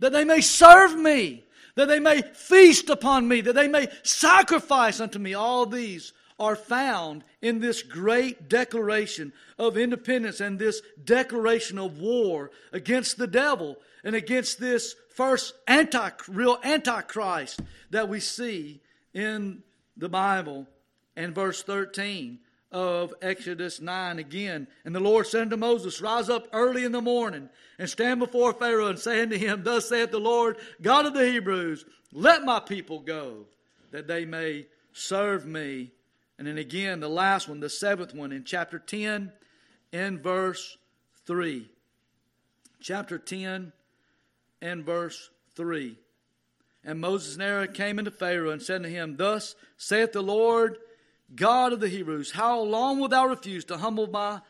that 0.01 0.13
they 0.13 0.25
may 0.25 0.41
serve 0.41 0.99
me, 0.99 1.45
that 1.77 1.87
they 1.87 2.01
may 2.01 2.23
feast 2.23 2.91
upon 2.91 3.29
me, 3.29 3.43
that 3.43 3.55
they 3.55 3.69
may 3.69 3.89
sacrifice 4.03 4.99
unto 4.99 5.19
me. 5.19 5.35
All 5.35 5.65
these 5.67 6.13
are 6.41 6.57
found 6.57 7.23
in 7.43 7.61
this 7.61 7.83
great 7.83 8.49
declaration 8.49 9.33
of 9.59 9.77
independence 9.77 10.41
and 10.41 10.59
this 10.59 10.81
declaration 11.05 11.79
of 11.79 12.01
war 12.01 12.51
against 12.73 13.19
the 13.19 13.27
devil 13.27 13.77
and 14.03 14.17
against 14.17 14.59
this 14.59 14.97
first 15.11 15.55
anti 15.69 16.11
real 16.29 16.59
antichrist 16.65 17.61
that 17.91 18.09
we 18.09 18.19
see 18.19 18.81
in 19.13 19.63
the 19.97 20.09
Bible. 20.09 20.67
And 21.15 21.35
verse 21.35 21.63
13 21.63 22.39
of 22.73 23.13
Exodus 23.21 23.81
9 23.81 24.19
again. 24.19 24.67
And 24.85 24.95
the 24.95 25.01
Lord 25.01 25.27
said 25.27 25.43
unto 25.43 25.57
Moses, 25.57 26.01
Rise 26.01 26.31
up 26.31 26.49
early 26.53 26.85
in 26.85 26.93
the 26.93 27.03
morning 27.03 27.51
and 27.79 27.91
stand 27.91 28.21
before 28.21 28.53
Pharaoh 28.55 28.87
and 28.87 28.99
say 28.99 29.21
unto 29.21 29.37
him, 29.37 29.63
Thus 29.63 29.89
saith 29.89 30.11
the 30.11 30.21
Lord, 30.21 30.57
God 30.81 31.05
of 31.05 31.15
the 31.15 31.27
Hebrews, 31.27 31.85
let 32.13 32.45
my 32.45 32.61
people 32.61 33.01
go, 33.01 33.47
that 33.91 34.07
they 34.07 34.25
may 34.25 34.67
serve 34.93 35.47
me. 35.47 35.91
And 36.41 36.49
then 36.49 36.57
again, 36.57 37.01
the 37.01 37.09
last 37.11 37.49
one, 37.49 37.61
the 37.61 37.69
seventh 37.69 38.15
one, 38.15 38.33
in 38.33 38.45
chapter 38.45 38.79
10, 38.79 39.31
in 39.93 40.23
verse 40.23 40.79
3. 41.27 41.69
Chapter 42.81 43.19
10, 43.19 43.75
and 44.63 44.83
verse 44.87 45.29
3. 45.55 45.99
And 46.83 46.99
Moses 46.99 47.35
and 47.35 47.43
Aaron 47.43 47.75
came 47.75 47.99
into 47.99 48.11
Pharaoh 48.11 48.53
and 48.53 48.63
said 48.63 48.83
to 48.85 48.89
him, 48.89 49.19
Thus 49.19 49.55
saith 49.77 50.13
the 50.13 50.23
Lord, 50.23 50.79
God 51.35 51.75
of 51.75 51.81
the 51.81 51.89
Hebrews, 51.89 52.31
how 52.31 52.63
long 52.63 52.99
wilt 52.99 53.11
thou 53.11 53.27
refuse 53.27 53.67
to 53.67 53.77
humble 53.77 54.07
my, 54.07 54.41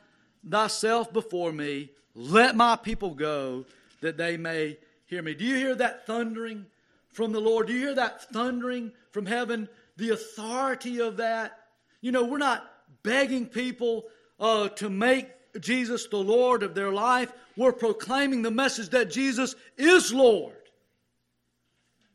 thyself 0.48 1.12
before 1.12 1.50
me? 1.50 1.90
Let 2.14 2.54
my 2.54 2.76
people 2.76 3.14
go 3.14 3.66
that 4.00 4.16
they 4.16 4.36
may 4.36 4.78
hear 5.06 5.22
me. 5.22 5.34
Do 5.34 5.44
you 5.44 5.56
hear 5.56 5.74
that 5.74 6.06
thundering 6.06 6.66
from 7.12 7.32
the 7.32 7.40
Lord? 7.40 7.66
Do 7.66 7.72
you 7.72 7.80
hear 7.80 7.94
that 7.96 8.30
thundering 8.30 8.92
from 9.10 9.26
heaven? 9.26 9.68
The 9.96 10.10
authority 10.10 11.00
of 11.00 11.16
that. 11.16 11.56
You 12.00 12.12
know, 12.12 12.24
we're 12.24 12.38
not 12.38 12.70
begging 13.02 13.46
people 13.46 14.04
uh, 14.38 14.68
to 14.70 14.88
make 14.88 15.28
Jesus 15.60 16.06
the 16.06 16.16
Lord 16.16 16.62
of 16.62 16.74
their 16.74 16.92
life. 16.92 17.32
We're 17.56 17.72
proclaiming 17.72 18.42
the 18.42 18.50
message 18.50 18.90
that 18.90 19.10
Jesus 19.10 19.54
is 19.76 20.12
Lord. 20.12 20.54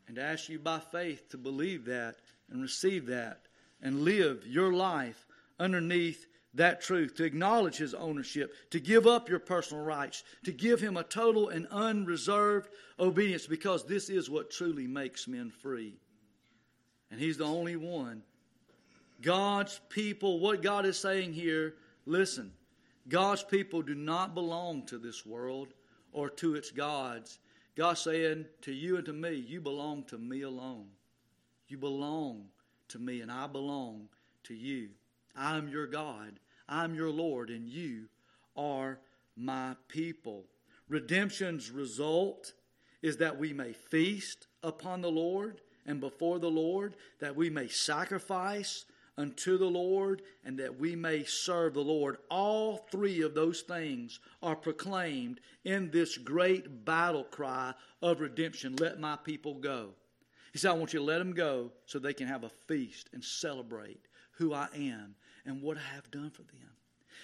And 0.08 0.17
ask 0.17 0.50
you 0.50 0.60
by 0.60 0.80
faith 0.80 1.30
to 1.30 1.38
believe 1.38 1.86
that 1.86 2.17
and 2.50 2.62
receive 2.62 3.08
that 3.08 3.41
and 3.82 4.02
live 4.02 4.45
your 4.45 4.74
life 4.74 5.26
underneath 5.60 6.28
that 6.54 6.82
truth, 6.82 7.15
to 7.15 7.26
acknowledge 7.26 7.76
his 7.76 7.93
ownership, 7.93 8.54
to 8.71 8.80
give 8.80 9.06
up 9.06 9.28
your 9.28 9.39
personal 9.39 9.84
rights, 9.84 10.24
to 10.45 10.54
give 10.54 10.80
him 10.80 10.95
a 10.95 11.04
total 11.04 11.50
and 11.50 11.67
unreserved 11.67 12.69
obedience, 12.98 13.45
because 13.45 13.84
this 13.84 14.10
is 14.10 14.30
what 14.30 14.52
truly 14.52 14.88
makes 14.88 15.28
men 15.28 15.52
free. 15.52 15.98
And 17.12 17.19
he's 17.19 17.38
the 17.38 17.45
only 17.45 17.76
one. 17.76 18.24
God's 19.21 19.80
people, 19.89 20.39
what 20.39 20.62
God 20.62 20.86
is 20.86 20.99
saying 20.99 21.34
here, 21.34 21.75
listen, 22.06 22.51
God's 23.08 23.43
people 23.43 23.82
do 23.82 23.95
not 23.95 24.34
belong 24.34 24.86
to 24.88 24.97
this 24.97 25.25
world 25.25 25.73
or 26.12 26.30
to 26.30 26.56
its 26.56 26.71
gods. 26.71 27.39
God's 27.75 28.01
saying 28.01 28.45
to 28.62 28.71
you 28.71 28.97
and 28.97 29.06
to 29.06 29.13
me, 29.13 29.34
you 29.34 29.62
belong 29.62 30.04
to 30.06 30.17
me 30.17 30.41
alone. 30.41 30.88
You 31.67 31.78
belong 31.78 32.45
to 32.89 32.99
me, 32.99 33.21
and 33.21 33.32
I 33.32 33.47
belong 33.47 34.08
to 34.43 34.54
you. 34.54 34.89
I 35.36 35.58
am 35.58 35.67
your 35.67 35.88
God. 35.88 36.39
I'm 36.69 36.95
your 36.95 37.10
Lord, 37.10 37.49
and 37.49 37.67
you 37.67 38.06
are 38.56 38.99
my 39.36 39.75
people. 39.88 40.45
Redemption's 40.88 41.71
result 41.71 42.54
is 43.01 43.17
that 43.17 43.38
we 43.38 43.54
may 43.54 43.73
feast 43.73 44.47
upon 44.63 45.01
the 45.01 45.12
Lord 45.12 45.62
and 45.86 45.99
before 45.99 46.39
the 46.39 46.49
Lord, 46.49 46.95
that 47.19 47.36
we 47.36 47.49
may 47.49 47.67
sacrifice 47.67 48.86
unto 49.17 49.58
the 49.58 49.65
Lord, 49.65 50.21
and 50.43 50.60
that 50.60 50.80
we 50.80 50.95
may 50.95 51.23
serve 51.23 51.73
the 51.73 51.82
Lord. 51.82 52.17
All 52.30 52.78
three 52.91 53.21
of 53.21 53.34
those 53.34 53.62
things 53.62 54.19
are 54.41 54.56
proclaimed 54.56 55.39
in 55.63 55.89
this 55.91 56.17
great 56.17 56.86
battle 56.86 57.23
cry 57.23 57.73
of 58.01 58.19
redemption 58.19 58.75
let 58.75 58.99
my 58.99 59.15
people 59.15 59.56
go. 59.56 59.89
He 60.51 60.60
said, 60.60 60.71
I 60.71 60.73
want 60.75 60.93
you 60.93 60.99
to 60.99 61.06
let 61.06 61.19
them 61.19 61.34
go 61.34 61.71
so 61.86 61.99
they 61.99 62.13
can 62.13 62.28
have 62.28 62.43
a 62.43 62.51
feast 62.67 63.10
and 63.13 63.23
celebrate 63.23 64.08
who 64.38 64.54
I 64.54 64.67
am 64.73 65.15
and 65.45 65.62
what 65.62 65.78
I 65.78 65.95
have 65.95 66.10
done 66.12 66.30
for 66.30 66.43
them. 66.43 66.69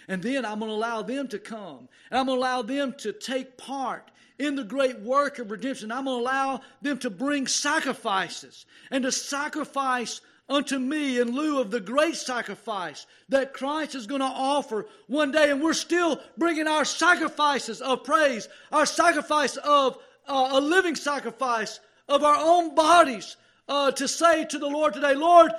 And 0.07 0.21
then 0.21 0.45
I'm 0.45 0.59
going 0.59 0.71
to 0.71 0.75
allow 0.75 1.01
them 1.01 1.27
to 1.29 1.39
come. 1.39 1.87
And 2.09 2.19
I'm 2.19 2.25
going 2.25 2.37
to 2.37 2.41
allow 2.41 2.61
them 2.61 2.93
to 2.99 3.13
take 3.13 3.57
part 3.57 4.11
in 4.39 4.55
the 4.55 4.63
great 4.63 4.99
work 4.99 5.39
of 5.39 5.51
redemption. 5.51 5.91
I'm 5.91 6.05
going 6.05 6.17
to 6.17 6.23
allow 6.23 6.61
them 6.81 6.97
to 6.99 7.09
bring 7.09 7.47
sacrifices 7.47 8.65
and 8.89 9.03
to 9.03 9.11
sacrifice 9.11 10.21
unto 10.51 10.77
me 10.77 11.19
in 11.19 11.33
lieu 11.33 11.59
of 11.59 11.71
the 11.71 11.79
great 11.79 12.15
sacrifice 12.15 13.07
that 13.29 13.53
Christ 13.53 13.95
is 13.95 14.05
going 14.05 14.19
to 14.19 14.25
offer 14.25 14.85
one 15.07 15.31
day. 15.31 15.49
And 15.49 15.63
we're 15.63 15.73
still 15.73 16.19
bringing 16.37 16.67
our 16.67 16.83
sacrifices 16.83 17.81
of 17.81 18.03
praise, 18.03 18.49
our 18.71 18.85
sacrifice 18.85 19.55
of 19.57 19.97
uh, 20.27 20.49
a 20.51 20.59
living 20.59 20.95
sacrifice 20.95 21.79
of 22.09 22.23
our 22.23 22.35
own 22.37 22.75
bodies 22.75 23.37
uh, 23.69 23.91
to 23.91 24.07
say 24.07 24.45
to 24.45 24.59
the 24.59 24.67
Lord 24.67 24.93
today, 24.93 25.15
Lord, 25.15 25.51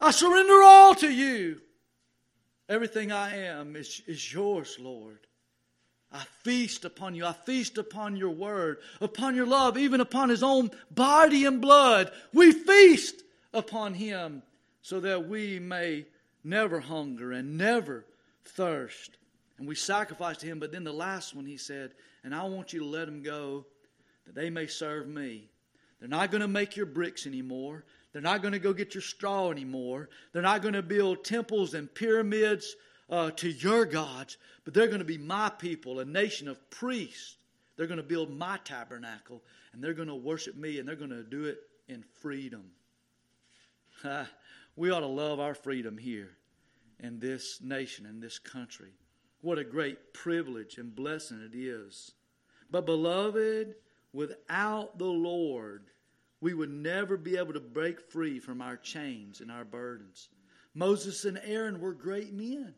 I 0.00 0.10
surrender 0.10 0.62
all 0.62 0.94
to 0.96 1.12
you. 1.12 1.60
Everything 2.68 3.12
I 3.12 3.36
am 3.36 3.76
is, 3.76 4.00
is 4.06 4.32
yours, 4.32 4.78
Lord. 4.80 5.18
I 6.10 6.24
feast 6.42 6.84
upon 6.84 7.14
you. 7.14 7.26
I 7.26 7.32
feast 7.32 7.76
upon 7.76 8.16
your 8.16 8.30
word, 8.30 8.78
upon 9.00 9.34
your 9.34 9.46
love, 9.46 9.76
even 9.76 10.00
upon 10.00 10.30
his 10.30 10.42
own 10.42 10.70
body 10.90 11.44
and 11.44 11.60
blood. 11.60 12.10
We 12.32 12.52
feast 12.52 13.22
upon 13.52 13.94
him 13.94 14.42
so 14.82 15.00
that 15.00 15.28
we 15.28 15.58
may 15.58 16.06
never 16.44 16.80
hunger 16.80 17.32
and 17.32 17.56
never 17.56 18.04
thirst. 18.44 19.16
And 19.58 19.68
we 19.68 19.74
sacrifice 19.74 20.38
to 20.38 20.46
him. 20.46 20.58
But 20.58 20.72
then 20.72 20.84
the 20.84 20.92
last 20.92 21.34
one, 21.34 21.46
he 21.46 21.56
said, 21.56 21.92
And 22.24 22.34
I 22.34 22.44
want 22.44 22.72
you 22.72 22.80
to 22.80 22.86
let 22.86 23.06
them 23.06 23.22
go 23.22 23.66
that 24.26 24.34
they 24.34 24.50
may 24.50 24.66
serve 24.66 25.06
me. 25.06 25.48
They're 26.00 26.08
not 26.08 26.30
going 26.30 26.40
to 26.40 26.48
make 26.48 26.76
your 26.76 26.86
bricks 26.86 27.26
anymore. 27.26 27.84
They're 28.12 28.22
not 28.22 28.42
going 28.42 28.52
to 28.52 28.58
go 28.58 28.72
get 28.72 28.94
your 28.94 29.02
straw 29.02 29.50
anymore. 29.50 30.08
They're 30.32 30.42
not 30.42 30.62
going 30.62 30.74
to 30.74 30.82
build 30.82 31.24
temples 31.24 31.74
and 31.74 31.92
pyramids 31.92 32.74
uh, 33.08 33.30
to 33.32 33.48
your 33.48 33.84
gods, 33.84 34.36
but 34.64 34.74
they're 34.74 34.88
going 34.88 34.98
to 34.98 35.04
be 35.04 35.18
my 35.18 35.48
people, 35.48 36.00
a 36.00 36.04
nation 36.04 36.48
of 36.48 36.70
priests. 36.70 37.36
They're 37.76 37.86
going 37.86 37.98
to 37.98 38.02
build 38.02 38.30
my 38.30 38.58
tabernacle, 38.64 39.42
and 39.72 39.82
they're 39.82 39.94
going 39.94 40.08
to 40.08 40.14
worship 40.14 40.56
me, 40.56 40.78
and 40.78 40.88
they're 40.88 40.96
going 40.96 41.10
to 41.10 41.22
do 41.22 41.44
it 41.44 41.58
in 41.88 42.04
freedom. 42.20 42.64
we 44.76 44.90
ought 44.90 45.00
to 45.00 45.06
love 45.06 45.40
our 45.40 45.54
freedom 45.54 45.98
here 45.98 46.36
in 47.00 47.18
this 47.18 47.60
nation, 47.60 48.06
in 48.06 48.20
this 48.20 48.38
country. 48.38 48.90
What 49.40 49.58
a 49.58 49.64
great 49.64 50.14
privilege 50.14 50.78
and 50.78 50.94
blessing 50.94 51.40
it 51.52 51.56
is. 51.56 52.12
But, 52.70 52.86
beloved, 52.86 53.74
without 54.12 54.98
the 54.98 55.04
Lord, 55.04 55.90
we 56.40 56.54
would 56.54 56.70
never 56.70 57.16
be 57.16 57.36
able 57.36 57.52
to 57.52 57.60
break 57.60 58.00
free 58.00 58.38
from 58.38 58.62
our 58.62 58.76
chains 58.76 59.40
and 59.40 59.50
our 59.50 59.64
burdens. 59.64 60.28
Moses 60.74 61.24
and 61.24 61.40
Aaron 61.44 61.80
were 61.80 61.92
great 61.92 62.32
men. 62.32 62.74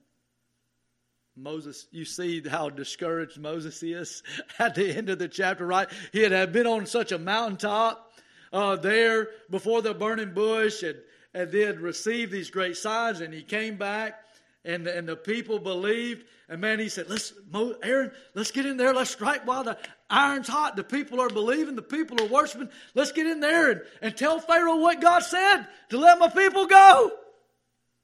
Moses, 1.36 1.86
you 1.90 2.04
see 2.04 2.42
how 2.48 2.70
discouraged 2.70 3.38
Moses 3.38 3.82
is 3.82 4.22
at 4.58 4.74
the 4.74 4.96
end 4.96 5.10
of 5.10 5.18
the 5.18 5.28
chapter, 5.28 5.66
right? 5.66 5.88
He 6.12 6.22
had 6.22 6.52
been 6.52 6.66
on 6.66 6.86
such 6.86 7.12
a 7.12 7.18
mountaintop 7.18 8.12
uh, 8.52 8.76
there 8.76 9.30
before 9.50 9.82
the 9.82 9.92
burning 9.92 10.32
bush 10.32 10.82
and, 10.82 10.96
and 11.34 11.50
then 11.50 11.80
received 11.80 12.32
these 12.32 12.50
great 12.50 12.76
signs, 12.76 13.20
and 13.20 13.34
he 13.34 13.42
came 13.42 13.76
back 13.76 14.20
and 14.64 14.86
the, 14.86 14.96
and 14.96 15.08
the 15.08 15.16
people 15.16 15.58
believed. 15.58 16.24
And 16.48 16.60
man, 16.60 16.78
he 16.78 16.88
said, 16.88 17.08
"Let's, 17.08 17.32
Aaron, 17.82 18.12
let's 18.34 18.50
get 18.50 18.66
in 18.66 18.76
there. 18.76 18.94
Let's 18.94 19.10
strike 19.10 19.46
while 19.46 19.64
the 19.64 19.76
iron's 20.08 20.48
hot. 20.48 20.76
The 20.76 20.84
people 20.84 21.20
are 21.20 21.28
believing. 21.28 21.74
The 21.74 21.82
people 21.82 22.22
are 22.22 22.28
worshiping. 22.28 22.70
Let's 22.94 23.12
get 23.12 23.26
in 23.26 23.40
there 23.40 23.70
and, 23.70 23.80
and 24.00 24.16
tell 24.16 24.38
Pharaoh 24.38 24.76
what 24.76 25.00
God 25.00 25.20
said 25.20 25.66
to 25.90 25.98
let 25.98 26.18
my 26.18 26.28
people 26.28 26.66
go." 26.66 27.12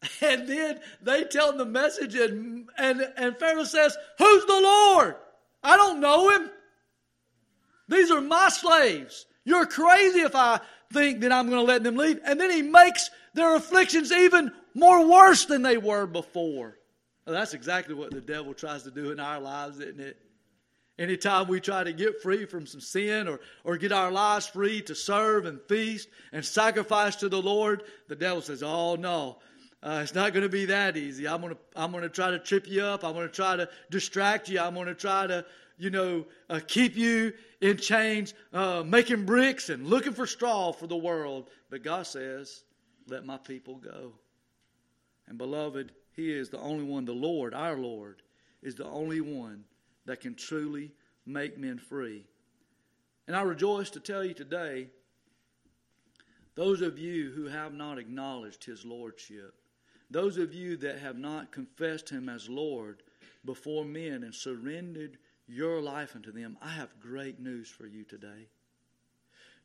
And 0.22 0.48
then 0.48 0.80
they 1.02 1.24
tell 1.24 1.52
him 1.52 1.58
the 1.58 1.66
message, 1.66 2.14
and, 2.14 2.70
and, 2.78 3.06
and 3.18 3.36
Pharaoh 3.36 3.64
says, 3.64 3.94
Who's 4.16 4.46
the 4.46 4.60
Lord? 4.60 5.14
I 5.62 5.76
don't 5.76 6.00
know 6.00 6.30
him. 6.30 6.50
These 7.86 8.10
are 8.10 8.22
my 8.22 8.48
slaves. 8.48 9.26
You're 9.44 9.66
crazy 9.66 10.20
if 10.20 10.34
I 10.34 10.60
think 10.92 11.20
that 11.20 11.32
I'm 11.32 11.50
going 11.50 11.60
to 11.60 11.70
let 11.70 11.82
them 11.82 11.96
leave. 11.96 12.18
And 12.24 12.40
then 12.40 12.50
he 12.50 12.62
makes 12.62 13.10
their 13.34 13.54
afflictions 13.54 14.12
even 14.12 14.52
more 14.74 15.06
worse 15.06 15.44
than 15.44 15.62
they 15.62 15.76
were 15.76 16.06
before. 16.06 16.78
Well, 17.26 17.34
that's 17.34 17.54
exactly 17.54 17.94
what 17.94 18.10
the 18.10 18.20
devil 18.20 18.54
tries 18.54 18.82
to 18.84 18.90
do 18.90 19.12
in 19.12 19.20
our 19.20 19.40
lives, 19.40 19.78
isn't 19.78 20.00
it? 20.00 20.16
Anytime 20.98 21.48
we 21.48 21.60
try 21.60 21.82
to 21.82 21.92
get 21.92 22.20
free 22.20 22.44
from 22.44 22.66
some 22.66 22.80
sin 22.80 23.26
or, 23.26 23.40
or 23.64 23.78
get 23.78 23.92
our 23.92 24.10
lives 24.10 24.46
free 24.46 24.82
to 24.82 24.94
serve 24.94 25.46
and 25.46 25.60
feast 25.62 26.08
and 26.32 26.44
sacrifice 26.44 27.16
to 27.16 27.28
the 27.28 27.40
Lord, 27.40 27.84
the 28.08 28.16
devil 28.16 28.42
says, 28.42 28.62
Oh, 28.62 28.96
no, 28.96 29.38
uh, 29.82 30.00
it's 30.02 30.14
not 30.14 30.34
going 30.34 30.42
to 30.42 30.50
be 30.50 30.66
that 30.66 30.96
easy. 30.96 31.26
I'm 31.26 31.40
going 31.40 31.54
to 31.54 31.60
I'm 31.74 31.90
going 31.90 32.02
to 32.02 32.10
try 32.10 32.30
to 32.30 32.38
trip 32.38 32.68
you 32.68 32.82
up. 32.82 33.02
I'm 33.02 33.14
going 33.14 33.26
to 33.26 33.34
try 33.34 33.56
to 33.56 33.68
distract 33.90 34.48
you. 34.48 34.60
I'm 34.60 34.74
going 34.74 34.88
to 34.88 34.94
try 34.94 35.26
to 35.26 35.44
you 35.78 35.88
know 35.88 36.26
uh, 36.50 36.60
keep 36.66 36.96
you 36.96 37.32
in 37.62 37.78
chains, 37.78 38.34
uh, 38.52 38.82
making 38.84 39.24
bricks 39.24 39.70
and 39.70 39.86
looking 39.86 40.12
for 40.12 40.26
straw 40.26 40.72
for 40.72 40.86
the 40.86 40.96
world. 40.96 41.48
But 41.70 41.82
God 41.82 42.06
says, 42.06 42.64
"Let 43.10 43.26
my 43.26 43.36
people 43.38 43.76
go." 43.76 44.18
And 45.26 45.36
beloved, 45.36 45.92
He 46.12 46.32
is 46.32 46.48
the 46.48 46.58
only 46.58 46.84
one. 46.84 47.04
The 47.04 47.12
Lord, 47.12 47.54
our 47.54 47.76
Lord, 47.76 48.22
is 48.62 48.74
the 48.74 48.86
only 48.86 49.20
one 49.20 49.64
that 50.06 50.20
can 50.20 50.34
truly 50.34 50.94
make 51.26 51.58
men 51.58 51.78
free. 51.78 52.26
And 53.26 53.36
I 53.36 53.42
rejoice 53.42 53.90
to 53.90 54.00
tell 54.00 54.24
you 54.24 54.34
today, 54.34 54.90
those 56.54 56.80
of 56.80 56.98
you 56.98 57.30
who 57.30 57.46
have 57.46 57.74
not 57.74 57.98
acknowledged 57.98 58.64
His 58.64 58.84
lordship 58.84 59.60
those 60.10 60.38
of 60.38 60.52
you 60.52 60.76
that 60.78 60.98
have 60.98 61.16
not 61.16 61.52
confessed 61.52 62.10
Him 62.10 62.28
as 62.28 62.48
Lord 62.48 63.02
before 63.44 63.84
men 63.84 64.24
and 64.24 64.34
surrendered 64.34 65.18
your 65.46 65.80
life 65.80 66.16
unto 66.16 66.32
them, 66.32 66.58
I 66.60 66.70
have 66.70 67.00
great 67.00 67.38
news 67.38 67.68
for 67.68 67.86
you 67.86 68.04
today. 68.04 68.48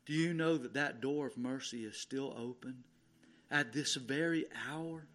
Do 0.06 0.14
you 0.14 0.34
know 0.34 0.58
that 0.58 0.76
that 0.76 1.02
door 1.02 1.26
of 1.26 1.38
mercy 1.38 1.84
is 1.84 1.98
still 1.98 2.34
open 2.38 2.84
at 3.56 3.72
this 3.74 3.96
very 3.96 4.46
hour? 4.70 5.08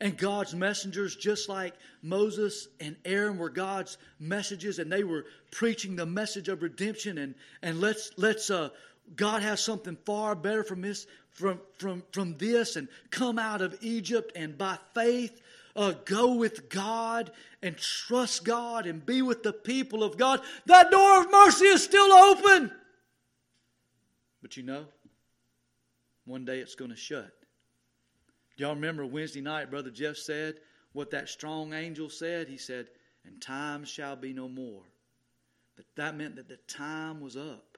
And 0.00 0.16
God's 0.16 0.54
messengers, 0.54 1.16
just 1.16 1.48
like 1.48 1.74
Moses 2.02 2.68
and 2.80 2.96
Aaron 3.04 3.38
were 3.38 3.50
God's 3.50 3.98
messages, 4.18 4.78
and 4.78 4.90
they 4.90 5.04
were 5.04 5.26
preaching 5.50 5.96
the 5.96 6.06
message 6.06 6.48
of 6.48 6.62
redemption. 6.62 7.18
And, 7.18 7.34
and 7.62 7.80
let's, 7.80 8.10
let's 8.16 8.50
uh, 8.50 8.70
God 9.14 9.42
has 9.42 9.62
something 9.62 9.96
far 10.04 10.34
better 10.34 10.64
from 10.64 10.80
this, 10.82 11.06
from, 11.30 11.60
from, 11.78 12.02
from 12.12 12.36
this 12.36 12.76
and 12.76 12.88
come 13.10 13.38
out 13.38 13.60
of 13.60 13.76
Egypt 13.80 14.32
and 14.34 14.56
by 14.56 14.78
faith 14.94 15.40
uh, 15.74 15.92
go 16.04 16.34
with 16.34 16.68
God 16.68 17.30
and 17.62 17.76
trust 17.76 18.44
God 18.44 18.86
and 18.86 19.04
be 19.04 19.22
with 19.22 19.42
the 19.42 19.52
people 19.52 20.02
of 20.02 20.16
God. 20.16 20.40
That 20.66 20.90
door 20.90 21.20
of 21.20 21.30
mercy 21.30 21.66
is 21.66 21.82
still 21.82 22.12
open. 22.12 22.70
But 24.42 24.56
you 24.56 24.64
know, 24.64 24.86
one 26.24 26.44
day 26.44 26.58
it's 26.58 26.74
going 26.74 26.90
to 26.90 26.96
shut. 26.96 27.30
Y'all 28.62 28.76
remember 28.76 29.04
Wednesday 29.04 29.40
night, 29.40 29.72
Brother 29.72 29.90
Jeff 29.90 30.16
said 30.16 30.54
what 30.92 31.10
that 31.10 31.28
strong 31.28 31.72
angel 31.72 32.08
said? 32.08 32.46
He 32.46 32.56
said, 32.56 32.86
And 33.24 33.42
time 33.42 33.84
shall 33.84 34.14
be 34.14 34.32
no 34.32 34.48
more. 34.48 34.84
That, 35.76 35.86
that 35.96 36.16
meant 36.16 36.36
that 36.36 36.48
the 36.48 36.58
time 36.68 37.20
was 37.20 37.36
up. 37.36 37.76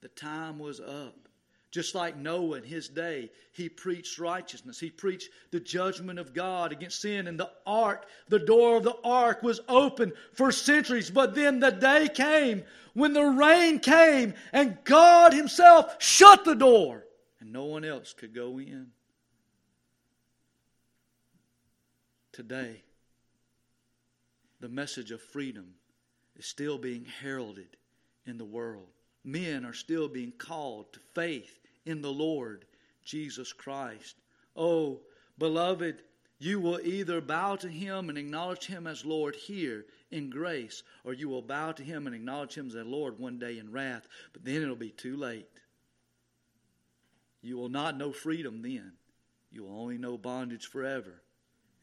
The 0.00 0.10
time 0.10 0.60
was 0.60 0.78
up. 0.78 1.28
Just 1.72 1.96
like 1.96 2.16
Noah 2.16 2.58
in 2.58 2.62
his 2.62 2.88
day, 2.88 3.32
he 3.50 3.68
preached 3.68 4.20
righteousness. 4.20 4.78
He 4.78 4.90
preached 4.90 5.30
the 5.50 5.58
judgment 5.58 6.20
of 6.20 6.34
God 6.34 6.70
against 6.70 7.00
sin. 7.00 7.26
And 7.26 7.40
the 7.40 7.50
ark, 7.66 8.06
the 8.28 8.38
door 8.38 8.76
of 8.76 8.84
the 8.84 8.98
ark 9.02 9.42
was 9.42 9.58
open 9.68 10.12
for 10.34 10.52
centuries. 10.52 11.10
But 11.10 11.34
then 11.34 11.58
the 11.58 11.72
day 11.72 12.06
came 12.06 12.62
when 12.94 13.12
the 13.12 13.24
rain 13.24 13.80
came 13.80 14.34
and 14.52 14.78
God 14.84 15.32
Himself 15.32 15.96
shut 16.00 16.44
the 16.44 16.54
door 16.54 17.02
and 17.40 17.52
no 17.52 17.64
one 17.64 17.84
else 17.84 18.12
could 18.12 18.32
go 18.32 18.60
in. 18.60 18.92
Today, 22.32 22.82
the 24.60 24.68
message 24.68 25.10
of 25.10 25.20
freedom 25.20 25.74
is 26.34 26.46
still 26.46 26.78
being 26.78 27.04
heralded 27.04 27.76
in 28.24 28.38
the 28.38 28.44
world. 28.44 28.88
Men 29.22 29.66
are 29.66 29.74
still 29.74 30.08
being 30.08 30.32
called 30.38 30.94
to 30.94 31.00
faith 31.14 31.58
in 31.84 32.00
the 32.00 32.12
Lord 32.12 32.64
Jesus 33.04 33.52
Christ. 33.52 34.16
Oh, 34.56 35.00
beloved, 35.38 36.02
you 36.38 36.58
will 36.58 36.80
either 36.82 37.20
bow 37.20 37.56
to 37.56 37.68
him 37.68 38.08
and 38.08 38.16
acknowledge 38.16 38.66
him 38.66 38.86
as 38.86 39.04
Lord 39.04 39.36
here 39.36 39.84
in 40.10 40.30
grace, 40.30 40.82
or 41.04 41.12
you 41.12 41.28
will 41.28 41.42
bow 41.42 41.72
to 41.72 41.82
him 41.82 42.06
and 42.06 42.16
acknowledge 42.16 42.54
him 42.54 42.68
as 42.68 42.74
Lord 42.74 43.18
one 43.18 43.38
day 43.38 43.58
in 43.58 43.70
wrath, 43.70 44.08
but 44.32 44.42
then 44.42 44.62
it'll 44.62 44.74
be 44.74 44.90
too 44.90 45.16
late. 45.16 45.48
You 47.42 47.58
will 47.58 47.68
not 47.68 47.98
know 47.98 48.10
freedom 48.10 48.62
then. 48.62 48.92
You 49.50 49.64
will 49.64 49.78
only 49.78 49.98
know 49.98 50.16
bondage 50.16 50.66
forever 50.66 51.21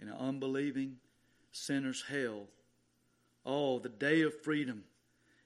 in 0.01 0.07
an 0.07 0.15
unbelieving 0.17 0.97
sinner's 1.51 2.03
hell. 2.09 2.47
Oh, 3.45 3.79
the 3.79 3.89
day 3.89 4.21
of 4.21 4.41
freedom. 4.41 4.83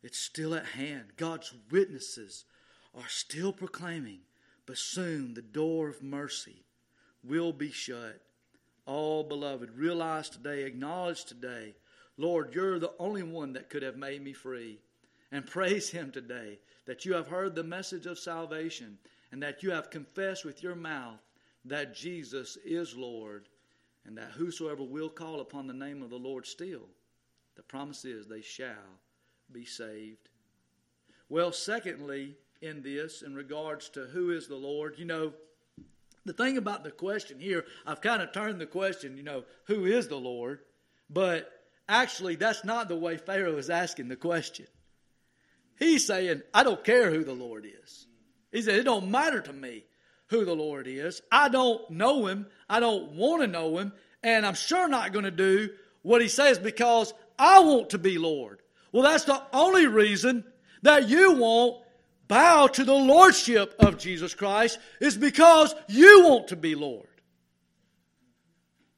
It's 0.02 0.20
still 0.20 0.54
at 0.54 0.66
hand. 0.66 1.13
God's 1.16 1.54
witnesses 1.72 2.46
are 2.94 3.08
still 3.08 3.54
proclaiming, 3.54 4.20
but 4.66 4.78
soon 4.78 5.34
the 5.34 5.42
door 5.42 5.88
of 5.88 6.04
mercy 6.04 6.63
will 7.24 7.54
be 7.54 7.72
shut. 7.72 8.22
Oh, 8.86 9.24
beloved, 9.24 9.72
realize 9.78 10.30
today, 10.30 10.63
acknowledge 10.63 11.24
today, 11.24 11.76
Lord, 12.18 12.54
you're 12.54 12.80
the 12.80 12.94
only 13.00 13.24
one 13.24 13.54
that 13.54 13.70
could 13.70 13.82
have 13.82 13.96
made 13.96 14.22
me 14.22 14.34
free. 14.34 14.80
And 15.32 15.46
praise 15.50 15.89
Him 15.89 16.12
today 16.12 16.60
that 16.86 17.06
you 17.06 17.13
have 17.13 17.28
heard 17.28 17.56
the 17.56 17.63
message 17.63 18.06
of 18.06 18.20
salvation 18.20 18.98
and 19.32 19.42
that 19.42 19.63
you 19.63 19.72
have 19.72 19.89
confessed 19.89 20.46
with 20.46 20.62
your 20.62 20.76
mouth 20.76 21.20
that 21.66 21.96
Jesus 21.96 22.58
is 22.66 22.96
Lord 22.96 23.48
and 24.06 24.18
that 24.18 24.32
whosoever 24.32 24.84
will 24.84 25.10
call 25.10 25.39
upon 25.39 25.68
the 25.68 25.74
name 25.74 26.02
of 26.02 26.10
the 26.10 26.18
Lord 26.18 26.46
still, 26.46 26.88
the 27.56 27.63
promise 27.63 28.06
is 28.06 28.28
they 28.28 28.42
shall 28.42 29.00
be 29.52 29.66
saved. 29.66 30.30
Well, 31.30 31.52
secondly, 31.52 32.36
in 32.62 32.82
this, 32.82 33.22
in 33.22 33.36
regards 33.36 33.89
to 33.89 34.06
who 34.06 34.32
is 34.32 34.48
the 34.48 34.56
Lord, 34.56 34.96
you 34.98 35.06
know, 35.06 35.34
the 36.26 36.34
thing 36.34 36.58
about 36.58 36.84
the 36.84 36.92
question 36.92 37.39
here, 37.39 37.66
I've 37.86 38.02
kind 38.02 38.22
of 38.22 38.32
turned 38.32 38.60
the 38.62 38.66
question, 38.66 39.18
you 39.18 39.24
know, 39.24 39.44
who 39.66 39.86
is 39.86 40.08
the 40.08 40.20
Lord? 40.20 40.60
But 41.10 41.52
actually, 41.88 42.36
that's 42.36 42.63
not 42.63 42.88
the 42.88 42.96
way 42.96 43.18
Pharaoh 43.18 43.58
is 43.58 43.70
asking 43.70 44.08
the 44.08 44.16
question. 44.16 44.68
He's 45.78 46.06
saying, 46.06 46.42
I 46.54 46.63
don't 46.63 46.84
care 46.84 47.12
who 47.12 47.24
the 47.24 47.34
Lord 47.34 47.66
is. 47.66 48.08
He 48.52 48.62
said, 48.62 48.76
It 48.76 48.84
don't 48.84 49.10
matter 49.10 49.42
to 49.42 49.54
me 49.54 49.84
who 50.34 50.46
the 50.46 50.56
Lord 50.56 50.88
is. 50.88 51.22
I 51.32 51.48
don't 51.48 51.88
know 51.91 52.26
him. 52.26 52.48
I 52.67 52.80
don't 52.80 53.12
want 53.12 53.43
to 53.43 53.48
know 53.48 53.78
him. 53.78 53.93
And 54.24 54.46
I'm 54.46 54.56
sure 54.56 54.88
not 54.88 55.13
going 55.13 55.26
to 55.26 55.32
do 55.32 55.69
what 56.02 56.22
he 56.22 56.28
says 56.28 56.58
because 56.58 57.13
I 57.38 57.60
want 57.60 57.91
to 57.91 58.00
be 58.00 58.17
Lord. 58.17 58.62
Well, 58.91 59.04
that's 59.04 59.26
the 59.26 59.41
only 59.54 59.86
reason 59.86 60.43
that 60.82 61.08
you 61.08 61.34
won't 61.34 61.84
bow 62.28 62.67
to 62.67 62.84
the 62.84 62.93
Lordship 62.93 63.76
of 63.80 63.98
Jesus 63.98 64.34
Christ 64.34 64.80
is 65.00 65.15
because 65.15 65.76
you 65.88 66.24
want 66.26 66.48
to 66.48 66.56
be 66.56 66.74
Lord. 66.74 67.08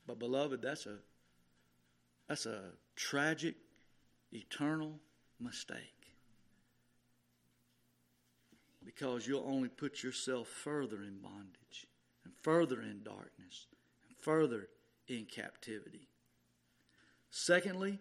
But 0.08 0.20
beloved, 0.20 0.62
that's 0.62 0.86
a 0.86 0.98
that's 2.30 2.46
a 2.46 2.62
tragic, 2.96 3.56
eternal 4.32 5.00
mistake 5.40 5.95
because 8.86 9.28
you'll 9.28 9.48
only 9.48 9.70
put 9.70 10.04
yourself 10.04 10.48
further 10.48 10.98
in 10.98 11.18
bondage 11.18 11.88
and 12.24 12.34
further 12.42 12.82
in 12.82 13.02
darkness 13.04 13.68
and 14.08 14.18
further 14.18 14.68
in 15.08 15.26
captivity. 15.26 16.08
Secondly, 17.32 18.00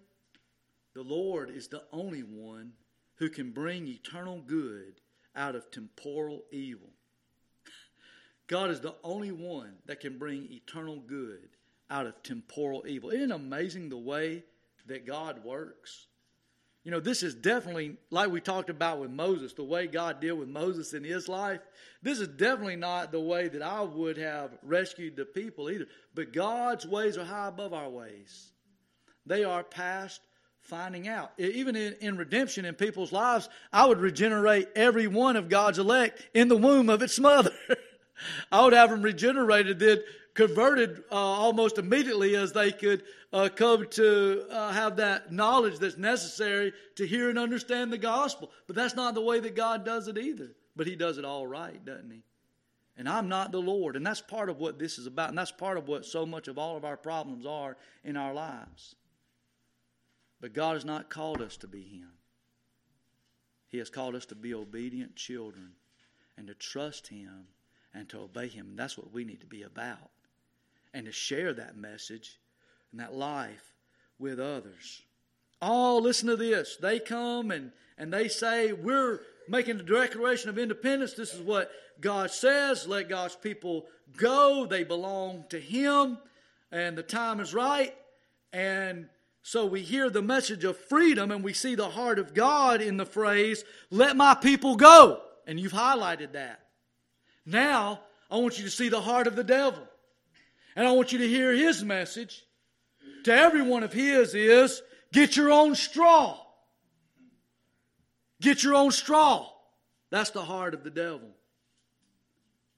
the 0.94 1.03
Lord 1.03 1.51
is 1.51 1.68
the 1.68 1.85
only 1.92 2.23
one 2.23 2.73
who 3.16 3.29
can 3.29 3.51
bring 3.51 3.88
eternal 3.88 4.40
good 4.40 5.01
out 5.35 5.55
of 5.55 5.70
temporal 5.70 6.44
evil. 6.53 6.90
God 8.47 8.70
is 8.70 8.81
the 8.81 8.94
only 9.03 9.33
one 9.33 9.77
that 9.87 10.01
can 10.01 10.18
bring 10.18 10.49
eternal 10.53 11.01
good 11.01 11.49
out 11.90 12.07
of 12.07 12.23
temporal 12.23 12.85
evil. 12.87 13.11
Isn't 13.11 13.31
it 13.31 13.35
amazing 13.35 13.88
the 13.88 13.97
way 13.97 14.44
that 14.87 15.07
God 15.07 15.44
works? 15.44 16.07
You 16.85 16.90
know, 16.90 17.01
this 17.01 17.23
is 17.23 17.35
definitely, 17.35 17.97
like 18.11 18.31
we 18.31 18.42
talked 18.42 18.68
about 18.68 19.01
with 19.01 19.11
Moses, 19.11 19.55
the 19.55 19.64
way 19.64 19.87
God 19.87 20.20
dealt 20.20 20.38
with 20.38 20.51
Moses 20.51 20.92
in 20.92 21.03
his 21.03 21.29
life. 21.31 21.61
This 22.03 22.20
is 22.20 22.29
definitely 22.29 22.77
not 22.77 23.11
the 23.11 23.20
way 23.20 23.49
that 23.49 23.62
I 23.62 23.81
would 23.81 24.18
have 24.18 24.51
rescued 24.62 25.16
the 25.16 25.25
people 25.25 25.70
either. 25.70 25.87
But 26.14 26.35
God's 26.35 26.87
ways 26.87 27.16
are 27.16 27.25
high 27.25 27.49
above 27.49 27.73
our 27.73 27.88
ways, 27.88 28.53
they 29.25 29.44
are 29.44 29.64
past 29.64 30.20
finding 30.61 31.09
out. 31.09 31.33
Even 31.38 31.77
in, 31.77 31.94
in 32.01 32.16
redemption 32.16 32.64
in 32.64 32.75
people's 32.75 33.12
lives, 33.12 33.49
I 33.73 33.87
would 33.87 34.01
regenerate 34.01 34.68
every 34.75 35.07
one 35.07 35.37
of 35.37 35.49
God's 35.49 35.79
elect 35.79 36.27
in 36.35 36.49
the 36.49 36.57
womb 36.57 36.88
of 36.88 37.03
its 37.03 37.18
mother. 37.18 37.53
I 38.53 38.64
would 38.64 38.73
have 38.73 38.90
them 38.90 39.03
regenerated, 39.03 39.79
then 39.79 40.03
converted 40.35 41.05
uh, 41.11 41.14
almost 41.14 41.79
immediately 41.79 42.37
as 42.37 42.53
they 42.53 42.73
could 42.73 43.05
uh, 43.33 43.49
come 43.55 43.87
to 43.90 44.44
uh, 44.51 44.73
have 44.73 44.97
that 44.97 45.33
knowledge 45.33 45.79
that's 45.79 45.97
necessary 45.97 46.73
to 46.97 47.07
hear 47.07 47.31
and 47.31 47.38
understand 47.38 47.92
the 47.92 47.99
gospel. 47.99 48.51
But 48.66 48.77
that's 48.77 48.97
not 48.97 49.14
the 49.14 49.23
way 49.23 49.40
that 49.40 49.55
God 49.55 49.85
does 49.85 50.09
it 50.09 50.18
either. 50.18 50.51
But 50.77 50.87
He 50.87 50.97
does 50.97 51.18
it 51.18 51.25
all 51.25 51.47
right, 51.47 51.83
doesn't 51.85 52.11
He? 52.11 52.23
And 52.97 53.09
I'm 53.09 53.29
not 53.29 53.53
the 53.53 53.61
Lord. 53.61 53.97
And 53.97 54.07
that's 54.07 54.20
part 54.20 54.49
of 54.49 54.59
what 54.59 54.79
this 54.79 54.99
is 54.99 55.07
about. 55.07 55.29
And 55.29 55.38
that's 55.38 55.51
part 55.51 55.79
of 55.79 55.88
what 55.88 56.05
so 56.05 56.27
much 56.27 56.49
of 56.49 56.59
all 56.59 56.77
of 56.77 56.85
our 56.85 56.97
problems 56.97 57.47
are 57.47 57.77
in 58.05 58.16
our 58.16 58.35
lives. 58.35 58.94
But 60.40 60.53
God 60.53 60.75
has 60.75 60.85
not 60.85 61.11
called 61.11 61.40
us 61.40 61.57
to 61.59 61.66
be 61.66 61.83
Him. 61.83 62.11
He 63.68 63.79
has 63.79 63.90
called 63.90 64.14
us 64.14 64.27
to 64.27 64.37
be 64.37 64.55
obedient 64.55 65.16
children 65.16 65.73
and 66.37 66.47
to 66.47 66.55
trust 66.55 67.09
Him 67.09 67.47
and 67.92 68.09
to 68.11 68.20
obey 68.20 68.49
Him. 68.49 68.66
And 68.70 68.79
that's 68.79 68.99
what 68.99 69.12
we 69.12 69.25
need 69.25 69.40
to 69.40 69.47
be 69.47 69.62
about. 69.62 70.11
And 70.95 71.05
to 71.07 71.13
share 71.13 71.53
that 71.53 71.77
message 71.77 72.39
and 72.91 73.01
that 73.01 73.15
life 73.15 73.75
with 74.19 74.41
others. 74.41 75.03
Oh, 75.61 75.99
listen 75.99 76.29
to 76.29 76.37
this. 76.37 76.77
They 76.77 76.99
come 76.99 77.51
and, 77.51 77.73
and 77.99 78.13
they 78.13 78.29
say, 78.29 78.73
We're 78.73 79.21
making 79.49 79.81
a 79.81 79.83
declaration 79.83 80.49
of 80.49 80.59
independence. 80.59 81.15
This 81.15 81.35
is 81.35 81.43
what 81.43 81.71
God 82.01 82.31
says. 82.31 82.87
Let 82.87 83.09
God's 83.09 83.37
people 83.37 83.87
go. 84.17 84.67
They 84.67 84.85
belong 84.85 85.45
to 85.51 85.61
Him, 85.61 86.19
and 86.71 86.97
the 86.97 87.03
time 87.03 87.41
is 87.41 87.53
right. 87.53 87.95
And 88.53 89.09
so 89.43 89.67
we 89.67 89.83
hear 89.83 90.09
the 90.09 90.23
message 90.23 90.65
of 90.65 90.79
freedom 90.79 91.31
and 91.31 91.45
we 91.45 91.53
see 91.53 91.75
the 91.75 91.91
heart 91.91 92.19
of 92.19 92.33
God 92.33 92.81
in 92.81 92.97
the 92.97 93.05
phrase, 93.05 93.65
Let 93.91 94.17
my 94.17 94.35
people 94.35 94.77
go. 94.77 95.21
And 95.47 95.61
you've 95.61 95.73
highlighted 95.73 96.33
that. 96.33 96.61
Now, 97.45 98.01
I 98.31 98.39
want 98.39 98.59
you 98.59 98.65
to 98.65 98.71
see 98.71 98.89
the 98.89 99.03
heart 99.03 99.27
of 99.27 99.37
the 99.37 99.45
devil. 99.45 99.87
And 100.77 100.87
I 100.87 100.93
want 100.93 101.13
you 101.13 101.19
to 101.19 101.29
hear 101.29 101.53
his 101.53 101.85
message 101.85 102.45
to 103.25 103.33
every 103.33 103.63
one 103.63 103.83
of 103.83 103.93
his 103.93 104.35
is 104.35 104.83
get 105.13 105.37
your 105.37 105.51
own 105.51 105.75
straw. 105.75 106.41
Get 108.41 108.63
your 108.63 108.75
own 108.75 108.91
straw. 108.91 109.49
That's 110.11 110.31
the 110.31 110.45
heart 110.45 110.75
of 110.75 110.85
the 110.85 110.91
devil. 110.91 111.31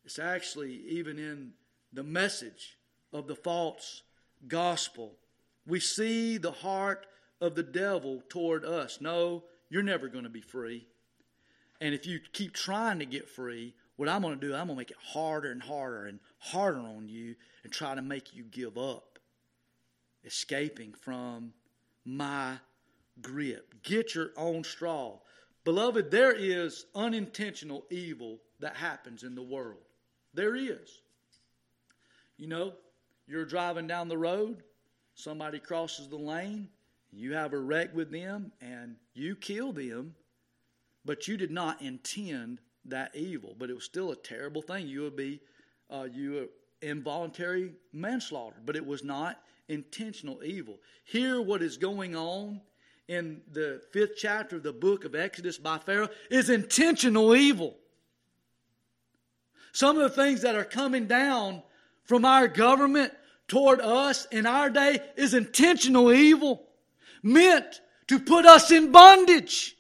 It's 0.05 0.19
actually 0.19 0.83
even 0.89 1.19
in 1.19 1.53
the 1.93 2.05
message 2.05 2.79
of 3.13 3.27
the 3.27 3.35
false 3.35 4.03
gospel. 4.47 5.17
We 5.67 5.81
see 5.81 6.39
the 6.39 6.53
heart 6.53 7.07
of 7.41 7.55
the 7.55 7.63
devil 7.63 8.23
toward 8.29 8.65
us. 8.65 9.01
No, 9.01 9.45
you're 9.69 9.83
never 9.83 10.09
going 10.09 10.25
to 10.25 10.31
be 10.31 10.41
free. 10.41 10.87
And 11.81 11.95
if 11.95 12.07
you 12.07 12.21
keep 12.33 12.53
trying 12.53 13.01
to 13.01 13.07
get 13.07 13.29
free, 13.29 13.75
what 13.97 14.09
I'm 14.09 14.23
going 14.23 14.39
to 14.39 14.47
do, 14.47 14.55
I'm 14.55 14.67
going 14.67 14.77
to 14.77 14.81
make 14.81 14.91
it 14.91 14.97
harder 15.01 15.51
and 15.51 15.63
harder 15.63 16.07
and 16.07 16.21
harder 16.39 16.79
on 16.79 17.09
you 17.09 17.35
and 17.65 17.73
try 17.73 17.95
to 17.95 18.03
make 18.03 18.35
you 18.35 18.45
give 18.45 18.77
up, 18.77 19.19
escaping 20.25 20.93
from 20.93 21.53
my 22.05 22.59
grip. 23.21 23.75
Get 23.83 24.15
your 24.15 24.31
own 24.37 24.65
straw. 24.65 25.19
Beloved, 25.65 26.11
there 26.11 26.33
is 26.33 26.87
unintentional 26.95 27.87
evil 27.91 28.39
that 28.61 28.77
happens 28.77 29.23
in 29.23 29.35
the 29.35 29.43
world. 29.43 29.83
There 30.35 30.55
is. 30.55 31.01
You 32.37 32.49
know, 32.49 32.75
you're 33.27 33.47
driving 33.47 33.87
down 33.87 34.09
the 34.09 34.19
road, 34.19 34.63
somebody 35.15 35.59
crosses 35.59 36.09
the 36.09 36.17
lane, 36.17 36.69
you 37.11 37.33
have 37.33 37.55
a 37.55 37.59
wreck 37.59 37.95
with 37.95 38.13
them, 38.13 38.53
and 38.61 38.97
you 39.15 39.35
kill 39.35 39.73
them, 39.73 40.15
but 41.05 41.27
you 41.27 41.37
did 41.39 41.51
not 41.51 41.81
intend 41.81 42.61
that 42.89 43.15
evil, 43.15 43.55
but 43.59 43.71
it 43.71 43.75
was 43.75 43.85
still 43.85 44.13
a 44.13 44.17
terrible 44.17 44.63
thing. 44.63 44.87
You 44.87 45.03
would 45.03 45.17
be 45.17 45.41
uh, 45.91 46.07
you 46.13 46.49
involuntary 46.83 47.73
manslaughter, 47.93 48.57
but 48.65 48.77
it 48.77 48.87
was 48.87 49.03
not 49.03 49.41
intentional 49.69 50.43
evil. 50.45 50.79
Here, 51.05 51.41
what 51.41 51.63
is 51.63 51.77
going 51.77 52.15
on 52.15 52.61
in 53.09 53.41
the 53.53 53.81
fifth 53.93 54.17
chapter 54.17 54.57
of 54.57 54.63
the 54.63 54.73
book 54.73 55.05
of 55.05 55.15
Exodus 55.15 55.59
by 55.59 55.79
Pharaoh 55.79 56.09
is 56.31 56.51
intentional 56.51 57.35
evil. 57.35 57.77
Some 59.73 59.97
of 59.97 60.03
the 60.03 60.23
things 60.23 60.43
that 60.43 60.55
are 60.55 60.65
coming 60.65 61.07
down 61.07 61.63
from 62.05 62.25
our 62.25 62.49
government 62.49 63.13
toward 63.49 63.81
us 63.81 64.27
in 64.27 64.47
our 64.47 64.71
day 64.71 65.01
is 65.17 65.35
intentional 65.35 66.13
evil, 66.13 66.67
meant 67.23 67.81
to 68.09 68.19
put 68.19 68.47
us 68.47 68.71
in 68.71 68.91
bondage. 68.91 69.76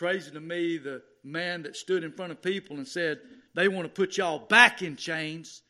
Crazy 0.00 0.30
to 0.30 0.40
me 0.40 0.78
the 0.78 1.02
man 1.22 1.64
that 1.64 1.76
stood 1.76 2.04
in 2.04 2.10
front 2.10 2.32
of 2.32 2.40
people 2.40 2.78
and 2.78 2.88
said, 2.88 3.20
they 3.52 3.68
want 3.68 3.84
to 3.84 3.92
put 3.92 4.16
y'all 4.16 4.38
back 4.38 4.80
in 4.80 4.96
chains. 4.96 5.60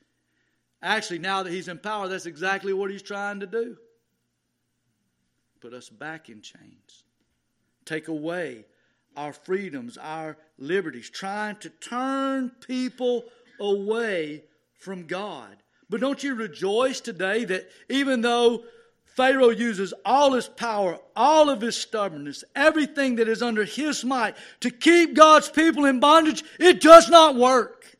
Actually, 0.80 1.18
now 1.18 1.42
that 1.42 1.50
he's 1.50 1.66
in 1.66 1.76
power, 1.76 2.06
that's 2.06 2.26
exactly 2.26 2.72
what 2.72 2.92
he's 2.92 3.02
trying 3.02 3.40
to 3.40 3.46
do 3.46 3.76
put 5.60 5.74
us 5.74 5.88
back 5.88 6.28
in 6.28 6.40
chains, 6.40 7.02
take 7.84 8.06
away 8.06 8.64
our 9.16 9.32
freedoms, 9.32 9.98
our 9.98 10.38
liberties, 10.58 11.10
trying 11.10 11.56
to 11.56 11.68
turn 11.68 12.50
people 12.66 13.24
away 13.60 14.44
from 14.78 15.08
God. 15.08 15.56
But 15.90 16.00
don't 16.00 16.22
you 16.22 16.36
rejoice 16.36 17.00
today 17.00 17.44
that 17.46 17.68
even 17.90 18.20
though 18.20 18.62
Pharaoh 19.16 19.50
uses 19.50 19.92
all 20.04 20.32
his 20.32 20.48
power, 20.48 20.98
all 21.16 21.50
of 21.50 21.60
his 21.60 21.76
stubbornness, 21.76 22.44
everything 22.54 23.16
that 23.16 23.28
is 23.28 23.42
under 23.42 23.64
his 23.64 24.04
might 24.04 24.36
to 24.60 24.70
keep 24.70 25.14
God's 25.14 25.48
people 25.48 25.84
in 25.84 26.00
bondage, 26.00 26.44
it 26.58 26.80
does 26.80 27.08
not 27.10 27.34
work. 27.34 27.96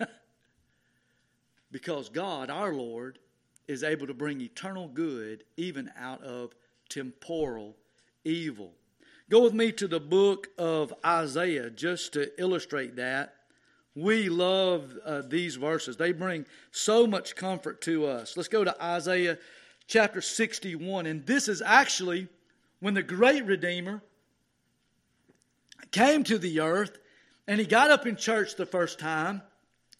because 1.70 2.08
God, 2.08 2.50
our 2.50 2.72
Lord, 2.74 3.18
is 3.68 3.84
able 3.84 4.06
to 4.06 4.14
bring 4.14 4.40
eternal 4.40 4.88
good 4.88 5.44
even 5.56 5.90
out 5.98 6.22
of 6.22 6.54
temporal 6.88 7.76
evil. 8.24 8.72
Go 9.28 9.42
with 9.42 9.54
me 9.54 9.72
to 9.72 9.88
the 9.88 10.00
book 10.00 10.48
of 10.56 10.94
Isaiah 11.04 11.68
just 11.68 12.12
to 12.14 12.30
illustrate 12.40 12.96
that. 12.96 13.35
We 13.96 14.28
love 14.28 14.92
uh, 15.06 15.22
these 15.26 15.56
verses. 15.56 15.96
They 15.96 16.12
bring 16.12 16.44
so 16.70 17.06
much 17.06 17.34
comfort 17.34 17.80
to 17.82 18.04
us. 18.04 18.36
Let's 18.36 18.50
go 18.50 18.62
to 18.62 18.84
Isaiah 18.84 19.38
chapter 19.86 20.20
61. 20.20 21.06
And 21.06 21.24
this 21.24 21.48
is 21.48 21.62
actually 21.62 22.28
when 22.80 22.92
the 22.92 23.02
great 23.02 23.46
Redeemer 23.46 24.02
came 25.92 26.24
to 26.24 26.36
the 26.36 26.60
earth 26.60 26.98
and 27.48 27.58
he 27.58 27.66
got 27.66 27.90
up 27.90 28.06
in 28.06 28.16
church 28.16 28.56
the 28.56 28.66
first 28.66 28.98
time 28.98 29.40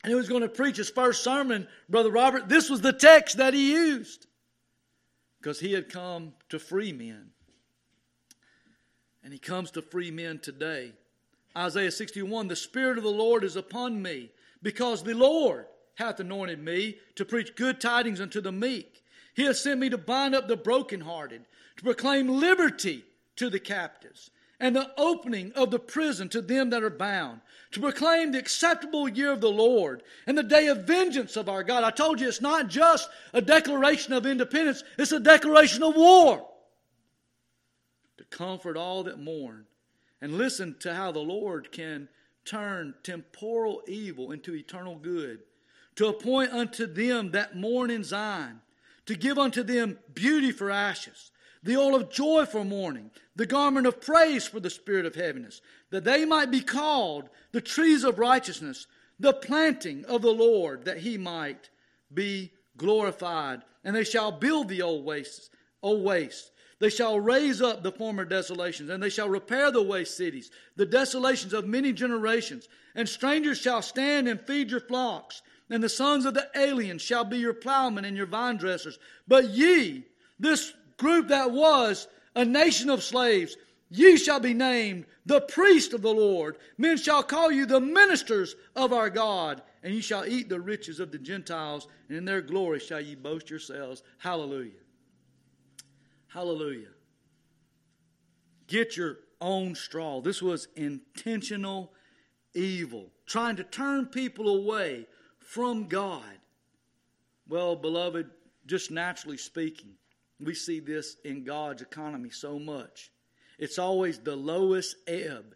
and 0.05 0.11
he 0.11 0.15
was 0.15 0.29
going 0.29 0.43
to 0.43 0.49
preach 0.51 0.77
his 0.77 0.91
first 0.91 1.25
sermon, 1.25 1.67
Brother 1.89 2.11
Robert. 2.11 2.51
This 2.51 2.69
was 2.69 2.83
the 2.83 2.93
text 2.93 3.39
that 3.39 3.55
he 3.55 3.73
used 3.73 4.27
because 5.41 5.59
he 5.59 5.73
had 5.73 5.89
come 5.89 6.35
to 6.51 6.59
free 6.59 6.93
men. 6.93 7.31
And 9.25 9.33
he 9.33 9.39
comes 9.39 9.71
to 9.73 9.83
free 9.83 10.11
men 10.11 10.39
today. 10.39 10.93
Isaiah 11.57 11.91
61 11.91 12.49
The 12.49 12.57
Spirit 12.57 12.99
of 12.99 13.05
the 13.05 13.11
Lord 13.11 13.43
is 13.43 13.57
upon 13.57 14.03
me, 14.03 14.31
because 14.63 15.03
the 15.03 15.15
Lord 15.15 15.67
hath 15.95 16.21
anointed 16.21 16.63
me 16.63 16.99
to 17.15 17.25
preach 17.25 17.57
good 17.57 17.81
tidings 17.81 18.21
unto 18.21 18.41
the 18.41 18.53
meek. 18.53 19.03
He 19.35 19.45
has 19.45 19.61
sent 19.61 19.81
me 19.81 19.89
to 19.91 19.99
bind 19.99 20.35
up 20.35 20.49
the 20.49 20.57
brokenhearted, 20.57 21.45
to 21.77 21.83
proclaim 21.83 22.29
liberty 22.29 23.05
to 23.37 23.49
the 23.49 23.59
captives, 23.59 24.31
and 24.61 24.75
the 24.75 24.91
opening 24.99 25.53
of 25.53 25.71
the 25.71 25.79
prison 25.79 26.29
to 26.31 26.41
them 26.41 26.71
that 26.71 26.83
are 26.83 26.91
bound, 26.91 27.41
to 27.73 27.81
proclaim 27.81 28.33
the 28.33 28.39
acceptable 28.39 29.09
year 29.09 29.33
of 29.33 29.41
the 29.41 29.51
Lord 29.51 30.03
and 30.27 30.37
the 30.37 30.43
day 30.43 30.67
of 30.69 30.87
vengeance 30.87 31.37
of 31.37 31.49
our 31.49 31.63
God. 31.63 31.85
I 31.85 31.91
told 31.91 32.21
you 32.21 32.29
it's 32.29 32.41
not 32.41 32.69
just 32.69 33.09
a 33.33 33.43
declaration 33.43 34.13
of 34.13 34.27
independence, 34.27 34.83
it's 34.99 35.13
a 35.13 35.21
declaration 35.21 35.83
of 35.83 35.97
war. 35.97 36.47
To 38.17 38.25
comfort 38.25 38.79
all 38.79 39.05
that 39.05 39.19
mourn 39.19 39.67
and 40.21 40.39
listen 40.39 40.77
to 40.81 40.95
how 40.95 41.13
the 41.13 41.19
Lord 41.19 41.73
can 41.73 42.09
turn 42.45 42.95
temporal 43.03 43.83
evil 43.87 44.33
into 44.33 44.55
eternal 44.55 44.97
good, 44.97 45.41
to 45.97 46.07
appoint 46.07 46.53
unto 46.53 46.87
them 46.87 47.33
that 47.33 47.57
mourn 47.57 47.91
in 47.91 48.05
Zion, 48.05 48.61
to 49.07 49.15
give 49.15 49.39
unto 49.39 49.63
them 49.63 49.99
beauty 50.15 50.53
for 50.53 50.71
ashes, 50.71 51.31
the 51.63 51.77
oil 51.77 51.95
of 51.95 52.11
joy 52.11 52.45
for 52.47 52.65
mourning, 52.65 53.11
the 53.35 53.47
garment 53.47 53.87
of 53.87 54.01
praise 54.01 54.47
for 54.47 54.61
the 54.61 54.71
spirit 54.71 55.07
of 55.07 55.15
heaviness, 55.15 55.61
that 55.91 56.05
they 56.05 56.25
might 56.25 56.51
be 56.51 56.61
called 56.61 57.29
the 57.53 57.61
trees 57.61 58.05
of 58.05 58.19
righteousness, 58.19 58.87
the 59.19 59.33
planting 59.33 60.05
of 60.05 60.23
the 60.23 60.33
Lord, 60.33 60.85
that 60.85 60.99
he 60.99 61.19
might 61.19 61.71
be 62.13 62.53
glorified. 62.77 63.63
And 63.85 63.97
they 63.97 64.05
shall 64.05 64.33
build 64.33 64.69
the 64.69 64.83
old 64.83 65.05
wastes, 65.05 65.51
old 65.83 66.05
waste, 66.05 66.51
they 66.79 66.91
shall 66.91 67.19
raise 67.19 67.63
up 67.63 67.83
the 67.83 67.93
former 67.93 68.25
desolations, 68.25 68.91
and 68.91 69.03
they 69.03 69.09
shall 69.09 69.29
repair 69.29 69.71
the 69.71 69.83
waste 69.83 70.17
cities, 70.17 70.51
the 70.77 70.85
desolations 70.85 71.55
of 71.55 71.67
many 71.67 71.93
generations. 71.93 72.69
And 72.95 73.09
strangers 73.09 73.59
shall 73.59 73.83
stand 73.83 74.29
and 74.29 74.41
feed 74.41 74.71
your 74.71 74.81
flocks, 74.81 75.43
and 75.71 75.83
the 75.83 75.89
sons 75.89 76.27
of 76.27 76.35
the 76.35 76.49
aliens 76.55 77.03
shall 77.03 77.25
be 77.25 77.39
your 77.39 77.55
plowmen 77.55 78.05
and 78.05 78.17
your 78.17 78.27
vine 78.27 78.59
dressers. 78.59 78.99
But 79.27 79.51
ye, 79.51 80.05
this 80.39 80.73
group 80.99 81.29
that 81.29 81.51
was 81.51 82.09
a 82.35 82.45
nation 82.45 82.91
of 82.91 83.03
slaves, 83.03 83.57
ye 83.89 84.19
shall 84.19 84.41
be 84.41 84.55
named 84.55 85.07
the 85.25 85.41
priest 85.41 85.95
of 85.95 86.03
the 86.03 86.13
Lord. 86.13 86.59
Men 86.77 86.99
shall 86.99 87.23
call 87.23 87.51
you 87.51 87.65
the 87.65 87.81
ministers 87.81 88.55
of 88.75 88.93
our 88.93 89.09
God, 89.09 89.63
and 89.83 89.95
ye 89.95 90.01
shall 90.01 90.27
eat 90.27 90.51
the 90.51 90.61
riches 90.61 91.01
of 91.01 91.11
the 91.11 91.19
Gentiles, 91.19 91.89
and 92.09 92.19
in 92.19 92.25
their 92.27 92.43
glory 92.43 92.81
shall 92.81 93.01
ye 93.01 93.15
boast 93.15 93.49
yourselves. 93.49 94.03
Hallelujah. 94.19 94.73
Hallelujah. 96.29 96.89
Get 98.67 98.97
your 98.97 99.19
own 99.41 99.75
straw. 99.75 100.21
This 100.21 100.43
was 100.43 100.69
intentional 100.77 101.93
evil, 102.55 103.11
trying 103.27 103.57
to 103.57 103.65
turn 103.65 104.07
people 104.07 104.49
away 104.49 105.07
from 105.39 105.87
God. 105.87 106.25
Well, 107.49 107.77
beloved, 107.77 108.31
just 108.67 108.91
naturally 108.91 109.37
speaking, 109.37 109.93
we 110.41 110.55
see 110.55 110.81
this 110.81 111.17
in 111.25 111.45
God's 111.45 111.83
economy 111.83 112.31
so 112.31 112.59
much. 112.59 113.13
It's 113.59 113.79
always 113.79 114.19
the 114.19 114.37
lowest 114.37 114.97
ebb 115.07 115.55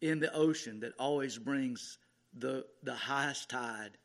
in 0.00 0.18
the 0.18 0.32
ocean 0.34 0.80
that 0.80 0.94
always 0.98 1.38
brings 1.38 1.98
the, 2.36 2.64
the 2.82 2.94
highest 2.94 3.50
tide. 3.50 3.98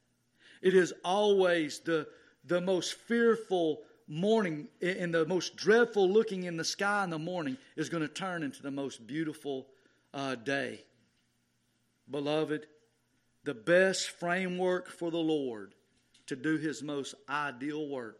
It 0.61 0.73
is 0.73 0.93
always 1.03 1.79
the, 1.79 2.07
the 2.45 2.61
most 2.61 2.93
fearful 2.93 3.79
morning, 4.11 4.67
in 4.81 5.11
the 5.11 5.25
most 5.25 5.55
dreadful 5.55 6.09
looking 6.09 6.43
in 6.43 6.57
the 6.57 6.65
sky 6.65 7.03
in 7.03 7.09
the 7.09 7.17
morning, 7.17 7.57
is 7.77 7.87
going 7.87 8.03
to 8.03 8.09
turn 8.09 8.43
into 8.43 8.61
the 8.61 8.69
most 8.69 9.07
beautiful 9.07 9.67
uh, 10.13 10.35
day. 10.35 10.83
Beloved, 12.09 12.67
the 13.45 13.53
best 13.53 14.09
framework 14.09 14.89
for 14.89 15.11
the 15.11 15.17
Lord 15.17 15.73
to 16.27 16.35
do 16.35 16.57
his 16.57 16.83
most 16.83 17.15
ideal 17.29 17.87
work. 17.87 18.19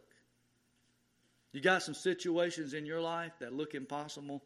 You 1.52 1.60
got 1.60 1.82
some 1.82 1.94
situations 1.94 2.72
in 2.72 2.86
your 2.86 3.00
life 3.00 3.32
that 3.40 3.52
look 3.52 3.74
impossible? 3.74 4.42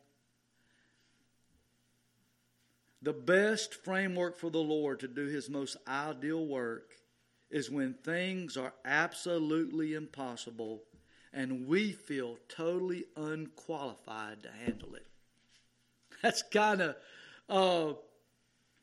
The 3.02 3.12
best 3.12 3.84
framework 3.84 4.36
for 4.36 4.50
the 4.50 4.58
Lord 4.58 4.98
to 5.00 5.08
do 5.08 5.26
his 5.26 5.48
most 5.48 5.76
ideal 5.86 6.44
work 6.44 6.90
is 7.50 7.70
when 7.70 7.94
things 7.94 8.56
are 8.56 8.74
absolutely 8.84 9.94
impossible 9.94 10.82
and 11.36 11.68
we 11.68 11.92
feel 11.92 12.38
totally 12.48 13.04
unqualified 13.14 14.42
to 14.42 14.48
handle 14.64 14.94
it. 14.94 15.06
That's 16.22 16.42
kind 16.42 16.80
of 16.80 16.96
uh, 17.50 17.92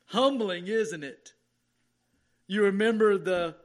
humbling, 0.06 0.68
isn't 0.68 1.04
it? 1.04 1.34
You 2.46 2.66
remember 2.66 3.18
the 3.18 3.56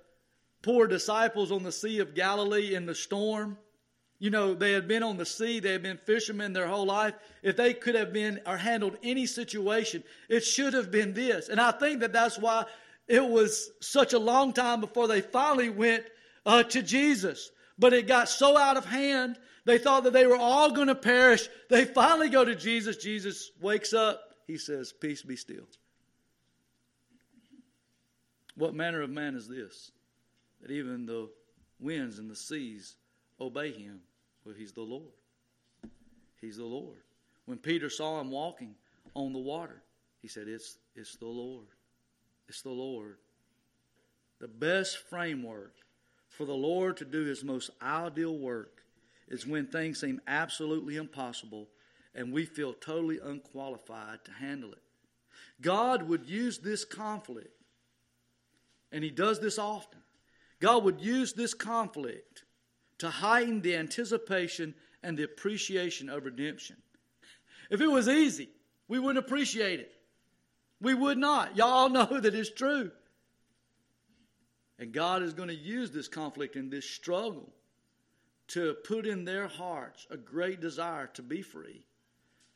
poor 0.62 0.86
disciples 0.86 1.52
on 1.52 1.64
the 1.64 1.70
Sea 1.70 1.98
of 1.98 2.14
Galilee 2.14 2.74
in 2.74 2.86
the 2.86 2.94
storm? 2.94 3.58
You 4.18 4.30
know, 4.30 4.54
they 4.54 4.72
had 4.72 4.88
been 4.88 5.02
on 5.02 5.18
the 5.18 5.26
sea, 5.26 5.60
they 5.60 5.72
had 5.72 5.82
been 5.82 5.98
fishermen 5.98 6.54
their 6.54 6.66
whole 6.66 6.86
life. 6.86 7.14
If 7.42 7.56
they 7.56 7.74
could 7.74 7.94
have 7.94 8.12
been 8.12 8.40
or 8.46 8.56
handled 8.56 8.96
any 9.02 9.26
situation, 9.26 10.02
it 10.30 10.40
should 10.40 10.72
have 10.72 10.90
been 10.90 11.12
this. 11.12 11.50
And 11.50 11.60
I 11.60 11.72
think 11.72 12.00
that 12.00 12.14
that's 12.14 12.38
why 12.38 12.64
it 13.06 13.24
was 13.24 13.70
such 13.80 14.14
a 14.14 14.18
long 14.18 14.54
time 14.54 14.80
before 14.80 15.08
they 15.08 15.20
finally 15.20 15.68
went 15.68 16.04
uh, 16.46 16.62
to 16.62 16.82
Jesus. 16.82 17.50
But 17.78 17.92
it 17.92 18.06
got 18.06 18.28
so 18.28 18.56
out 18.58 18.76
of 18.76 18.84
hand, 18.84 19.38
they 19.64 19.78
thought 19.78 20.04
that 20.04 20.12
they 20.12 20.26
were 20.26 20.36
all 20.36 20.72
going 20.72 20.88
to 20.88 20.94
perish. 20.94 21.48
They 21.68 21.84
finally 21.84 22.28
go 22.28 22.44
to 22.44 22.54
Jesus. 22.54 22.96
Jesus 22.96 23.50
wakes 23.60 23.92
up. 23.92 24.34
He 24.46 24.58
says, 24.58 24.92
Peace 24.92 25.22
be 25.22 25.36
still. 25.36 25.68
What 28.56 28.74
manner 28.74 29.02
of 29.02 29.10
man 29.10 29.36
is 29.36 29.46
this? 29.46 29.92
That 30.62 30.72
even 30.72 31.06
the 31.06 31.28
winds 31.78 32.18
and 32.18 32.28
the 32.28 32.34
seas 32.34 32.96
obey 33.40 33.70
him. 33.72 34.00
Well, 34.44 34.54
he's 34.56 34.72
the 34.72 34.80
Lord. 34.80 35.12
He's 36.40 36.56
the 36.56 36.64
Lord. 36.64 36.98
When 37.44 37.58
Peter 37.58 37.88
saw 37.88 38.20
him 38.20 38.30
walking 38.30 38.74
on 39.14 39.32
the 39.32 39.38
water, 39.38 39.82
he 40.20 40.28
said, 40.28 40.48
It's, 40.48 40.78
it's 40.96 41.16
the 41.16 41.26
Lord. 41.26 41.66
It's 42.48 42.62
the 42.62 42.70
Lord. 42.70 43.18
The 44.40 44.48
best 44.48 44.98
framework 45.08 45.74
for 46.38 46.44
the 46.44 46.54
Lord 46.54 46.96
to 46.98 47.04
do 47.04 47.24
his 47.24 47.42
most 47.42 47.68
ideal 47.82 48.38
work 48.38 48.84
is 49.26 49.44
when 49.44 49.66
things 49.66 50.00
seem 50.00 50.20
absolutely 50.28 50.94
impossible 50.94 51.66
and 52.14 52.32
we 52.32 52.44
feel 52.44 52.72
totally 52.72 53.18
unqualified 53.18 54.24
to 54.24 54.30
handle 54.30 54.70
it. 54.70 54.82
God 55.60 56.04
would 56.04 56.26
use 56.26 56.58
this 56.58 56.84
conflict, 56.84 57.50
and 58.92 59.02
he 59.02 59.10
does 59.10 59.40
this 59.40 59.58
often. 59.58 59.98
God 60.60 60.84
would 60.84 61.00
use 61.00 61.32
this 61.32 61.54
conflict 61.54 62.44
to 62.98 63.10
heighten 63.10 63.60
the 63.60 63.74
anticipation 63.74 64.76
and 65.02 65.18
the 65.18 65.24
appreciation 65.24 66.08
of 66.08 66.24
redemption. 66.24 66.76
If 67.68 67.80
it 67.80 67.88
was 67.88 68.08
easy, 68.08 68.48
we 68.86 69.00
wouldn't 69.00 69.24
appreciate 69.24 69.80
it. 69.80 69.90
We 70.80 70.94
would 70.94 71.18
not. 71.18 71.56
Y'all 71.56 71.88
know 71.88 72.20
that 72.20 72.34
it's 72.34 72.52
true. 72.52 72.92
And 74.78 74.92
God 74.92 75.22
is 75.22 75.34
going 75.34 75.48
to 75.48 75.54
use 75.54 75.90
this 75.90 76.08
conflict 76.08 76.56
and 76.56 76.70
this 76.70 76.88
struggle 76.88 77.52
to 78.48 78.74
put 78.84 79.06
in 79.06 79.24
their 79.24 79.48
hearts 79.48 80.06
a 80.10 80.16
great 80.16 80.60
desire 80.60 81.08
to 81.14 81.22
be 81.22 81.42
free, 81.42 81.84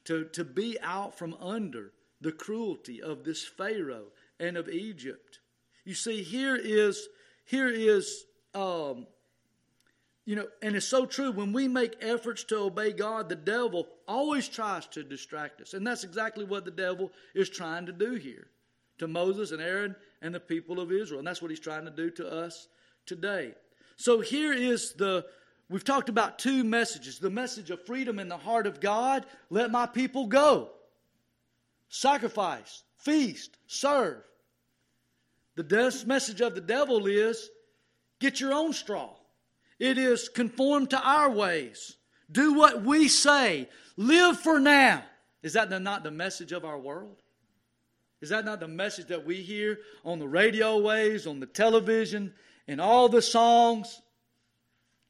to, 0.04 0.24
to 0.26 0.44
be 0.44 0.78
out 0.80 1.18
from 1.18 1.34
under 1.34 1.92
the 2.20 2.32
cruelty 2.32 3.02
of 3.02 3.24
this 3.24 3.44
Pharaoh 3.44 4.06
and 4.38 4.56
of 4.56 4.68
Egypt. 4.68 5.40
You 5.84 5.94
see, 5.94 6.22
here 6.22 6.56
is 6.56 7.08
here 7.44 7.68
is 7.68 8.24
um, 8.54 9.06
you 10.24 10.36
know, 10.36 10.46
and 10.62 10.76
it's 10.76 10.86
so 10.86 11.04
true. 11.04 11.32
When 11.32 11.52
we 11.52 11.66
make 11.66 11.96
efforts 12.00 12.44
to 12.44 12.58
obey 12.58 12.92
God, 12.92 13.28
the 13.28 13.34
devil 13.34 13.88
always 14.06 14.48
tries 14.48 14.86
to 14.88 15.02
distract 15.02 15.60
us. 15.60 15.74
And 15.74 15.84
that's 15.84 16.04
exactly 16.04 16.44
what 16.44 16.64
the 16.64 16.70
devil 16.70 17.10
is 17.34 17.50
trying 17.50 17.86
to 17.86 17.92
do 17.92 18.14
here 18.14 18.46
to 18.98 19.08
Moses 19.08 19.50
and 19.50 19.60
Aaron 19.60 19.96
and 20.22 20.34
the 20.34 20.40
people 20.40 20.80
of 20.80 20.90
Israel. 20.90 21.18
And 21.18 21.26
that's 21.26 21.42
what 21.42 21.50
he's 21.50 21.60
trying 21.60 21.84
to 21.84 21.90
do 21.90 22.10
to 22.12 22.26
us 22.26 22.68
today. 23.04 23.52
So 23.96 24.20
here 24.20 24.52
is 24.52 24.94
the, 24.94 25.26
we've 25.68 25.84
talked 25.84 26.08
about 26.08 26.38
two 26.38 26.64
messages 26.64 27.18
the 27.18 27.28
message 27.28 27.70
of 27.70 27.84
freedom 27.84 28.18
in 28.18 28.28
the 28.28 28.38
heart 28.38 28.66
of 28.66 28.80
God 28.80 29.26
let 29.50 29.70
my 29.70 29.86
people 29.86 30.26
go, 30.26 30.70
sacrifice, 31.88 32.84
feast, 32.96 33.58
serve. 33.66 34.22
The 35.56 36.04
message 36.06 36.40
of 36.40 36.54
the 36.54 36.62
devil 36.62 37.06
is 37.06 37.50
get 38.20 38.40
your 38.40 38.54
own 38.54 38.72
straw. 38.72 39.10
It 39.78 39.98
is 39.98 40.28
conform 40.28 40.86
to 40.88 41.00
our 41.00 41.30
ways. 41.30 41.96
Do 42.30 42.54
what 42.54 42.84
we 42.84 43.08
say. 43.08 43.68
Live 43.96 44.38
for 44.38 44.58
now. 44.58 45.02
Is 45.42 45.54
that 45.54 45.68
not 45.82 46.04
the 46.04 46.10
message 46.10 46.52
of 46.52 46.64
our 46.64 46.78
world? 46.78 47.20
Is 48.22 48.28
that 48.28 48.44
not 48.44 48.60
the 48.60 48.68
message 48.68 49.08
that 49.08 49.26
we 49.26 49.42
hear 49.42 49.80
on 50.04 50.20
the 50.20 50.28
radio 50.28 50.78
waves, 50.78 51.26
on 51.26 51.40
the 51.40 51.46
television, 51.46 52.32
in 52.68 52.78
all 52.78 53.08
the 53.08 53.20
songs? 53.20 54.00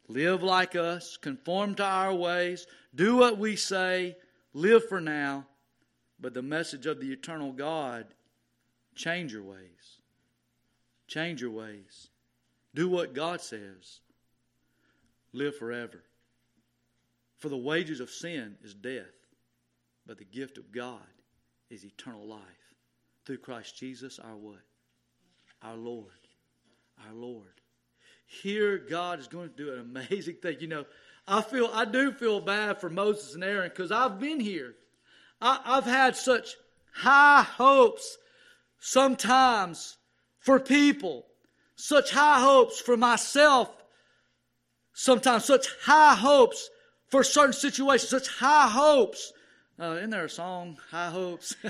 Live 0.08 0.42
like 0.42 0.74
us, 0.74 1.18
conform 1.18 1.74
to 1.74 1.84
our 1.84 2.14
ways, 2.14 2.66
do 2.94 3.16
what 3.16 3.38
we 3.38 3.54
say, 3.54 4.16
live 4.54 4.88
for 4.88 5.00
now. 5.00 5.46
But 6.18 6.32
the 6.32 6.42
message 6.42 6.86
of 6.86 7.00
the 7.00 7.12
eternal 7.12 7.52
God 7.52 8.06
change 8.94 9.34
your 9.34 9.42
ways. 9.42 9.98
Change 11.06 11.42
your 11.42 11.50
ways. 11.50 12.08
Do 12.74 12.88
what 12.88 13.14
God 13.14 13.42
says. 13.42 14.00
Live 15.34 15.56
forever. 15.56 16.02
For 17.38 17.50
the 17.50 17.58
wages 17.58 18.00
of 18.00 18.08
sin 18.08 18.56
is 18.64 18.72
death, 18.72 19.04
but 20.06 20.16
the 20.16 20.24
gift 20.24 20.56
of 20.56 20.72
God 20.72 21.00
is 21.68 21.84
eternal 21.84 22.26
life 22.26 22.61
through 23.26 23.38
Christ 23.38 23.76
Jesus 23.76 24.18
our 24.18 24.36
what? 24.36 24.60
Our 25.62 25.76
Lord. 25.76 26.10
Our 27.06 27.14
Lord. 27.14 27.46
Here 28.26 28.78
God 28.78 29.20
is 29.20 29.28
going 29.28 29.50
to 29.50 29.56
do 29.56 29.72
an 29.72 29.80
amazing 29.80 30.36
thing. 30.36 30.56
You 30.60 30.68
know, 30.68 30.84
I 31.26 31.42
feel 31.42 31.70
I 31.72 31.84
do 31.84 32.12
feel 32.12 32.40
bad 32.40 32.80
for 32.80 32.90
Moses 32.90 33.34
and 33.34 33.44
Aaron 33.44 33.68
because 33.68 33.92
I've 33.92 34.18
been 34.18 34.40
here. 34.40 34.74
I, 35.40 35.60
I've 35.64 35.84
had 35.84 36.16
such 36.16 36.56
high 36.94 37.42
hopes 37.42 38.16
sometimes 38.78 39.96
for 40.40 40.58
people, 40.58 41.26
such 41.76 42.10
high 42.10 42.40
hopes 42.40 42.80
for 42.80 42.96
myself, 42.96 43.70
sometimes 44.92 45.44
such 45.44 45.68
high 45.82 46.14
hopes 46.14 46.68
for 47.08 47.22
certain 47.22 47.52
situations, 47.52 48.10
such 48.10 48.28
high 48.28 48.68
hopes. 48.68 49.32
Uh, 49.78 49.96
isn't 49.96 50.10
there 50.10 50.24
a 50.24 50.30
song, 50.30 50.78
High 50.90 51.10
Hopes? 51.10 51.56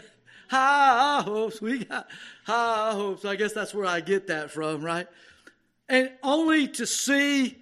high 0.53 1.23
hopes. 1.25 1.61
We 1.61 1.85
got 1.85 2.09
high 2.45 2.93
hopes. 2.93 3.25
I 3.25 3.37
guess 3.37 3.53
that's 3.53 3.75
where 3.75 3.87
I 3.87 4.01
get 4.01 4.29
that 4.29 4.51
from, 4.51 4.85
right? 4.85 5.09
And 5.89 6.11
only 6.23 6.69
to 6.69 6.87
see, 6.87 7.59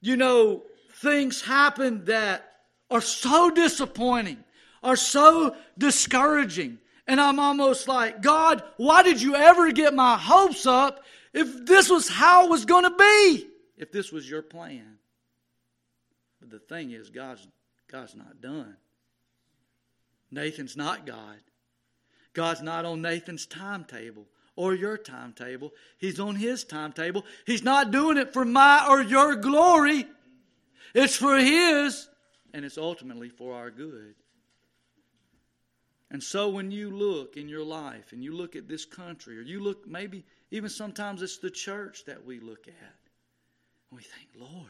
you 0.00 0.16
know, 0.16 0.62
things 0.94 1.42
happen 1.42 2.06
that 2.06 2.52
are 2.90 3.00
so 3.00 3.50
disappointing, 3.50 4.42
are 4.82 4.96
so 4.96 5.54
discouraging. 5.78 6.78
And 7.06 7.20
I'm 7.20 7.38
almost 7.38 7.88
like, 7.88 8.22
God, 8.22 8.62
why 8.76 9.02
did 9.02 9.20
you 9.20 9.34
ever 9.34 9.72
get 9.72 9.94
my 9.94 10.16
hopes 10.16 10.66
up 10.66 11.04
if 11.32 11.66
this 11.66 11.88
was 11.90 12.08
how 12.08 12.46
it 12.46 12.50
was 12.50 12.64
going 12.64 12.84
to 12.84 12.96
be? 12.96 13.46
If 13.76 13.92
this 13.92 14.12
was 14.12 14.28
your 14.28 14.42
plan. 14.42 14.98
But 16.40 16.50
the 16.50 16.58
thing 16.58 16.90
is, 16.92 17.10
God's, 17.10 17.46
God's 17.90 18.14
not 18.14 18.40
done. 18.40 18.76
Nathan's 20.30 20.76
not 20.76 21.06
God. 21.06 21.36
God's 22.32 22.62
not 22.62 22.84
on 22.84 23.02
Nathan's 23.02 23.46
timetable 23.46 24.26
or 24.56 24.74
your 24.74 24.98
timetable. 24.98 25.72
He's 25.98 26.20
on 26.20 26.36
his 26.36 26.64
timetable. 26.64 27.24
He's 27.46 27.62
not 27.62 27.90
doing 27.90 28.18
it 28.18 28.32
for 28.32 28.44
my 28.44 28.86
or 28.88 29.02
your 29.02 29.36
glory. 29.36 30.06
It's 30.94 31.16
for 31.16 31.36
his, 31.36 32.08
and 32.52 32.64
it's 32.64 32.78
ultimately 32.78 33.28
for 33.28 33.54
our 33.54 33.70
good. 33.70 34.14
And 36.10 36.22
so 36.22 36.48
when 36.48 36.70
you 36.72 36.90
look 36.90 37.36
in 37.36 37.48
your 37.48 37.64
life 37.64 38.12
and 38.12 38.22
you 38.24 38.32
look 38.32 38.56
at 38.56 38.68
this 38.68 38.84
country, 38.84 39.38
or 39.38 39.42
you 39.42 39.60
look 39.60 39.86
maybe 39.86 40.24
even 40.50 40.68
sometimes 40.68 41.22
it's 41.22 41.38
the 41.38 41.50
church 41.50 42.04
that 42.06 42.26
we 42.26 42.40
look 42.40 42.66
at, 42.66 42.96
and 43.90 43.96
we 43.96 44.02
think, 44.02 44.28
Lord, 44.36 44.66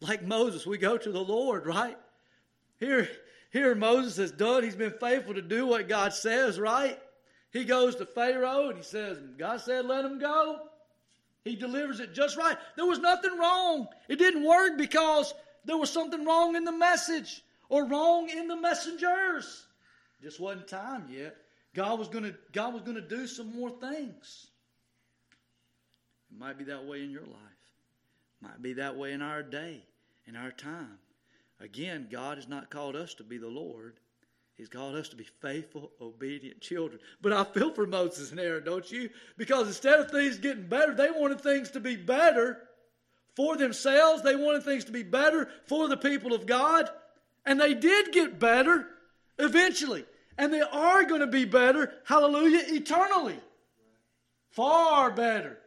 like 0.00 0.22
Moses, 0.22 0.66
we 0.66 0.78
go 0.78 0.96
to 0.96 1.10
the 1.10 1.22
Lord, 1.22 1.66
right? 1.66 1.98
Here, 2.78 3.08
here 3.54 3.72
Moses 3.76 4.16
has 4.16 4.32
done, 4.32 4.64
he's 4.64 4.74
been 4.74 4.94
faithful 4.98 5.32
to 5.34 5.40
do 5.40 5.64
what 5.64 5.88
God 5.88 6.12
says, 6.12 6.58
right? 6.58 6.98
He 7.52 7.62
goes 7.64 7.94
to 7.94 8.04
Pharaoh 8.04 8.68
and 8.68 8.76
he 8.76 8.82
says, 8.82 9.16
God 9.38 9.60
said, 9.60 9.86
let 9.86 10.04
him 10.04 10.18
go. 10.18 10.58
He 11.44 11.54
delivers 11.54 12.00
it 12.00 12.14
just 12.14 12.36
right. 12.36 12.56
There 12.74 12.84
was 12.84 12.98
nothing 12.98 13.38
wrong. 13.38 13.86
It 14.08 14.18
didn't 14.18 14.44
work 14.44 14.76
because 14.76 15.32
there 15.64 15.76
was 15.76 15.88
something 15.88 16.24
wrong 16.24 16.56
in 16.56 16.64
the 16.64 16.72
message 16.72 17.44
or 17.68 17.86
wrong 17.86 18.28
in 18.28 18.48
the 18.48 18.56
messengers. 18.56 19.68
Just 20.20 20.40
wasn't 20.40 20.66
time 20.66 21.06
yet. 21.08 21.36
God 21.76 22.00
was 22.00 22.08
to 22.08 22.34
God 22.52 22.74
was 22.74 22.82
to 22.82 23.00
do 23.00 23.28
some 23.28 23.54
more 23.54 23.70
things. 23.70 24.48
It 26.32 26.40
might 26.40 26.58
be 26.58 26.64
that 26.64 26.86
way 26.86 27.04
in 27.04 27.12
your 27.12 27.22
life. 27.22 27.38
Might 28.40 28.60
be 28.60 28.72
that 28.74 28.96
way 28.96 29.12
in 29.12 29.22
our 29.22 29.44
day, 29.44 29.84
in 30.26 30.34
our 30.34 30.50
time. 30.50 30.98
Again, 31.60 32.08
God 32.10 32.38
has 32.38 32.48
not 32.48 32.70
called 32.70 32.96
us 32.96 33.14
to 33.14 33.24
be 33.24 33.38
the 33.38 33.48
Lord. 33.48 33.98
He's 34.56 34.68
called 34.68 34.94
us 34.94 35.08
to 35.08 35.16
be 35.16 35.26
faithful, 35.40 35.90
obedient 36.00 36.60
children. 36.60 37.00
But 37.20 37.32
I 37.32 37.44
feel 37.44 37.72
for 37.72 37.86
Moses 37.86 38.30
and 38.30 38.38
Aaron, 38.38 38.64
don't 38.64 38.90
you? 38.90 39.10
Because 39.36 39.66
instead 39.66 39.98
of 39.98 40.10
things 40.10 40.38
getting 40.38 40.68
better, 40.68 40.94
they 40.94 41.10
wanted 41.10 41.40
things 41.40 41.70
to 41.72 41.80
be 41.80 41.96
better 41.96 42.58
for 43.34 43.56
themselves. 43.56 44.22
They 44.22 44.36
wanted 44.36 44.62
things 44.62 44.84
to 44.84 44.92
be 44.92 45.02
better 45.02 45.48
for 45.66 45.88
the 45.88 45.96
people 45.96 46.34
of 46.34 46.46
God. 46.46 46.88
And 47.44 47.60
they 47.60 47.74
did 47.74 48.12
get 48.12 48.38
better 48.38 48.86
eventually. 49.38 50.04
And 50.38 50.52
they 50.52 50.60
are 50.60 51.04
going 51.04 51.20
to 51.20 51.26
be 51.26 51.44
better, 51.44 51.92
hallelujah, 52.04 52.62
eternally. 52.68 53.38
Far 54.50 55.10
better, 55.10 55.58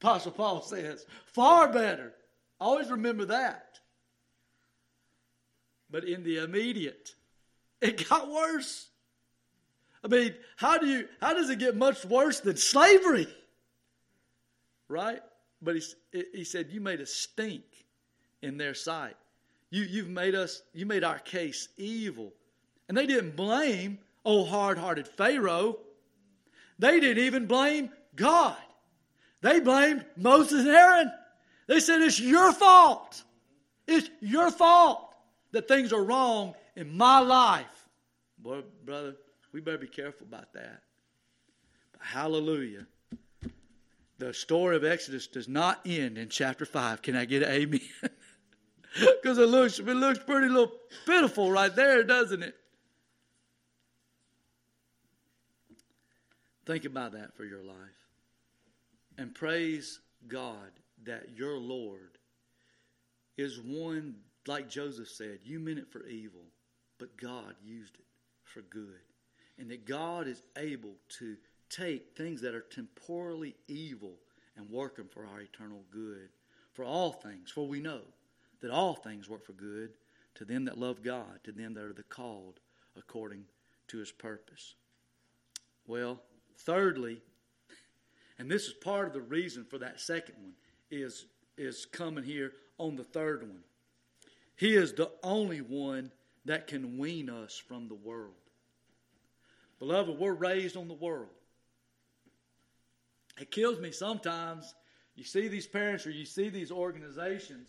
Apostle 0.00 0.32
Paul 0.32 0.62
says. 0.62 1.06
Far 1.26 1.72
better. 1.72 2.14
Always 2.60 2.90
remember 2.90 3.24
that. 3.26 3.67
But 5.90 6.04
in 6.04 6.22
the 6.22 6.38
immediate, 6.38 7.14
it 7.80 8.08
got 8.08 8.30
worse. 8.30 8.88
I 10.04 10.08
mean, 10.08 10.34
how 10.56 10.78
do 10.78 10.86
you 10.86 11.08
how 11.20 11.34
does 11.34 11.50
it 11.50 11.58
get 11.58 11.76
much 11.76 12.04
worse 12.04 12.40
than 12.40 12.56
slavery? 12.56 13.28
Right? 14.88 15.22
But 15.60 15.76
he, 15.76 16.24
he 16.32 16.44
said, 16.44 16.68
You 16.70 16.80
made 16.80 17.00
a 17.00 17.06
stink 17.06 17.64
in 18.42 18.58
their 18.58 18.74
sight. 18.74 19.16
You, 19.70 19.82
you've 19.82 20.08
made 20.08 20.34
us, 20.34 20.62
you 20.72 20.86
made 20.86 21.04
our 21.04 21.18
case 21.18 21.68
evil. 21.76 22.32
And 22.88 22.96
they 22.96 23.06
didn't 23.06 23.36
blame 23.36 23.98
oh 24.24 24.44
hard 24.44 24.78
hearted 24.78 25.06
Pharaoh. 25.06 25.78
They 26.78 27.00
didn't 27.00 27.24
even 27.24 27.46
blame 27.46 27.90
God. 28.14 28.56
They 29.40 29.60
blamed 29.60 30.04
Moses 30.16 30.60
and 30.60 30.74
Aaron. 30.74 31.12
They 31.66 31.80
said, 31.80 32.00
It's 32.02 32.20
your 32.20 32.52
fault. 32.52 33.22
It's 33.86 34.08
your 34.20 34.50
fault 34.50 35.07
that 35.52 35.68
things 35.68 35.92
are 35.92 36.02
wrong 36.02 36.54
in 36.76 36.96
my 36.96 37.20
life. 37.20 37.88
Boy, 38.38 38.62
brother, 38.84 39.16
we 39.52 39.60
better 39.60 39.78
be 39.78 39.86
careful 39.88 40.26
about 40.26 40.52
that. 40.52 40.82
But 41.92 42.02
hallelujah. 42.02 42.86
The 44.18 44.34
story 44.34 44.76
of 44.76 44.84
Exodus 44.84 45.26
does 45.26 45.48
not 45.48 45.80
end 45.86 46.18
in 46.18 46.28
chapter 46.28 46.66
5. 46.66 47.02
Can 47.02 47.16
I 47.16 47.24
get 47.24 47.42
an 47.42 47.50
amen? 47.50 47.80
Because 49.22 49.38
it 49.38 49.48
looks, 49.48 49.78
it 49.78 49.86
looks 49.86 50.18
pretty 50.18 50.48
little 50.48 50.72
pitiful 51.06 51.52
right 51.52 51.74
there, 51.76 52.02
doesn't 52.02 52.42
it? 52.42 52.56
Think 56.66 56.84
about 56.84 57.12
that 57.12 57.36
for 57.36 57.44
your 57.44 57.62
life. 57.62 57.76
And 59.16 59.34
praise 59.34 60.00
God 60.26 60.70
that 61.04 61.36
your 61.36 61.58
Lord 61.58 62.18
is 63.36 63.60
one, 63.60 64.16
like 64.48 64.68
Joseph 64.68 65.08
said, 65.08 65.38
you 65.44 65.60
meant 65.60 65.78
it 65.78 65.92
for 65.92 66.06
evil, 66.06 66.42
but 66.98 67.16
God 67.16 67.54
used 67.62 67.94
it 67.94 68.06
for 68.44 68.62
good. 68.62 69.00
and 69.58 69.70
that 69.70 69.84
God 69.84 70.26
is 70.26 70.42
able 70.56 70.94
to 71.18 71.36
take 71.68 72.16
things 72.16 72.40
that 72.40 72.54
are 72.54 72.60
temporally 72.60 73.56
evil 73.66 74.14
and 74.56 74.70
work 74.70 74.96
them 74.96 75.08
for 75.10 75.26
our 75.26 75.40
eternal 75.40 75.82
good. 75.90 76.28
For 76.72 76.84
all 76.84 77.12
things, 77.12 77.50
for 77.50 77.66
we 77.66 77.80
know 77.80 78.02
that 78.60 78.70
all 78.70 78.94
things 78.94 79.28
work 79.28 79.44
for 79.44 79.52
good 79.52 79.90
to 80.36 80.44
them 80.44 80.64
that 80.66 80.78
love 80.78 81.02
God, 81.02 81.40
to 81.44 81.52
them 81.52 81.74
that 81.74 81.82
are 81.82 81.92
the 81.92 82.04
called 82.04 82.60
according 82.96 83.44
to 83.88 83.98
his 83.98 84.12
purpose. 84.12 84.74
Well, 85.86 86.20
thirdly, 86.58 87.20
and 88.38 88.48
this 88.48 88.66
is 88.66 88.74
part 88.74 89.08
of 89.08 89.12
the 89.12 89.20
reason 89.20 89.64
for 89.64 89.78
that 89.78 90.00
second 90.00 90.36
one, 90.40 90.52
is, 90.90 91.26
is 91.56 91.84
coming 91.84 92.22
here 92.22 92.52
on 92.78 92.94
the 92.94 93.04
third 93.04 93.42
one. 93.42 93.64
He 94.58 94.74
is 94.74 94.92
the 94.92 95.08
only 95.22 95.60
one 95.60 96.10
that 96.44 96.66
can 96.66 96.98
wean 96.98 97.30
us 97.30 97.56
from 97.56 97.86
the 97.86 97.94
world. 97.94 98.34
Beloved, 99.78 100.18
we're 100.18 100.32
raised 100.32 100.76
on 100.76 100.88
the 100.88 100.94
world. 100.94 101.28
It 103.40 103.52
kills 103.52 103.78
me 103.78 103.92
sometimes. 103.92 104.74
You 105.14 105.22
see 105.22 105.46
these 105.46 105.68
parents 105.68 106.08
or 106.08 106.10
you 106.10 106.24
see 106.24 106.48
these 106.48 106.72
organizations 106.72 107.68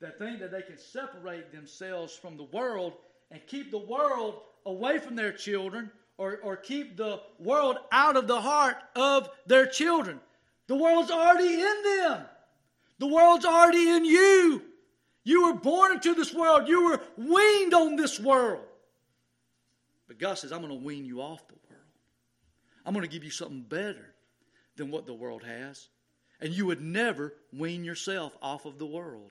that 0.00 0.20
think 0.20 0.38
that 0.38 0.52
they 0.52 0.62
can 0.62 0.78
separate 0.78 1.50
themselves 1.50 2.14
from 2.14 2.36
the 2.36 2.44
world 2.44 2.92
and 3.32 3.44
keep 3.48 3.72
the 3.72 3.78
world 3.78 4.36
away 4.66 4.98
from 5.00 5.16
their 5.16 5.32
children 5.32 5.90
or, 6.16 6.38
or 6.44 6.54
keep 6.54 6.96
the 6.96 7.20
world 7.40 7.76
out 7.90 8.16
of 8.16 8.28
the 8.28 8.40
heart 8.40 8.76
of 8.94 9.28
their 9.46 9.66
children. 9.66 10.20
The 10.68 10.76
world's 10.76 11.10
already 11.10 11.54
in 11.54 11.82
them. 11.82 12.24
The 13.00 13.08
world's 13.08 13.44
already 13.44 13.88
in 13.88 14.04
you. 14.04 14.62
You 15.24 15.46
were 15.46 15.54
born 15.54 15.92
into 15.92 16.14
this 16.14 16.32
world. 16.32 16.68
You 16.68 16.86
were 16.86 17.00
weaned 17.16 17.74
on 17.74 17.96
this 17.96 18.18
world. 18.18 18.64
But 20.08 20.18
God 20.18 20.38
says, 20.38 20.52
I'm 20.52 20.62
going 20.62 20.76
to 20.76 20.84
wean 20.84 21.04
you 21.04 21.20
off 21.20 21.46
the 21.46 21.54
world. 21.54 21.84
I'm 22.84 22.94
going 22.94 23.04
to 23.06 23.12
give 23.12 23.24
you 23.24 23.30
something 23.30 23.62
better 23.62 24.14
than 24.76 24.90
what 24.90 25.06
the 25.06 25.14
world 25.14 25.44
has. 25.44 25.88
And 26.40 26.52
you 26.52 26.66
would 26.66 26.80
never 26.80 27.34
wean 27.52 27.84
yourself 27.84 28.36
off 28.40 28.64
of 28.64 28.78
the 28.78 28.86
world. 28.86 29.30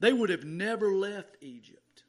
They 0.00 0.12
would 0.12 0.30
have 0.30 0.44
never 0.44 0.92
left 0.92 1.36
Egypt. 1.42 2.04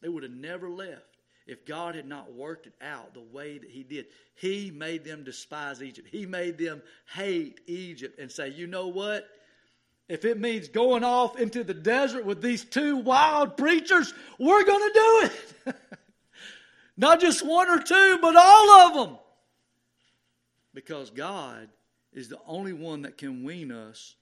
They 0.00 0.08
would 0.08 0.22
have 0.22 0.32
never 0.32 0.70
left 0.70 1.18
if 1.46 1.66
God 1.66 1.94
had 1.94 2.06
not 2.06 2.32
worked 2.32 2.66
it 2.66 2.72
out 2.80 3.12
the 3.12 3.20
way 3.20 3.58
that 3.58 3.68
He 3.70 3.82
did. 3.82 4.06
He 4.34 4.70
made 4.70 5.04
them 5.04 5.22
despise 5.22 5.82
Egypt. 5.82 6.08
He 6.10 6.24
made 6.24 6.56
them 6.56 6.80
hate 7.12 7.60
Egypt 7.66 8.18
and 8.18 8.32
say, 8.32 8.48
you 8.48 8.66
know 8.66 8.88
what? 8.88 9.28
If 10.10 10.24
it 10.24 10.40
means 10.40 10.66
going 10.66 11.04
off 11.04 11.38
into 11.38 11.62
the 11.62 11.72
desert 11.72 12.24
with 12.24 12.42
these 12.42 12.64
two 12.64 12.96
wild 12.96 13.56
preachers, 13.56 14.12
we're 14.40 14.64
going 14.64 14.92
to 14.92 14.92
do 14.92 15.30
it. 15.70 15.76
not 16.96 17.20
just 17.20 17.46
one 17.46 17.70
or 17.70 17.80
two, 17.80 18.18
but 18.20 18.34
all 18.34 18.70
of 18.70 18.94
them. 18.94 19.18
Because 20.74 21.10
God 21.10 21.68
is 22.12 22.28
the 22.28 22.40
only 22.44 22.72
one 22.72 23.02
that 23.02 23.18
can 23.18 23.44
wean 23.44 23.70
us 23.70 24.16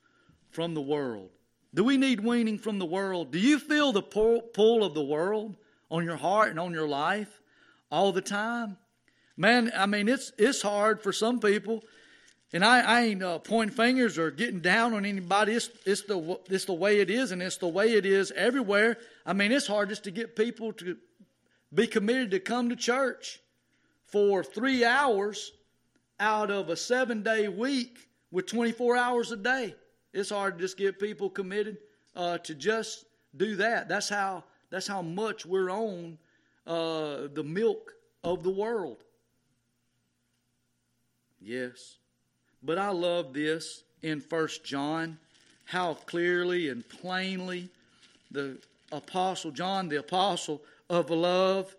from 0.51 0.75
the 0.75 0.83
world. 0.83 1.31
Do 1.75 1.85
we 1.85 1.97
need 1.97 2.21
weaning 2.21 2.59
from 2.59 2.79
the 2.79 2.85
world? 2.85 3.33
Do 3.33 3.39
you 3.39 3.59
feel 3.59 3.93
the 3.93 4.03
pull 4.03 4.85
of 4.85 4.93
the 4.93 5.03
world 5.03 5.57
on 5.91 6.05
your 6.05 6.17
heart 6.17 6.51
and 6.51 6.61
on 6.61 6.75
your 6.75 6.89
life 6.89 7.41
all 7.91 8.13
the 8.13 8.21
time? 8.21 8.77
Man, 9.39 9.73
I 9.75 9.87
mean, 9.87 10.07
it's 10.07 10.33
it's 10.37 10.61
hard 10.61 11.01
for 11.01 11.15
some 11.15 11.41
people, 11.41 11.83
and 12.53 12.65
I, 12.65 12.81
I 12.81 13.01
ain't 13.03 13.23
uh, 13.23 13.39
pointing 13.39 13.77
fingers 13.77 14.17
or 14.19 14.31
getting 14.31 14.61
down 14.61 14.95
on 14.95 15.05
anybody. 15.05 15.53
It's 15.53 15.71
it's 15.85 16.03
the 16.03 16.41
it's 16.49 16.65
the 16.65 16.73
way 16.73 17.01
it 17.01 17.11
is, 17.11 17.33
and 17.33 17.43
it's 17.43 17.59
the 17.59 17.69
way 17.69 17.93
it 17.93 18.07
is 18.07 18.31
everywhere. 18.33 18.97
I 19.27 19.35
mean, 19.35 19.53
it's 19.53 19.67
hard 19.67 19.91
just 19.91 20.05
to 20.05 20.11
get 20.11 20.35
people 20.35 20.73
to 20.75 20.97
be 21.75 21.87
committed 21.87 22.31
to 22.31 22.41
come 22.41 22.71
to 22.71 22.77
church 22.77 23.41
for 24.07 24.43
three 24.43 24.85
hours 24.85 25.53
out 26.19 26.51
of 26.51 26.71
a 26.71 26.77
seven 26.77 27.23
day 27.23 27.49
week 27.49 28.09
with 28.31 28.47
24 28.47 28.97
hours 28.97 29.31
a 29.33 29.37
day. 29.37 29.75
It's 30.13 30.31
hard 30.31 30.57
to 30.57 30.65
just 30.65 30.77
get 30.77 30.99
people 30.99 31.29
committed 31.29 31.79
uh, 32.17 32.39
to 32.39 32.55
just 32.55 33.05
do 33.37 33.57
that. 33.57 33.89
That's 33.89 34.09
how 34.09 34.45
that's 34.71 34.87
how 34.87 35.03
much 35.03 35.45
we're 35.45 35.71
on 35.71 36.19
uh, 36.67 37.29
the 37.33 37.45
milk 37.45 37.93
of 38.25 38.43
the 38.43 38.51
world. 38.51 39.05
Yes, 41.41 41.99
but 42.63 42.79
I 42.79 42.91
love 42.91 43.33
this 43.33 43.83
in 44.03 44.21
First 44.21 44.65
John, 44.65 45.19
how 45.65 45.95
clearly 45.95 46.69
and 46.69 46.89
plainly 46.89 47.69
the 48.31 48.59
apostle 48.93 49.51
John, 49.51 49.89
the 49.89 49.99
apostle 49.99 50.63
of 50.89 51.11
love, 51.11 51.75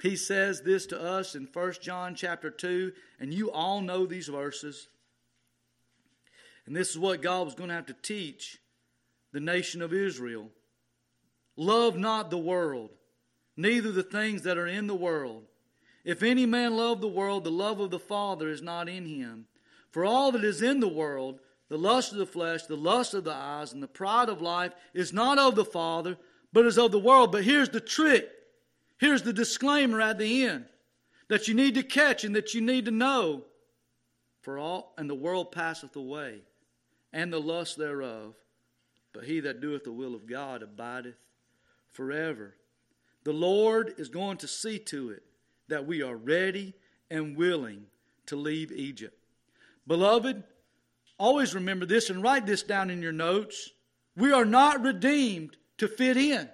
he 0.00 0.16
says 0.16 0.62
this 0.62 0.86
to 0.86 1.00
us 1.00 1.34
in 1.34 1.46
First 1.46 1.80
John 1.80 2.14
chapter 2.14 2.50
two, 2.50 2.92
and 3.20 3.32
you 3.32 3.52
all 3.52 3.80
know 3.80 4.04
these 4.04 4.28
verses. 4.28 4.88
And 6.66 6.74
this 6.74 6.90
is 6.90 6.98
what 6.98 7.22
God 7.22 7.44
was 7.44 7.54
going 7.54 7.68
to 7.68 7.74
have 7.74 7.86
to 7.86 7.96
teach 8.02 8.58
the 9.32 9.40
nation 9.40 9.80
of 9.80 9.92
Israel. 9.92 10.48
Love 11.56 11.96
not 11.96 12.30
the 12.30 12.38
world, 12.38 12.90
neither 13.56 13.92
the 13.92 14.02
things 14.02 14.42
that 14.42 14.58
are 14.58 14.66
in 14.66 14.86
the 14.86 14.94
world. 14.94 15.44
If 16.04 16.22
any 16.22 16.46
man 16.46 16.76
love 16.76 17.00
the 17.00 17.08
world, 17.08 17.44
the 17.44 17.50
love 17.50 17.78
of 17.78 17.90
the 17.90 17.98
Father 17.98 18.48
is 18.48 18.62
not 18.62 18.88
in 18.88 19.06
him. 19.06 19.46
For 19.92 20.04
all 20.04 20.32
that 20.32 20.42
is 20.42 20.62
in 20.62 20.80
the 20.80 20.88
world, 20.88 21.38
the 21.68 21.78
lust 21.78 22.12
of 22.12 22.18
the 22.18 22.26
flesh, 22.26 22.64
the 22.64 22.76
lust 22.76 23.14
of 23.14 23.24
the 23.24 23.32
eyes, 23.32 23.72
and 23.72 23.82
the 23.82 23.88
pride 23.88 24.28
of 24.28 24.42
life, 24.42 24.72
is 24.92 25.12
not 25.12 25.38
of 25.38 25.54
the 25.54 25.64
Father, 25.64 26.18
but 26.52 26.66
is 26.66 26.78
of 26.78 26.92
the 26.92 26.98
world. 26.98 27.30
But 27.30 27.44
here's 27.44 27.68
the 27.68 27.80
trick. 27.80 28.28
Here's 28.98 29.22
the 29.22 29.32
disclaimer 29.32 30.00
at 30.00 30.18
the 30.18 30.44
end 30.44 30.66
that 31.28 31.48
you 31.48 31.54
need 31.54 31.74
to 31.74 31.82
catch 31.82 32.24
and 32.24 32.34
that 32.36 32.54
you 32.54 32.60
need 32.60 32.86
to 32.86 32.90
know. 32.90 33.44
For 34.40 34.58
all 34.58 34.92
and 34.98 35.08
the 35.08 35.14
world 35.14 35.52
passeth 35.52 35.94
away, 35.94 36.40
and 37.12 37.32
the 37.32 37.40
lust 37.40 37.78
thereof. 37.78 38.34
But 39.12 39.24
he 39.24 39.40
that 39.40 39.60
doeth 39.60 39.84
the 39.84 39.92
will 39.92 40.14
of 40.14 40.26
God 40.26 40.62
abideth 40.62 41.16
forever. 41.92 42.54
The 43.24 43.32
Lord 43.32 43.94
is 43.98 44.08
going 44.08 44.38
to 44.38 44.48
see 44.48 44.78
to 44.78 45.10
it 45.10 45.22
that 45.68 45.86
we 45.86 46.02
are 46.02 46.16
ready 46.16 46.74
and 47.10 47.36
willing 47.36 47.84
to 48.26 48.36
leave 48.36 48.72
Egypt. 48.72 49.16
Beloved, 49.86 50.42
always 51.18 51.54
remember 51.54 51.86
this 51.86 52.10
and 52.10 52.22
write 52.22 52.46
this 52.46 52.62
down 52.62 52.90
in 52.90 53.02
your 53.02 53.12
notes. 53.12 53.70
We 54.16 54.32
are 54.32 54.44
not 54.44 54.82
redeemed 54.82 55.56
to 55.78 55.88
fit 55.88 56.16
in, 56.16 56.48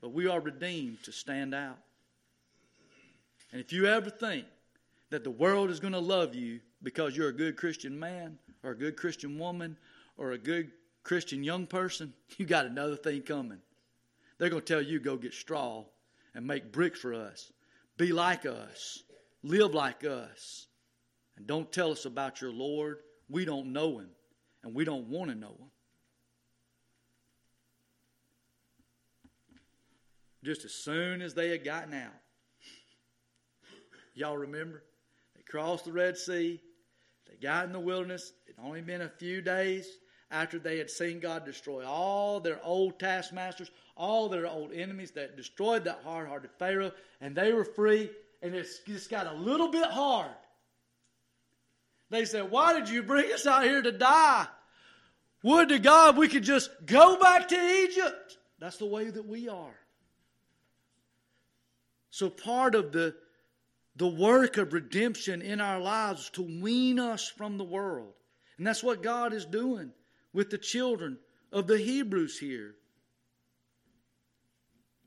but 0.00 0.12
we 0.12 0.26
are 0.28 0.40
redeemed 0.40 1.02
to 1.04 1.12
stand 1.12 1.54
out. 1.54 1.78
And 3.52 3.60
if 3.60 3.72
you 3.72 3.86
ever 3.86 4.10
think 4.10 4.46
that 5.10 5.24
the 5.24 5.30
world 5.30 5.70
is 5.70 5.80
going 5.80 5.92
to 5.92 5.98
love 5.98 6.34
you 6.34 6.60
because 6.82 7.16
you're 7.16 7.28
a 7.28 7.32
good 7.32 7.56
Christian 7.56 7.98
man 7.98 8.38
or 8.62 8.72
a 8.72 8.76
good 8.76 8.96
Christian 8.96 9.38
woman 9.38 9.76
or 10.16 10.32
a 10.32 10.38
good 10.38 10.70
Christian 11.02 11.44
young 11.44 11.66
person, 11.66 12.12
you 12.36 12.46
got 12.46 12.66
another 12.66 12.96
thing 12.96 13.22
coming. 13.22 13.58
They're 14.38 14.50
going 14.50 14.62
to 14.62 14.72
tell 14.74 14.82
you 14.82 15.00
go 15.00 15.16
get 15.16 15.34
straw 15.34 15.84
and 16.34 16.46
make 16.46 16.72
bricks 16.72 17.00
for 17.00 17.14
us. 17.14 17.52
Be 17.96 18.12
like 18.12 18.44
us. 18.44 19.02
Live 19.42 19.74
like 19.74 20.04
us. 20.04 20.66
And 21.36 21.46
don't 21.46 21.70
tell 21.70 21.90
us 21.92 22.04
about 22.04 22.40
your 22.40 22.52
Lord. 22.52 22.98
We 23.28 23.44
don't 23.44 23.72
know 23.72 23.98
him, 23.98 24.10
and 24.62 24.74
we 24.74 24.84
don't 24.84 25.08
want 25.08 25.30
to 25.30 25.36
know 25.36 25.56
him. 25.58 25.70
Just 30.44 30.64
as 30.64 30.72
soon 30.72 31.22
as 31.22 31.34
they 31.34 31.50
had 31.50 31.64
gotten 31.64 31.92
out, 31.92 32.14
y'all 34.14 34.36
remember? 34.36 34.84
They 35.34 35.42
crossed 35.42 35.86
the 35.86 35.92
Red 35.92 36.16
Sea. 36.16 36.60
They 37.28 37.36
got 37.36 37.64
in 37.64 37.72
the 37.72 37.80
wilderness. 37.80 38.32
It 38.46 38.54
only 38.62 38.80
been 38.80 39.02
a 39.02 39.08
few 39.08 39.42
days 39.42 39.88
after 40.30 40.58
they 40.58 40.78
had 40.78 40.90
seen 40.90 41.20
God 41.20 41.44
destroy 41.44 41.84
all 41.84 42.40
their 42.40 42.60
old 42.64 42.98
taskmasters, 42.98 43.70
all 43.96 44.28
their 44.28 44.46
old 44.46 44.72
enemies 44.72 45.10
that 45.12 45.36
destroyed 45.36 45.84
that 45.84 46.00
hard 46.04 46.28
hearted 46.28 46.50
Pharaoh, 46.58 46.92
and 47.20 47.34
they 47.34 47.52
were 47.52 47.64
free, 47.64 48.10
and 48.42 48.54
it's 48.54 48.80
just 48.80 49.10
got 49.10 49.26
a 49.26 49.34
little 49.34 49.70
bit 49.70 49.90
hard. 49.90 50.30
They 52.10 52.24
said, 52.24 52.50
Why 52.50 52.72
did 52.72 52.88
you 52.88 53.02
bring 53.02 53.32
us 53.32 53.46
out 53.46 53.64
here 53.64 53.82
to 53.82 53.92
die? 53.92 54.46
Would 55.42 55.68
to 55.68 55.78
God 55.78 56.16
we 56.16 56.28
could 56.28 56.42
just 56.42 56.70
go 56.86 57.18
back 57.18 57.48
to 57.48 57.84
Egypt. 57.84 58.38
That's 58.58 58.78
the 58.78 58.86
way 58.86 59.10
that 59.10 59.26
we 59.26 59.48
are. 59.48 59.78
So, 62.10 62.30
part 62.30 62.74
of 62.74 62.92
the, 62.92 63.14
the 63.96 64.08
work 64.08 64.56
of 64.56 64.72
redemption 64.72 65.42
in 65.42 65.60
our 65.60 65.78
lives 65.78 66.22
is 66.22 66.30
to 66.30 66.42
wean 66.42 66.98
us 66.98 67.28
from 67.28 67.58
the 67.58 67.64
world. 67.64 68.14
And 68.58 68.66
that's 68.66 68.82
what 68.82 69.02
God 69.02 69.34
is 69.34 69.44
doing 69.44 69.92
with 70.32 70.50
the 70.50 70.58
children 70.58 71.18
of 71.52 71.66
the 71.66 71.78
Hebrews 71.78 72.38
here. 72.38 72.74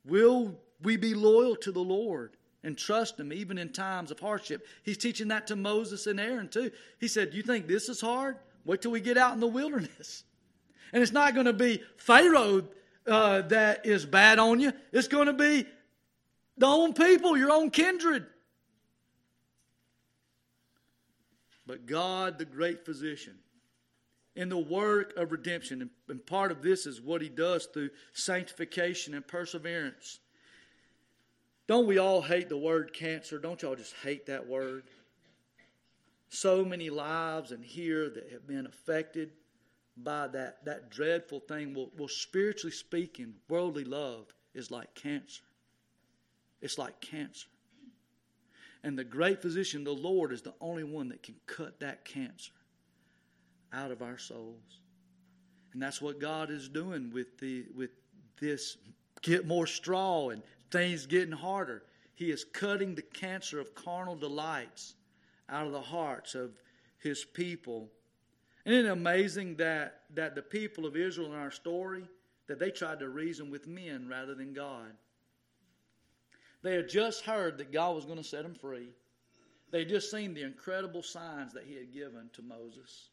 Will 0.06 0.60
we 0.82 0.98
be 0.98 1.14
loyal 1.14 1.56
to 1.58 1.72
the 1.72 1.80
Lord 1.80 2.38
and 2.64 2.78
trust 2.78 3.20
Him 3.20 3.32
even 3.34 3.58
in 3.58 3.70
times 3.70 4.12
of 4.12 4.20
hardship? 4.20 4.66
He's 4.84 4.98
teaching 4.98 5.30
that 5.30 5.48
to 5.48 5.56
Moses 5.56 6.08
and 6.08 6.20
Aaron 6.20 6.50
too. 6.50 6.72
He 7.00 7.08
said, 7.08 7.34
You 7.34 7.42
think 7.42 7.68
this 7.68 7.90
is 7.90 8.02
hard? 8.02 8.38
Wait 8.66 8.82
till 8.82 8.92
we 8.92 9.02
get 9.02 9.18
out 9.18 9.34
in 9.34 9.40
the 9.40 9.48
wilderness. 9.48 10.24
And 10.92 11.04
it's 11.04 11.12
not 11.12 11.34
going 11.34 11.46
to 11.46 11.54
be 11.54 11.84
Pharaoh 11.98 12.64
uh, 13.08 13.42
that 13.44 13.86
is 13.86 14.06
bad 14.06 14.40
on 14.40 14.60
you, 14.60 14.74
it's 14.92 15.08
going 15.08 15.28
to 15.28 15.34
be 15.34 15.66
the 16.58 16.68
own 16.68 16.94
people, 16.94 17.38
your 17.38 17.52
own 17.52 17.70
kindred. 17.70 18.26
But 21.66 21.86
God, 21.86 22.40
the 22.40 22.46
great 22.46 22.84
physician, 22.84 23.36
in 24.36 24.50
the 24.50 24.58
work 24.58 25.14
of 25.18 25.32
redemption, 25.32 25.90
and 26.08 26.26
part 26.26 26.52
of 26.52 26.62
this 26.62 26.86
is 26.86 27.02
what 27.02 27.22
he 27.22 27.30
does 27.30 27.68
through 27.68 27.92
sanctification 28.14 29.14
and 29.14 29.28
perseverance. 29.28 30.20
Don't 31.70 31.86
we 31.86 32.00
all 32.00 32.24
hate 32.24 32.50
the 32.50 32.58
word 32.58 32.94
cancer? 32.94 33.38
Don't 33.38 33.62
y'all 33.62 33.76
just 33.76 33.94
hate 34.02 34.26
that 34.26 34.48
word? 34.48 34.86
So 36.30 36.66
many 36.66 36.90
lives 36.90 37.52
in 37.52 37.62
here 37.62 38.10
that 38.10 38.32
have 38.32 38.48
been 38.48 38.66
affected 38.66 39.30
by 39.96 40.30
that, 40.30 40.66
that 40.66 40.90
dreadful 40.90 41.42
thing. 41.42 41.76
Well, 41.76 41.92
well, 41.96 42.08
spiritually 42.08 42.72
speaking, 42.72 43.36
worldly 43.50 43.84
love 43.84 44.34
is 44.56 44.72
like 44.72 44.96
cancer. 44.96 45.44
It's 46.60 46.80
like 46.80 47.00
cancer. 47.02 47.50
And 48.84 48.98
the 48.98 49.04
great 49.04 49.40
physician, 49.40 49.84
the 49.84 49.92
Lord, 49.92 50.34
is 50.34 50.42
the 50.42 50.56
only 50.60 50.84
one 50.84 51.10
that 51.10 51.22
can 51.22 51.36
cut 51.46 51.80
that 51.82 52.04
cancer 52.04 52.54
out 53.72 53.92
of 53.92 54.02
our 54.02 54.18
souls. 54.18 54.80
And 55.74 55.82
that's 55.84 56.02
what 56.02 56.20
God 56.20 56.50
is 56.50 56.68
doing 56.68 57.12
with 57.14 57.38
the 57.38 57.66
with 57.76 57.92
this 58.42 58.78
get 59.22 59.46
more 59.46 59.68
straw 59.68 60.30
and 60.30 60.42
things 60.72 61.06
getting 61.06 61.34
harder. 61.34 61.84
He 62.16 62.32
is 62.32 62.44
cutting 62.44 62.96
the 62.96 63.02
cancer 63.02 63.60
of 63.60 63.76
carnal 63.76 64.16
delights 64.16 64.96
out 65.50 65.66
of 65.66 65.72
the 65.72 65.82
hearts 65.82 66.36
of 66.36 66.52
his 66.98 67.24
people. 67.24 67.90
Isn't 68.66 68.86
it 68.86 68.90
amazing 68.90 69.56
that, 69.56 70.02
that 70.14 70.36
the 70.36 70.42
people 70.42 70.86
of 70.86 70.96
Israel 70.96 71.34
in 71.34 71.40
our 71.40 71.52
story, 71.52 72.04
that 72.48 72.60
they 72.60 72.72
tried 72.72 73.00
to 73.00 73.10
reason 73.10 73.50
with 73.50 73.68
men 73.68 74.08
rather 74.10 74.36
than 74.36 74.54
God? 74.54 74.92
They 76.62 76.76
had 76.76 76.90
just 76.90 77.24
heard 77.24 77.58
that 77.58 77.72
God 77.72 77.96
was 77.96 78.06
going 78.06 78.18
to 78.18 78.24
set 78.24 78.44
them 78.44 78.54
free. 78.54 78.90
They 79.72 79.80
had 79.80 79.90
just 79.90 80.12
seen 80.12 80.34
the 80.34 80.44
incredible 80.44 81.04
signs 81.04 81.54
that 81.54 81.64
he 81.66 81.76
had 81.76 81.94
given 81.94 82.30
to 82.34 82.42
Moses. 82.42 83.10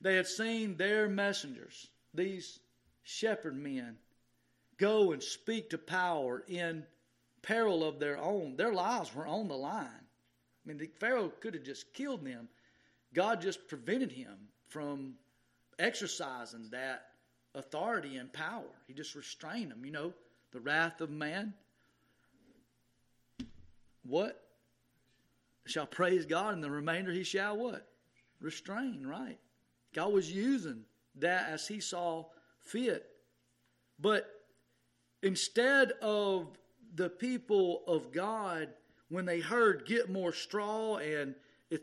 They 0.00 0.14
had 0.14 0.26
seen 0.26 0.76
their 0.76 1.08
messengers, 1.08 1.88
these 2.14 2.60
shepherd 3.02 3.56
men, 3.56 3.96
go 4.78 5.12
and 5.12 5.22
speak 5.22 5.70
to 5.70 5.78
power 5.78 6.44
in 6.48 6.84
peril 7.42 7.84
of 7.84 7.98
their 7.98 8.18
own. 8.18 8.56
Their 8.56 8.72
lives 8.72 9.14
were 9.14 9.26
on 9.26 9.48
the 9.48 9.56
line. 9.56 9.86
I 9.86 10.68
mean, 10.68 10.78
the 10.78 10.88
Pharaoh 10.98 11.32
could 11.40 11.54
have 11.54 11.64
just 11.64 11.92
killed 11.92 12.24
them. 12.24 12.48
God 13.14 13.40
just 13.40 13.68
prevented 13.68 14.12
him 14.12 14.36
from 14.68 15.14
exercising 15.78 16.68
that 16.70 17.06
authority 17.54 18.16
and 18.16 18.32
power. 18.32 18.70
He 18.86 18.94
just 18.94 19.14
restrained 19.14 19.70
them. 19.70 19.84
You 19.84 19.92
know, 19.92 20.12
the 20.52 20.60
wrath 20.60 21.00
of 21.00 21.10
man. 21.10 21.54
What? 24.04 24.42
Shall 25.66 25.86
praise 25.86 26.24
God, 26.24 26.54
and 26.54 26.64
the 26.64 26.70
remainder 26.70 27.12
he 27.12 27.24
shall 27.24 27.56
what? 27.56 27.86
Restrain, 28.40 29.06
right? 29.06 29.38
God 29.92 30.12
was 30.12 30.32
using 30.32 30.84
that 31.16 31.48
as 31.50 31.66
he 31.66 31.80
saw 31.80 32.24
fit. 32.60 33.10
But 33.98 34.37
instead 35.22 35.92
of 36.02 36.58
the 36.94 37.08
people 37.08 37.82
of 37.86 38.12
God, 38.12 38.68
when 39.08 39.24
they 39.24 39.40
heard 39.40 39.86
get 39.86 40.10
more 40.10 40.32
straw 40.32 40.96
and 40.96 41.34
if 41.70 41.80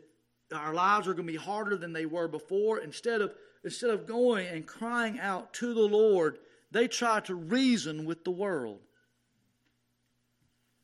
our 0.52 0.74
lives 0.74 1.08
are 1.08 1.14
going 1.14 1.26
to 1.26 1.32
be 1.32 1.38
harder 1.38 1.76
than 1.76 1.92
they 1.92 2.06
were 2.06 2.28
before, 2.28 2.78
instead 2.78 3.20
of 3.20 3.34
instead 3.64 3.90
of 3.90 4.06
going 4.06 4.46
and 4.46 4.66
crying 4.66 5.18
out 5.18 5.52
to 5.54 5.74
the 5.74 5.80
Lord, 5.80 6.38
they 6.70 6.86
try 6.86 7.20
to 7.20 7.34
reason 7.34 8.04
with 8.04 8.24
the 8.24 8.30
world. 8.30 8.78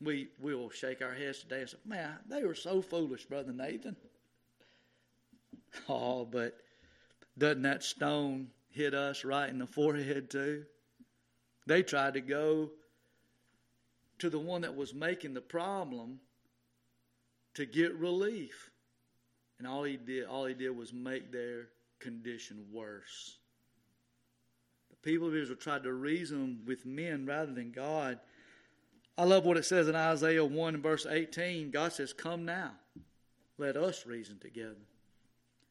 We 0.01 0.29
we 0.41 0.55
will 0.55 0.71
shake 0.71 1.01
our 1.01 1.15
heads 1.15 1.41
today 1.41 1.61
and 1.61 1.71
say, 1.71 1.77
Man, 1.85 2.19
they 2.29 2.43
were 2.45 2.57
so 2.57 2.83
foolish, 2.83 3.25
Brother 3.27 3.53
Nathan. 3.53 3.97
Oh, 5.89 6.27
but 6.27 6.59
doesn't 7.39 7.63
that 7.63 7.83
stone 7.83 8.49
hit 8.69 8.93
us 8.93 9.25
right 9.25 9.49
in 9.49 9.59
the 9.59 9.67
forehead 9.67 10.29
too? 10.29 10.67
They 11.67 11.83
tried 11.83 12.15
to 12.15 12.21
go 12.21 12.71
to 14.19 14.31
the 14.31 14.39
one 14.39 14.63
that 14.63 14.77
was 14.77 14.95
making 14.95 15.35
the 15.35 15.41
problem 15.41 16.21
to 17.55 17.67
get 17.67 17.95
relief. 17.95 18.71
And 19.59 19.67
all 19.67 19.85
he 19.85 19.97
did 19.97 20.27
all 20.27 20.47
he 20.47 20.55
did 20.55 20.77
was 20.77 20.93
make 20.93 21.31
their 21.31 21.69
condition 22.01 22.67
worse. 22.73 23.39
The 24.91 24.97
people 24.97 25.29
of 25.29 25.37
Israel 25.37 25.59
tried 25.59 25.85
to 25.85 25.93
reason 25.93 26.61
with 26.67 26.85
men 26.85 27.27
rather 27.27 27.53
than 27.53 27.71
God. 27.71 28.19
I 29.17 29.25
love 29.25 29.45
what 29.45 29.57
it 29.57 29.65
says 29.65 29.89
in 29.89 29.95
Isaiah 29.95 30.45
1 30.45 30.75
and 30.75 30.83
verse 30.83 31.07
18. 31.09 31.71
God 31.71 31.93
says, 31.93 32.13
Come 32.13 32.45
now, 32.45 32.73
let 33.59 33.77
us 33.77 34.07
reason 34.07 34.39
together. 34.39 34.75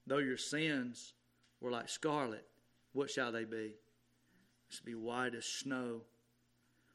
Though 0.07 0.19
your 0.19 0.37
sins 0.37 1.13
were 1.59 1.71
like 1.71 1.89
scarlet, 1.89 2.45
what 2.93 3.09
shall 3.09 3.31
they 3.31 3.45
be? 3.45 3.73
To 4.77 4.83
be 4.83 4.95
white 4.95 5.35
as 5.35 5.45
snow. 5.45 6.01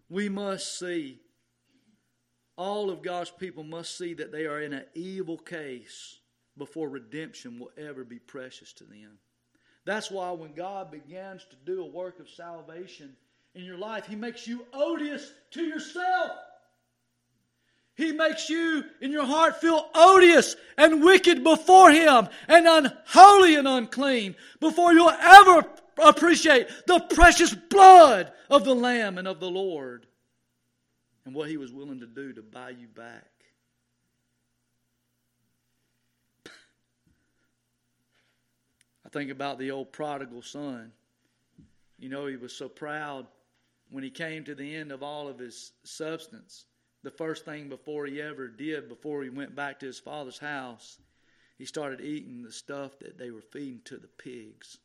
We 0.08 0.28
must 0.28 0.78
see, 0.78 1.20
all 2.56 2.90
of 2.90 3.02
God's 3.02 3.30
people 3.30 3.64
must 3.64 3.96
see 3.98 4.14
that 4.14 4.32
they 4.32 4.46
are 4.46 4.60
in 4.60 4.72
an 4.72 4.84
evil 4.94 5.36
case 5.36 6.18
before 6.56 6.88
redemption 6.88 7.58
will 7.58 7.70
ever 7.76 8.04
be 8.04 8.18
precious 8.18 8.72
to 8.74 8.84
them. 8.84 9.18
That's 9.84 10.10
why 10.10 10.30
when 10.32 10.52
God 10.52 10.90
begins 10.90 11.46
to 11.50 11.56
do 11.64 11.82
a 11.82 11.86
work 11.86 12.18
of 12.18 12.28
salvation 12.28 13.16
in 13.54 13.64
your 13.64 13.78
life, 13.78 14.06
He 14.06 14.16
makes 14.16 14.46
you 14.46 14.66
odious 14.72 15.32
to 15.52 15.62
yourself. 15.62 16.32
He 17.94 18.12
makes 18.12 18.50
you 18.50 18.84
in 19.00 19.10
your 19.10 19.24
heart 19.24 19.60
feel 19.60 19.88
odious 19.94 20.54
and 20.76 21.02
wicked 21.02 21.42
before 21.42 21.90
Him 21.90 22.28
and 22.46 22.66
unholy 22.66 23.54
and 23.54 23.66
unclean 23.66 24.34
before 24.60 24.92
you'll 24.92 25.08
ever 25.08 25.66
appreciate 25.98 26.68
the 26.86 27.00
precious 27.00 27.54
blood 27.54 28.32
of 28.50 28.64
the 28.64 28.74
Lamb 28.74 29.18
and 29.18 29.26
of 29.26 29.40
the 29.40 29.50
Lord 29.50 30.06
and 31.24 31.34
what 31.34 31.48
He 31.48 31.56
was 31.56 31.72
willing 31.72 32.00
to 32.00 32.06
do 32.06 32.32
to 32.32 32.42
buy 32.42 32.70
you 32.70 32.86
back. 32.88 33.30
I 39.04 39.08
think 39.08 39.30
about 39.30 39.58
the 39.58 39.70
old 39.70 39.92
prodigal 39.92 40.42
son. 40.42 40.92
You 41.98 42.08
know, 42.08 42.26
he 42.26 42.36
was 42.36 42.52
so 42.52 42.68
proud 42.68 43.26
when 43.90 44.02
he 44.02 44.10
came 44.10 44.44
to 44.44 44.54
the 44.54 44.74
end 44.74 44.90
of 44.90 45.02
all 45.02 45.28
of 45.28 45.38
his 45.38 45.72
substance. 45.84 46.64
The 47.02 47.10
first 47.12 47.44
thing 47.44 47.68
before 47.68 48.06
he 48.06 48.20
ever 48.20 48.48
did, 48.48 48.88
before 48.88 49.22
he 49.22 49.28
went 49.28 49.54
back 49.54 49.78
to 49.78 49.86
his 49.86 50.00
father's 50.00 50.38
house, 50.38 50.98
he 51.56 51.64
started 51.64 52.00
eating 52.00 52.42
the 52.42 52.50
stuff 52.50 52.98
that 52.98 53.16
they 53.16 53.30
were 53.30 53.42
feeding 53.52 53.80
to 53.84 53.96
the 53.96 54.08
pigs. 54.08 54.78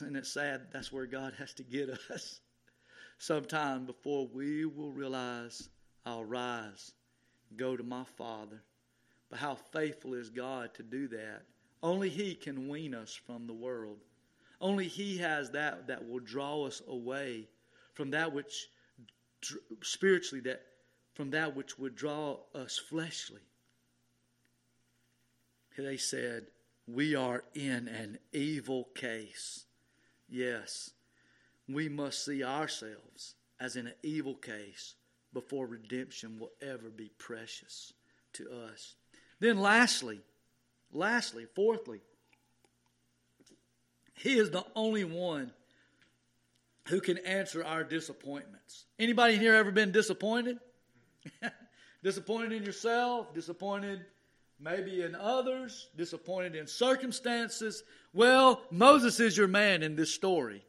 And 0.00 0.16
it's 0.16 0.32
sad 0.32 0.68
that's 0.72 0.92
where 0.92 1.06
God 1.06 1.34
has 1.38 1.52
to 1.54 1.62
get 1.62 1.88
us 2.10 2.40
sometime 3.18 3.86
before 3.86 4.26
we 4.26 4.64
will 4.64 4.92
realize 4.92 5.68
I'll 6.04 6.24
rise, 6.24 6.92
go 7.56 7.76
to 7.76 7.82
my 7.82 8.04
Father. 8.16 8.62
But 9.28 9.40
how 9.40 9.56
faithful 9.56 10.14
is 10.14 10.30
God 10.30 10.72
to 10.74 10.82
do 10.82 11.08
that? 11.08 11.42
Only 11.82 12.08
He 12.08 12.34
can 12.34 12.68
wean 12.68 12.94
us 12.94 13.14
from 13.14 13.46
the 13.46 13.52
world. 13.52 13.98
Only 14.60 14.86
He 14.86 15.18
has 15.18 15.50
that 15.50 15.88
that 15.88 16.08
will 16.08 16.20
draw 16.20 16.64
us 16.64 16.80
away 16.88 17.48
from 17.94 18.10
that 18.10 18.32
which 18.32 18.68
spiritually 19.82 20.42
that 20.42 20.62
from 21.14 21.30
that 21.30 21.56
which 21.56 21.78
would 21.78 21.96
draw 21.96 22.38
us 22.54 22.78
fleshly. 22.78 23.40
They 25.78 25.96
said, 25.96 26.46
we 26.86 27.14
are 27.14 27.42
in 27.54 27.88
an 27.88 28.18
evil 28.32 28.88
case. 28.94 29.64
Yes, 30.28 30.90
we 31.68 31.88
must 31.88 32.24
see 32.24 32.44
ourselves 32.44 33.34
as 33.58 33.76
in 33.76 33.88
an 33.88 33.94
evil 34.02 34.34
case 34.34 34.94
before 35.32 35.66
redemption 35.66 36.38
will 36.38 36.52
ever 36.62 36.88
be 36.88 37.10
precious 37.18 37.92
to 38.34 38.50
us. 38.50 38.94
Then, 39.40 39.58
lastly, 39.58 40.20
lastly, 40.92 41.46
fourthly, 41.54 42.00
He 44.14 44.38
is 44.38 44.50
the 44.50 44.64
only 44.74 45.04
one 45.04 45.52
who 46.88 47.00
can 47.00 47.18
answer 47.18 47.64
our 47.64 47.82
disappointments. 47.82 48.86
Anybody 48.98 49.36
here 49.36 49.54
ever 49.54 49.72
been 49.72 49.92
disappointed? 49.92 50.58
disappointed 52.02 52.52
in 52.52 52.62
yourself, 52.62 53.34
disappointed 53.34 54.04
maybe 54.58 55.02
in 55.02 55.14
others, 55.14 55.88
disappointed 55.96 56.54
in 56.54 56.66
circumstances. 56.66 57.82
Well, 58.12 58.60
Moses 58.70 59.20
is 59.20 59.36
your 59.36 59.48
man 59.48 59.82
in 59.82 59.96
this 59.96 60.14
story. 60.14 60.64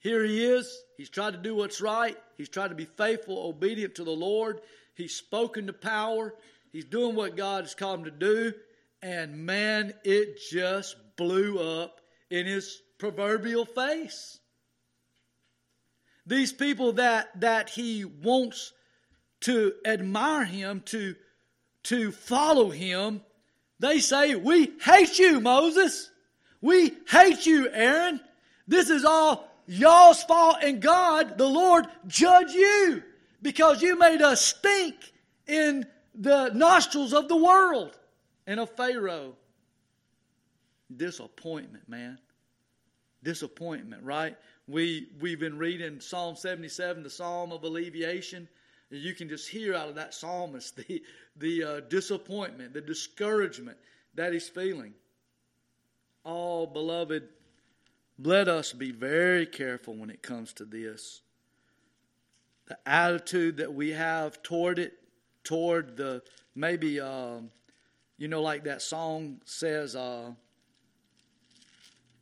Here 0.00 0.24
he 0.24 0.44
is. 0.44 0.82
He's 0.96 1.10
tried 1.10 1.32
to 1.32 1.38
do 1.38 1.54
what's 1.54 1.80
right. 1.80 2.16
He's 2.36 2.48
tried 2.48 2.68
to 2.68 2.74
be 2.74 2.84
faithful, 2.84 3.38
obedient 3.38 3.96
to 3.96 4.04
the 4.04 4.10
Lord. 4.10 4.60
He's 4.94 5.14
spoken 5.14 5.66
to 5.66 5.72
power. 5.72 6.34
He's 6.72 6.84
doing 6.84 7.16
what 7.16 7.36
God 7.36 7.64
has 7.64 7.74
called 7.74 8.00
him 8.00 8.04
to 8.04 8.10
do. 8.10 8.52
And 9.02 9.46
man, 9.46 9.94
it 10.04 10.38
just 10.50 10.96
blew 11.16 11.58
up 11.58 12.00
in 12.30 12.46
his 12.46 12.80
proverbial 12.98 13.64
face. 13.64 14.40
these 16.28 16.52
people 16.52 16.92
that, 16.92 17.28
that 17.40 17.70
he 17.70 18.04
wants 18.04 18.72
to 19.40 19.72
admire 19.84 20.44
him, 20.44 20.82
to, 20.86 21.14
to 21.84 22.12
follow 22.12 22.70
him, 22.70 23.22
they 23.78 24.00
say, 24.00 24.34
We 24.34 24.72
hate 24.82 25.18
you, 25.18 25.40
Moses. 25.40 26.10
We 26.60 26.96
hate 27.08 27.46
you, 27.46 27.68
Aaron. 27.72 28.20
This 28.66 28.90
is 28.90 29.04
all 29.04 29.48
y'all's 29.66 30.22
fault, 30.24 30.56
and 30.62 30.80
God, 30.80 31.38
the 31.38 31.48
Lord, 31.48 31.86
judge 32.06 32.52
you 32.52 33.02
because 33.40 33.82
you 33.82 33.96
made 33.96 34.22
us 34.22 34.44
stink 34.44 34.96
in 35.46 35.86
the 36.14 36.50
nostrils 36.50 37.12
of 37.12 37.28
the 37.28 37.36
world 37.36 37.96
and 38.46 38.58
of 38.58 38.70
Pharaoh. 38.70 39.36
Disappointment, 40.94 41.88
man. 41.88 42.18
Disappointment, 43.22 44.02
right? 44.02 44.36
We 44.66 45.08
we've 45.20 45.40
been 45.40 45.58
reading 45.58 46.00
Psalm 46.00 46.34
77, 46.34 47.02
the 47.02 47.10
Psalm 47.10 47.52
of 47.52 47.62
alleviation. 47.62 48.48
You 48.90 49.14
can 49.14 49.28
just 49.28 49.48
hear 49.48 49.74
out 49.74 49.88
of 49.88 49.94
that 49.96 50.14
psalmist 50.14 50.76
the 50.88 51.02
the 51.36 51.64
uh, 51.64 51.80
disappointment, 51.80 52.72
the 52.72 52.80
discouragement 52.80 53.78
that 54.14 54.32
he's 54.32 54.48
feeling. 54.48 54.94
Oh, 56.24 56.66
beloved, 56.66 57.28
let 58.18 58.48
us 58.48 58.72
be 58.72 58.90
very 58.90 59.46
careful 59.46 59.94
when 59.94 60.10
it 60.10 60.22
comes 60.22 60.52
to 60.54 60.64
this. 60.64 61.22
The 62.66 62.78
attitude 62.86 63.58
that 63.58 63.72
we 63.72 63.92
have 63.92 64.42
toward 64.42 64.78
it, 64.78 64.94
toward 65.44 65.96
the 65.96 66.22
maybe, 66.54 67.00
uh, 67.00 67.38
you 68.18 68.28
know, 68.28 68.42
like 68.42 68.64
that 68.64 68.82
song 68.82 69.40
says 69.44 69.94
uh, 69.94 70.32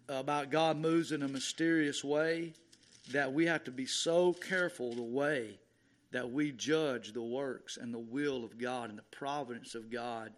about 0.09 0.51
God 0.51 0.77
moves 0.77 1.11
in 1.11 1.23
a 1.23 1.29
mysterious 1.29 2.05
way, 2.05 2.53
that 3.12 3.33
we 3.33 3.47
have 3.47 3.64
to 3.64 3.71
be 3.71 3.87
so 3.87 4.35
careful 4.35 4.93
the 4.93 5.03
way 5.03 5.59
that 6.17 6.33
we 6.33 6.51
judge 6.51 7.12
the 7.12 7.21
works 7.21 7.77
and 7.77 7.93
the 7.93 7.99
will 7.99 8.43
of 8.43 8.57
God 8.57 8.89
and 8.89 8.99
the 8.99 9.03
providence 9.03 9.75
of 9.75 9.91
God 9.91 10.33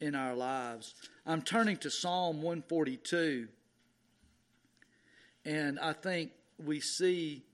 in 0.00 0.14
our 0.14 0.34
lives. 0.34 0.94
I'm 1.26 1.42
turning 1.42 1.76
to 1.78 1.90
Psalm 1.90 2.36
142, 2.36 3.46
and 5.44 5.78
I 5.78 5.92
think 5.92 6.30
we 6.64 6.80
see 6.80 7.44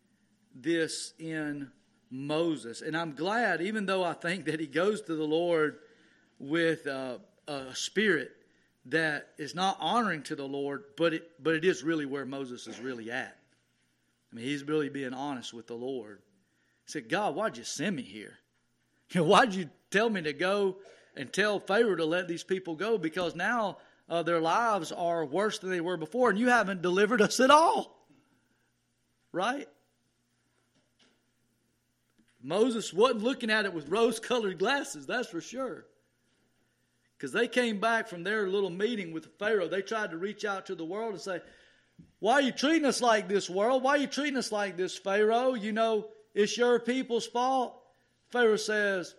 this 0.54 1.14
in 1.18 1.72
Moses. 2.12 2.80
And 2.80 2.96
I'm 2.96 3.16
glad, 3.16 3.60
even 3.60 3.86
though 3.86 4.04
I 4.04 4.12
think 4.12 4.44
that 4.44 4.60
he 4.60 4.68
goes 4.68 5.02
to 5.02 5.16
the 5.16 5.24
Lord 5.24 5.78
with 6.38 6.86
a, 6.86 7.20
a 7.48 7.74
spirit 7.74 8.30
that 8.86 9.30
is 9.36 9.56
not 9.56 9.78
honoring 9.80 10.22
to 10.22 10.36
the 10.36 10.46
Lord, 10.46 10.84
but 10.96 11.12
it, 11.12 11.28
but 11.42 11.56
it 11.56 11.64
is 11.64 11.82
really 11.82 12.06
where 12.06 12.24
Moses 12.24 12.68
is 12.68 12.78
really 12.78 13.10
at. 13.10 13.36
I 14.30 14.36
mean, 14.36 14.44
he's 14.44 14.62
really 14.62 14.90
being 14.90 15.12
honest 15.12 15.52
with 15.52 15.66
the 15.66 15.74
Lord. 15.74 16.20
Said, 16.86 17.08
God, 17.08 17.34
why'd 17.34 17.56
you 17.56 17.64
send 17.64 17.96
me 17.96 18.02
here? 18.02 18.38
You 19.10 19.20
know, 19.20 19.26
why'd 19.26 19.54
you 19.54 19.68
tell 19.90 20.08
me 20.08 20.22
to 20.22 20.32
go 20.32 20.78
and 21.14 21.30
tell 21.30 21.60
Pharaoh 21.60 21.94
to 21.94 22.06
let 22.06 22.26
these 22.26 22.42
people 22.42 22.74
go? 22.74 22.96
Because 22.96 23.36
now 23.36 23.76
uh, 24.08 24.22
their 24.22 24.40
lives 24.40 24.92
are 24.92 25.24
worse 25.24 25.58
than 25.58 25.70
they 25.70 25.82
were 25.82 25.98
before, 25.98 26.30
and 26.30 26.38
you 26.38 26.48
haven't 26.48 26.82
delivered 26.82 27.20
us 27.20 27.38
at 27.38 27.50
all. 27.50 28.06
Right? 29.30 29.68
Moses 32.42 32.92
wasn't 32.92 33.22
looking 33.22 33.50
at 33.50 33.64
it 33.64 33.72
with 33.72 33.88
rose 33.88 34.20
colored 34.20 34.58
glasses, 34.58 35.06
that's 35.06 35.28
for 35.28 35.40
sure. 35.40 35.86
Because 37.16 37.32
they 37.32 37.48
came 37.48 37.80
back 37.80 38.08
from 38.08 38.22
their 38.22 38.48
little 38.48 38.70
meeting 38.70 39.12
with 39.12 39.38
Pharaoh. 39.38 39.68
They 39.68 39.82
tried 39.82 40.10
to 40.10 40.18
reach 40.18 40.44
out 40.44 40.66
to 40.66 40.74
the 40.74 40.84
world 40.84 41.12
and 41.12 41.20
say, 41.20 41.40
Why 42.18 42.34
are 42.34 42.42
you 42.42 42.52
treating 42.52 42.84
us 42.84 43.00
like 43.00 43.28
this, 43.28 43.48
world? 43.48 43.82
Why 43.82 43.92
are 43.92 43.98
you 43.98 44.06
treating 44.06 44.36
us 44.36 44.52
like 44.52 44.76
this, 44.76 44.98
Pharaoh? 44.98 45.54
You 45.54 45.72
know, 45.72 46.08
it's 46.34 46.58
your 46.58 46.80
people's 46.80 47.26
fault. 47.26 47.80
Pharaoh 48.30 48.56
says, 48.56 49.14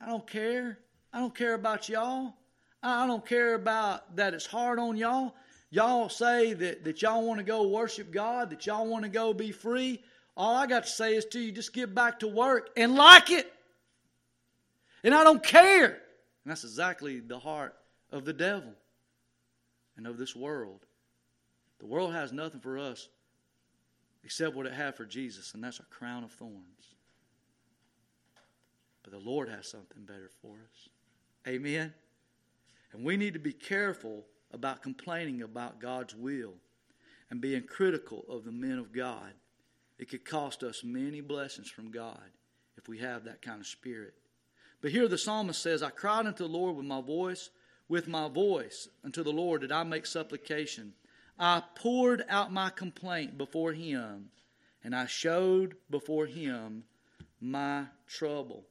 I 0.00 0.06
don't 0.06 0.26
care. 0.26 0.78
I 1.12 1.20
don't 1.20 1.34
care 1.34 1.54
about 1.54 1.88
y'all. 1.88 2.34
I 2.82 3.06
don't 3.06 3.24
care 3.24 3.54
about 3.54 4.16
that 4.16 4.34
it's 4.34 4.46
hard 4.46 4.78
on 4.78 4.96
y'all. 4.96 5.34
Y'all 5.70 6.08
say 6.08 6.52
that, 6.52 6.84
that 6.84 7.00
y'all 7.00 7.26
want 7.26 7.38
to 7.38 7.44
go 7.44 7.68
worship 7.68 8.10
God, 8.10 8.50
that 8.50 8.66
y'all 8.66 8.86
want 8.86 9.04
to 9.04 9.08
go 9.08 9.32
be 9.32 9.52
free. 9.52 10.02
All 10.36 10.56
I 10.56 10.66
got 10.66 10.84
to 10.84 10.90
say 10.90 11.14
is 11.14 11.24
to 11.26 11.40
you, 11.40 11.52
just 11.52 11.72
get 11.72 11.94
back 11.94 12.20
to 12.20 12.28
work 12.28 12.70
and 12.76 12.94
like 12.94 13.30
it. 13.30 13.52
And 15.04 15.14
I 15.14 15.24
don't 15.24 15.42
care. 15.42 15.86
And 15.86 16.50
that's 16.50 16.64
exactly 16.64 17.20
the 17.20 17.38
heart 17.38 17.74
of 18.10 18.24
the 18.24 18.32
devil 18.32 18.72
and 19.96 20.06
of 20.06 20.18
this 20.18 20.34
world. 20.34 20.80
The 21.78 21.86
world 21.86 22.12
has 22.12 22.32
nothing 22.32 22.60
for 22.60 22.78
us 22.78 23.08
except 24.24 24.54
what 24.54 24.66
it 24.66 24.72
had 24.72 24.96
for 24.96 25.04
Jesus, 25.04 25.54
and 25.54 25.62
that's 25.62 25.80
a 25.80 25.84
crown 25.84 26.24
of 26.24 26.32
thorns. 26.32 26.94
But 29.02 29.12
the 29.12 29.18
Lord 29.18 29.48
has 29.48 29.68
something 29.68 30.04
better 30.04 30.30
for 30.40 30.54
us. 30.54 30.88
Amen. 31.46 31.92
And 32.92 33.04
we 33.04 33.16
need 33.16 33.34
to 33.34 33.40
be 33.40 33.52
careful 33.52 34.24
about 34.52 34.82
complaining 34.82 35.42
about 35.42 35.80
God's 35.80 36.14
will 36.14 36.54
and 37.30 37.40
being 37.40 37.62
critical 37.62 38.24
of 38.28 38.44
the 38.44 38.52
men 38.52 38.78
of 38.78 38.92
God. 38.92 39.32
It 39.98 40.08
could 40.08 40.24
cost 40.24 40.62
us 40.62 40.84
many 40.84 41.20
blessings 41.20 41.70
from 41.70 41.90
God 41.90 42.20
if 42.76 42.88
we 42.88 42.98
have 42.98 43.24
that 43.24 43.42
kind 43.42 43.60
of 43.60 43.66
spirit. 43.66 44.14
But 44.80 44.90
here 44.90 45.08
the 45.08 45.18
psalmist 45.18 45.62
says, 45.62 45.82
I 45.82 45.90
cried 45.90 46.26
unto 46.26 46.44
the 46.44 46.52
Lord 46.52 46.76
with 46.76 46.86
my 46.86 47.00
voice, 47.00 47.50
with 47.88 48.08
my 48.08 48.28
voice 48.28 48.88
unto 49.04 49.22
the 49.22 49.32
Lord 49.32 49.62
did 49.62 49.72
I 49.72 49.82
make 49.84 50.06
supplication. 50.06 50.92
I 51.38 51.62
poured 51.74 52.24
out 52.28 52.52
my 52.52 52.70
complaint 52.70 53.38
before 53.38 53.72
him, 53.72 54.30
and 54.84 54.94
I 54.94 55.06
showed 55.06 55.74
before 55.90 56.26
him 56.26 56.84
my 57.40 57.86
trouble. 58.06 58.64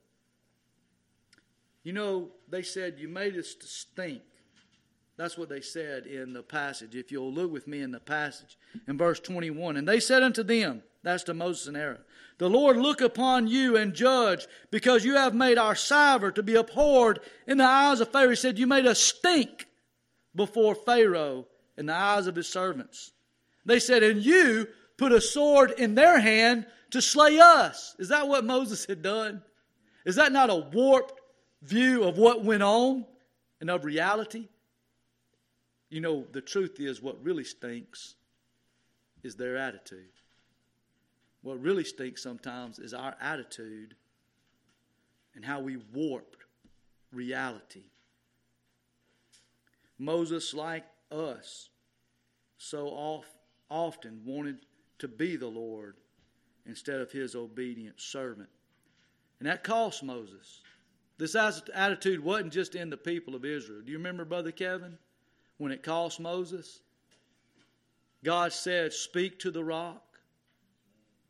You 1.84 1.93
know, 1.93 2.30
they 2.47 2.62
said, 2.62 2.99
You 2.99 3.07
made 3.07 3.38
us 3.38 3.55
to 3.55 3.68
stink. 3.68 4.22
That's 5.18 5.38
what 5.38 5.49
they 5.49 5.62
said 5.62 6.05
in 6.05 6.34
the 6.34 6.43
passage. 6.43 6.95
If 6.95 7.12
you'll 7.12 7.34
look 7.34 7.51
with 7.51 7.68
me 7.68 7.82
in 7.82 7.91
the 7.91 7.99
passage 7.99 8.57
in 8.88 8.97
verse 8.97 9.20
21. 9.20 9.78
And 9.78 9.88
they 9.88 9.99
said 9.99 10.24
unto 10.24 10.41
them, 10.41 10.84
That's 11.03 11.24
to 11.24 11.34
Moses 11.34 11.68
and 11.68 11.78
Aaron, 11.78 11.99
The 12.38 12.49
Lord 12.49 12.78
look 12.78 13.01
upon 13.01 13.47
you 13.47 13.78
and 13.78 13.93
judge, 13.93 14.47
because 14.72 15.03
you 15.05 15.16
have 15.16 15.36
made 15.36 15.57
our 15.57 15.76
savor 15.76 16.32
to 16.32 16.43
be 16.43 16.55
abhorred 16.55 17.20
in 17.45 17.57
the 17.57 17.66
eyes 17.66 17.99
of 17.99 18.12
Pharaoh. 18.12 18.30
He 18.30 18.36
said, 18.36 18.57
You 18.57 18.68
made 18.68 18.86
us 18.86 18.99
stink 18.99 19.68
before 20.36 20.76
Pharaoh 20.76 21.47
in 21.78 21.86
the 21.86 21.95
eyes 21.95 22.28
of 22.28 22.36
his 22.36 22.47
servants. 22.47 23.11
They 23.65 23.80
said, 23.80 24.03
And 24.03 24.24
you 24.24 24.67
put 24.97 25.11
a 25.11 25.22
sword 25.22 25.72
in 25.78 25.95
their 25.95 26.19
hand 26.19 26.65
to 26.91 27.01
slay 27.01 27.39
us. 27.39 27.95
Is 27.99 28.09
that 28.09 28.28
what 28.28 28.45
Moses 28.45 28.86
had 28.86 29.01
done? 29.01 29.41
Is 30.05 30.15
that 30.15 30.32
not 30.32 30.49
a 30.49 30.55
warped 30.55 31.19
view 31.61 32.03
of 32.03 32.17
what 32.17 32.43
went 32.43 32.63
on 32.63 33.05
and 33.59 33.69
of 33.69 33.86
reality? 33.86 34.47
You 35.89 36.01
know, 36.01 36.26
the 36.32 36.41
truth 36.41 36.80
is, 36.80 37.01
what 37.01 37.24
really 37.24 37.43
stinks 37.43 38.15
is 39.24 39.36
their 39.36 39.57
attitude. 39.57 40.09
What 41.41 41.61
really 41.61 41.84
stinks 41.84 42.24
sometimes 42.24 42.80
is 42.80 42.93
our 42.93 43.15
attitude 43.19 43.95
and 45.36 45.43
how 45.43 45.59
we 45.59 45.78
warped 45.93 46.45
reality. 47.11 47.84
Moses, 49.97 50.53
like 50.53 50.86
us, 51.12 51.70
so 52.57 52.88
oft, 52.88 53.30
often 53.70 54.22
wanted 54.26 54.66
to 54.99 55.07
be 55.07 55.36
the 55.36 55.47
Lord 55.47 55.95
instead 56.66 57.01
of 57.01 57.12
his 57.12 57.36
obedient 57.36 57.99
servant. 57.99 58.49
And 59.39 59.47
that 59.47 59.64
cost 59.64 60.03
Moses. 60.03 60.62
This 61.18 61.36
attitude 61.36 62.24
wasn't 62.24 62.53
just 62.53 62.76
in 62.76 62.89
the 62.89 62.97
people 62.97 63.36
of 63.36 63.45
Israel. 63.45 63.82
Do 63.84 63.91
you 63.91 63.97
remember, 63.97 64.26
Brother 64.26 64.51
Kevin, 64.51 64.97
when 65.57 65.72
it 65.72 65.84
cost 65.84 66.20
Moses? 66.20 66.82
God 68.24 68.53
said, 68.53 68.93
Speak 68.93 69.39
to 69.39 69.51
the 69.51 69.64
rock 69.64 70.20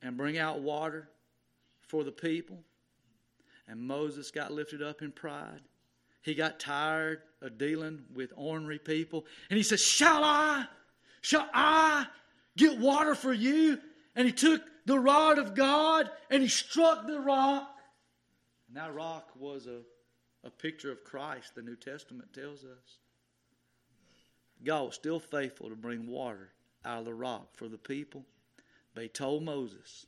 and 0.01 0.17
bring 0.17 0.37
out 0.37 0.61
water 0.61 1.09
for 1.87 2.03
the 2.03 2.11
people. 2.11 2.59
And 3.67 3.79
Moses 3.79 4.31
got 4.31 4.51
lifted 4.51 4.81
up 4.81 5.01
in 5.01 5.11
pride. 5.11 5.61
He 6.21 6.35
got 6.35 6.59
tired 6.59 7.21
of 7.41 7.57
dealing 7.57 8.03
with 8.13 8.31
ornery 8.35 8.79
people. 8.79 9.25
And 9.49 9.57
he 9.57 9.63
said, 9.63 9.79
Shall 9.79 10.23
I? 10.23 10.65
Shall 11.21 11.47
I 11.53 12.05
get 12.57 12.79
water 12.79 13.15
for 13.15 13.33
you? 13.33 13.79
And 14.15 14.27
he 14.27 14.33
took 14.33 14.61
the 14.85 14.99
rod 14.99 15.39
of 15.39 15.55
God 15.55 16.09
and 16.29 16.41
he 16.41 16.49
struck 16.49 17.07
the 17.07 17.19
rock 17.19 17.71
and 18.71 18.81
that 18.81 18.95
rock 18.95 19.31
was 19.37 19.67
a, 19.67 19.79
a 20.47 20.49
picture 20.49 20.93
of 20.93 21.03
Christ, 21.03 21.55
the 21.55 21.61
New 21.61 21.75
Testament 21.75 22.31
tells 22.33 22.63
us. 22.63 22.99
God 24.63 24.83
was 24.83 24.95
still 24.95 25.19
faithful 25.19 25.67
to 25.67 25.75
bring 25.75 26.07
water 26.07 26.53
out 26.85 26.99
of 26.99 27.05
the 27.05 27.13
rock 27.13 27.49
for 27.53 27.67
the 27.67 27.77
people. 27.77 28.23
They 28.95 29.09
told 29.09 29.43
Moses, 29.43 30.05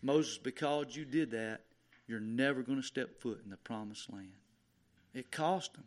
Moses, 0.00 0.38
because 0.38 0.94
you 0.94 1.04
did 1.04 1.32
that, 1.32 1.62
you're 2.06 2.20
never 2.20 2.62
going 2.62 2.80
to 2.80 2.86
step 2.86 3.20
foot 3.20 3.40
in 3.44 3.50
the 3.50 3.56
promised 3.56 4.12
land. 4.12 4.30
It 5.14 5.30
cost 5.30 5.76
him. 5.76 5.84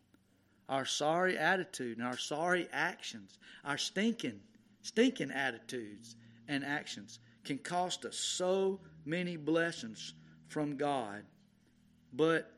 Our 0.69 0.85
sorry 0.85 1.37
attitude 1.37 1.97
and 1.97 2.07
our 2.07 2.17
sorry 2.17 2.67
actions, 2.71 3.37
our 3.65 3.77
stinking, 3.77 4.39
stinking 4.81 5.31
attitudes 5.31 6.15
and 6.47 6.63
actions 6.63 7.19
can 7.43 7.57
cost 7.57 8.05
us 8.05 8.17
so 8.17 8.79
many 9.05 9.35
blessings 9.35 10.13
from 10.47 10.77
God. 10.77 11.23
But 12.13 12.51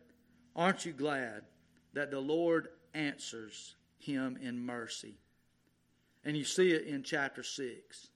aren't 0.55 0.85
you 0.85 0.93
glad 0.93 1.43
that 1.93 2.11
the 2.11 2.19
Lord 2.19 2.69
answers 2.93 3.75
him 3.99 4.37
in 4.41 4.59
mercy? 4.59 5.15
And 6.23 6.37
you 6.37 6.43
see 6.43 6.71
it 6.71 6.85
in 6.85 7.03
chapter 7.03 7.43
6. 7.43 8.07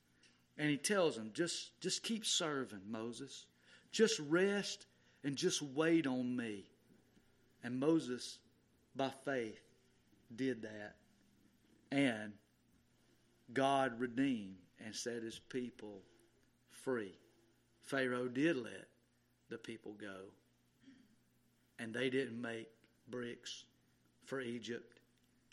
And 0.57 0.69
he 0.69 0.77
tells 0.77 1.17
him, 1.17 1.31
just, 1.33 1.79
just 1.81 2.03
keep 2.03 2.25
serving, 2.25 2.81
Moses. 2.89 3.45
Just 3.91 4.19
rest 4.19 4.87
and 5.23 5.35
just 5.35 5.61
wait 5.61 6.07
on 6.07 6.35
me. 6.35 6.65
And 7.63 7.79
Moses, 7.79 8.39
by 8.95 9.11
faith, 9.25 9.61
did 10.35 10.61
that. 10.61 10.95
And 11.91 12.33
God 13.53 13.99
redeemed 13.99 14.57
and 14.85 14.95
set 14.95 15.23
his 15.23 15.39
people 15.39 16.01
free. 16.69 17.17
Pharaoh 17.81 18.27
did 18.27 18.57
let 18.57 18.87
the 19.49 19.57
people 19.57 19.93
go. 19.93 20.25
And 21.79 21.93
they 21.93 22.09
didn't 22.09 22.41
make 22.41 22.67
bricks 23.09 23.63
for 24.25 24.41
Egypt 24.41 24.99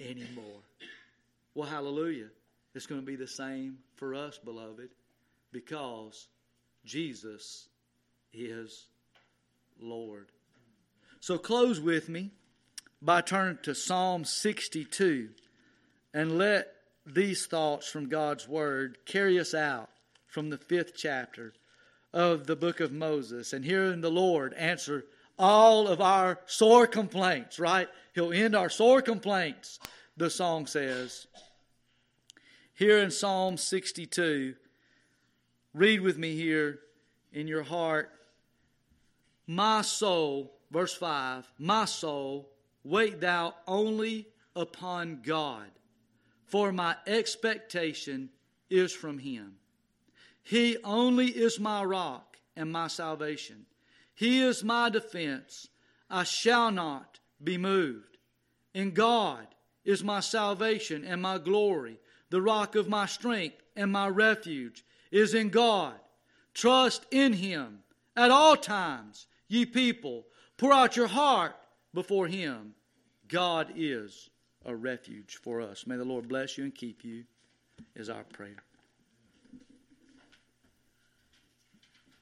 anymore. 0.00 0.62
Well, 1.54 1.68
hallelujah. 1.68 2.28
It's 2.74 2.86
going 2.86 3.00
to 3.00 3.06
be 3.06 3.16
the 3.16 3.28
same 3.28 3.78
for 3.94 4.14
us, 4.14 4.38
beloved, 4.38 4.88
because 5.52 6.26
Jesus 6.84 7.68
is 8.32 8.88
Lord. 9.80 10.32
So 11.24 11.38
close 11.38 11.80
with 11.80 12.10
me 12.10 12.32
by 13.00 13.22
turning 13.22 13.56
to 13.62 13.74
Psalm 13.74 14.26
62 14.26 15.30
and 16.12 16.36
let 16.36 16.70
these 17.06 17.46
thoughts 17.46 17.88
from 17.88 18.10
God's 18.10 18.46
Word 18.46 18.98
carry 19.06 19.40
us 19.40 19.54
out 19.54 19.88
from 20.26 20.50
the 20.50 20.58
fifth 20.58 20.92
chapter 20.94 21.54
of 22.12 22.46
the 22.46 22.56
book 22.56 22.78
of 22.78 22.92
Moses 22.92 23.54
and 23.54 23.64
hearing 23.64 24.02
the 24.02 24.10
Lord 24.10 24.52
answer 24.52 25.06
all 25.38 25.88
of 25.88 25.98
our 25.98 26.40
sore 26.44 26.86
complaints, 26.86 27.58
right? 27.58 27.88
He'll 28.14 28.34
end 28.34 28.54
our 28.54 28.68
sore 28.68 29.00
complaints, 29.00 29.78
the 30.18 30.28
song 30.28 30.66
says. 30.66 31.26
Here 32.74 32.98
in 32.98 33.10
Psalm 33.10 33.56
62, 33.56 34.56
read 35.72 36.02
with 36.02 36.18
me 36.18 36.36
here 36.36 36.80
in 37.32 37.48
your 37.48 37.62
heart. 37.62 38.10
My 39.46 39.80
soul, 39.80 40.50
verse 40.74 40.92
5, 40.92 41.52
my 41.56 41.84
soul, 41.84 42.50
wait 42.82 43.20
thou 43.20 43.54
only 43.68 44.26
upon 44.56 45.20
God, 45.22 45.70
for 46.46 46.72
my 46.72 46.96
expectation 47.06 48.28
is 48.68 48.92
from 48.92 49.20
him. 49.20 49.54
He 50.42 50.76
only 50.82 51.28
is 51.28 51.60
my 51.60 51.84
rock 51.84 52.38
and 52.56 52.72
my 52.72 52.88
salvation. 52.88 53.66
He 54.16 54.42
is 54.42 54.64
my 54.64 54.90
defense. 54.90 55.68
I 56.10 56.24
shall 56.24 56.72
not 56.72 57.20
be 57.42 57.56
moved. 57.56 58.18
In 58.74 58.90
God 58.90 59.46
is 59.84 60.02
my 60.02 60.18
salvation 60.18 61.04
and 61.04 61.22
my 61.22 61.38
glory. 61.38 62.00
The 62.30 62.42
rock 62.42 62.74
of 62.74 62.88
my 62.88 63.06
strength 63.06 63.62
and 63.76 63.92
my 63.92 64.08
refuge 64.08 64.84
is 65.12 65.34
in 65.34 65.50
God. 65.50 65.94
Trust 66.52 67.06
in 67.12 67.34
Him 67.34 67.84
at 68.16 68.32
all 68.32 68.56
times, 68.56 69.28
ye 69.46 69.66
people. 69.66 70.26
Pour 70.56 70.72
out 70.72 70.96
your 70.96 71.08
heart 71.08 71.54
before 71.92 72.26
Him. 72.26 72.74
God 73.28 73.72
is 73.76 74.30
a 74.64 74.74
refuge 74.74 75.38
for 75.42 75.60
us. 75.60 75.86
May 75.86 75.96
the 75.96 76.04
Lord 76.04 76.28
bless 76.28 76.56
you 76.56 76.64
and 76.64 76.74
keep 76.74 77.04
you, 77.04 77.24
is 77.94 78.08
our 78.08 78.24
prayer. 78.24 78.62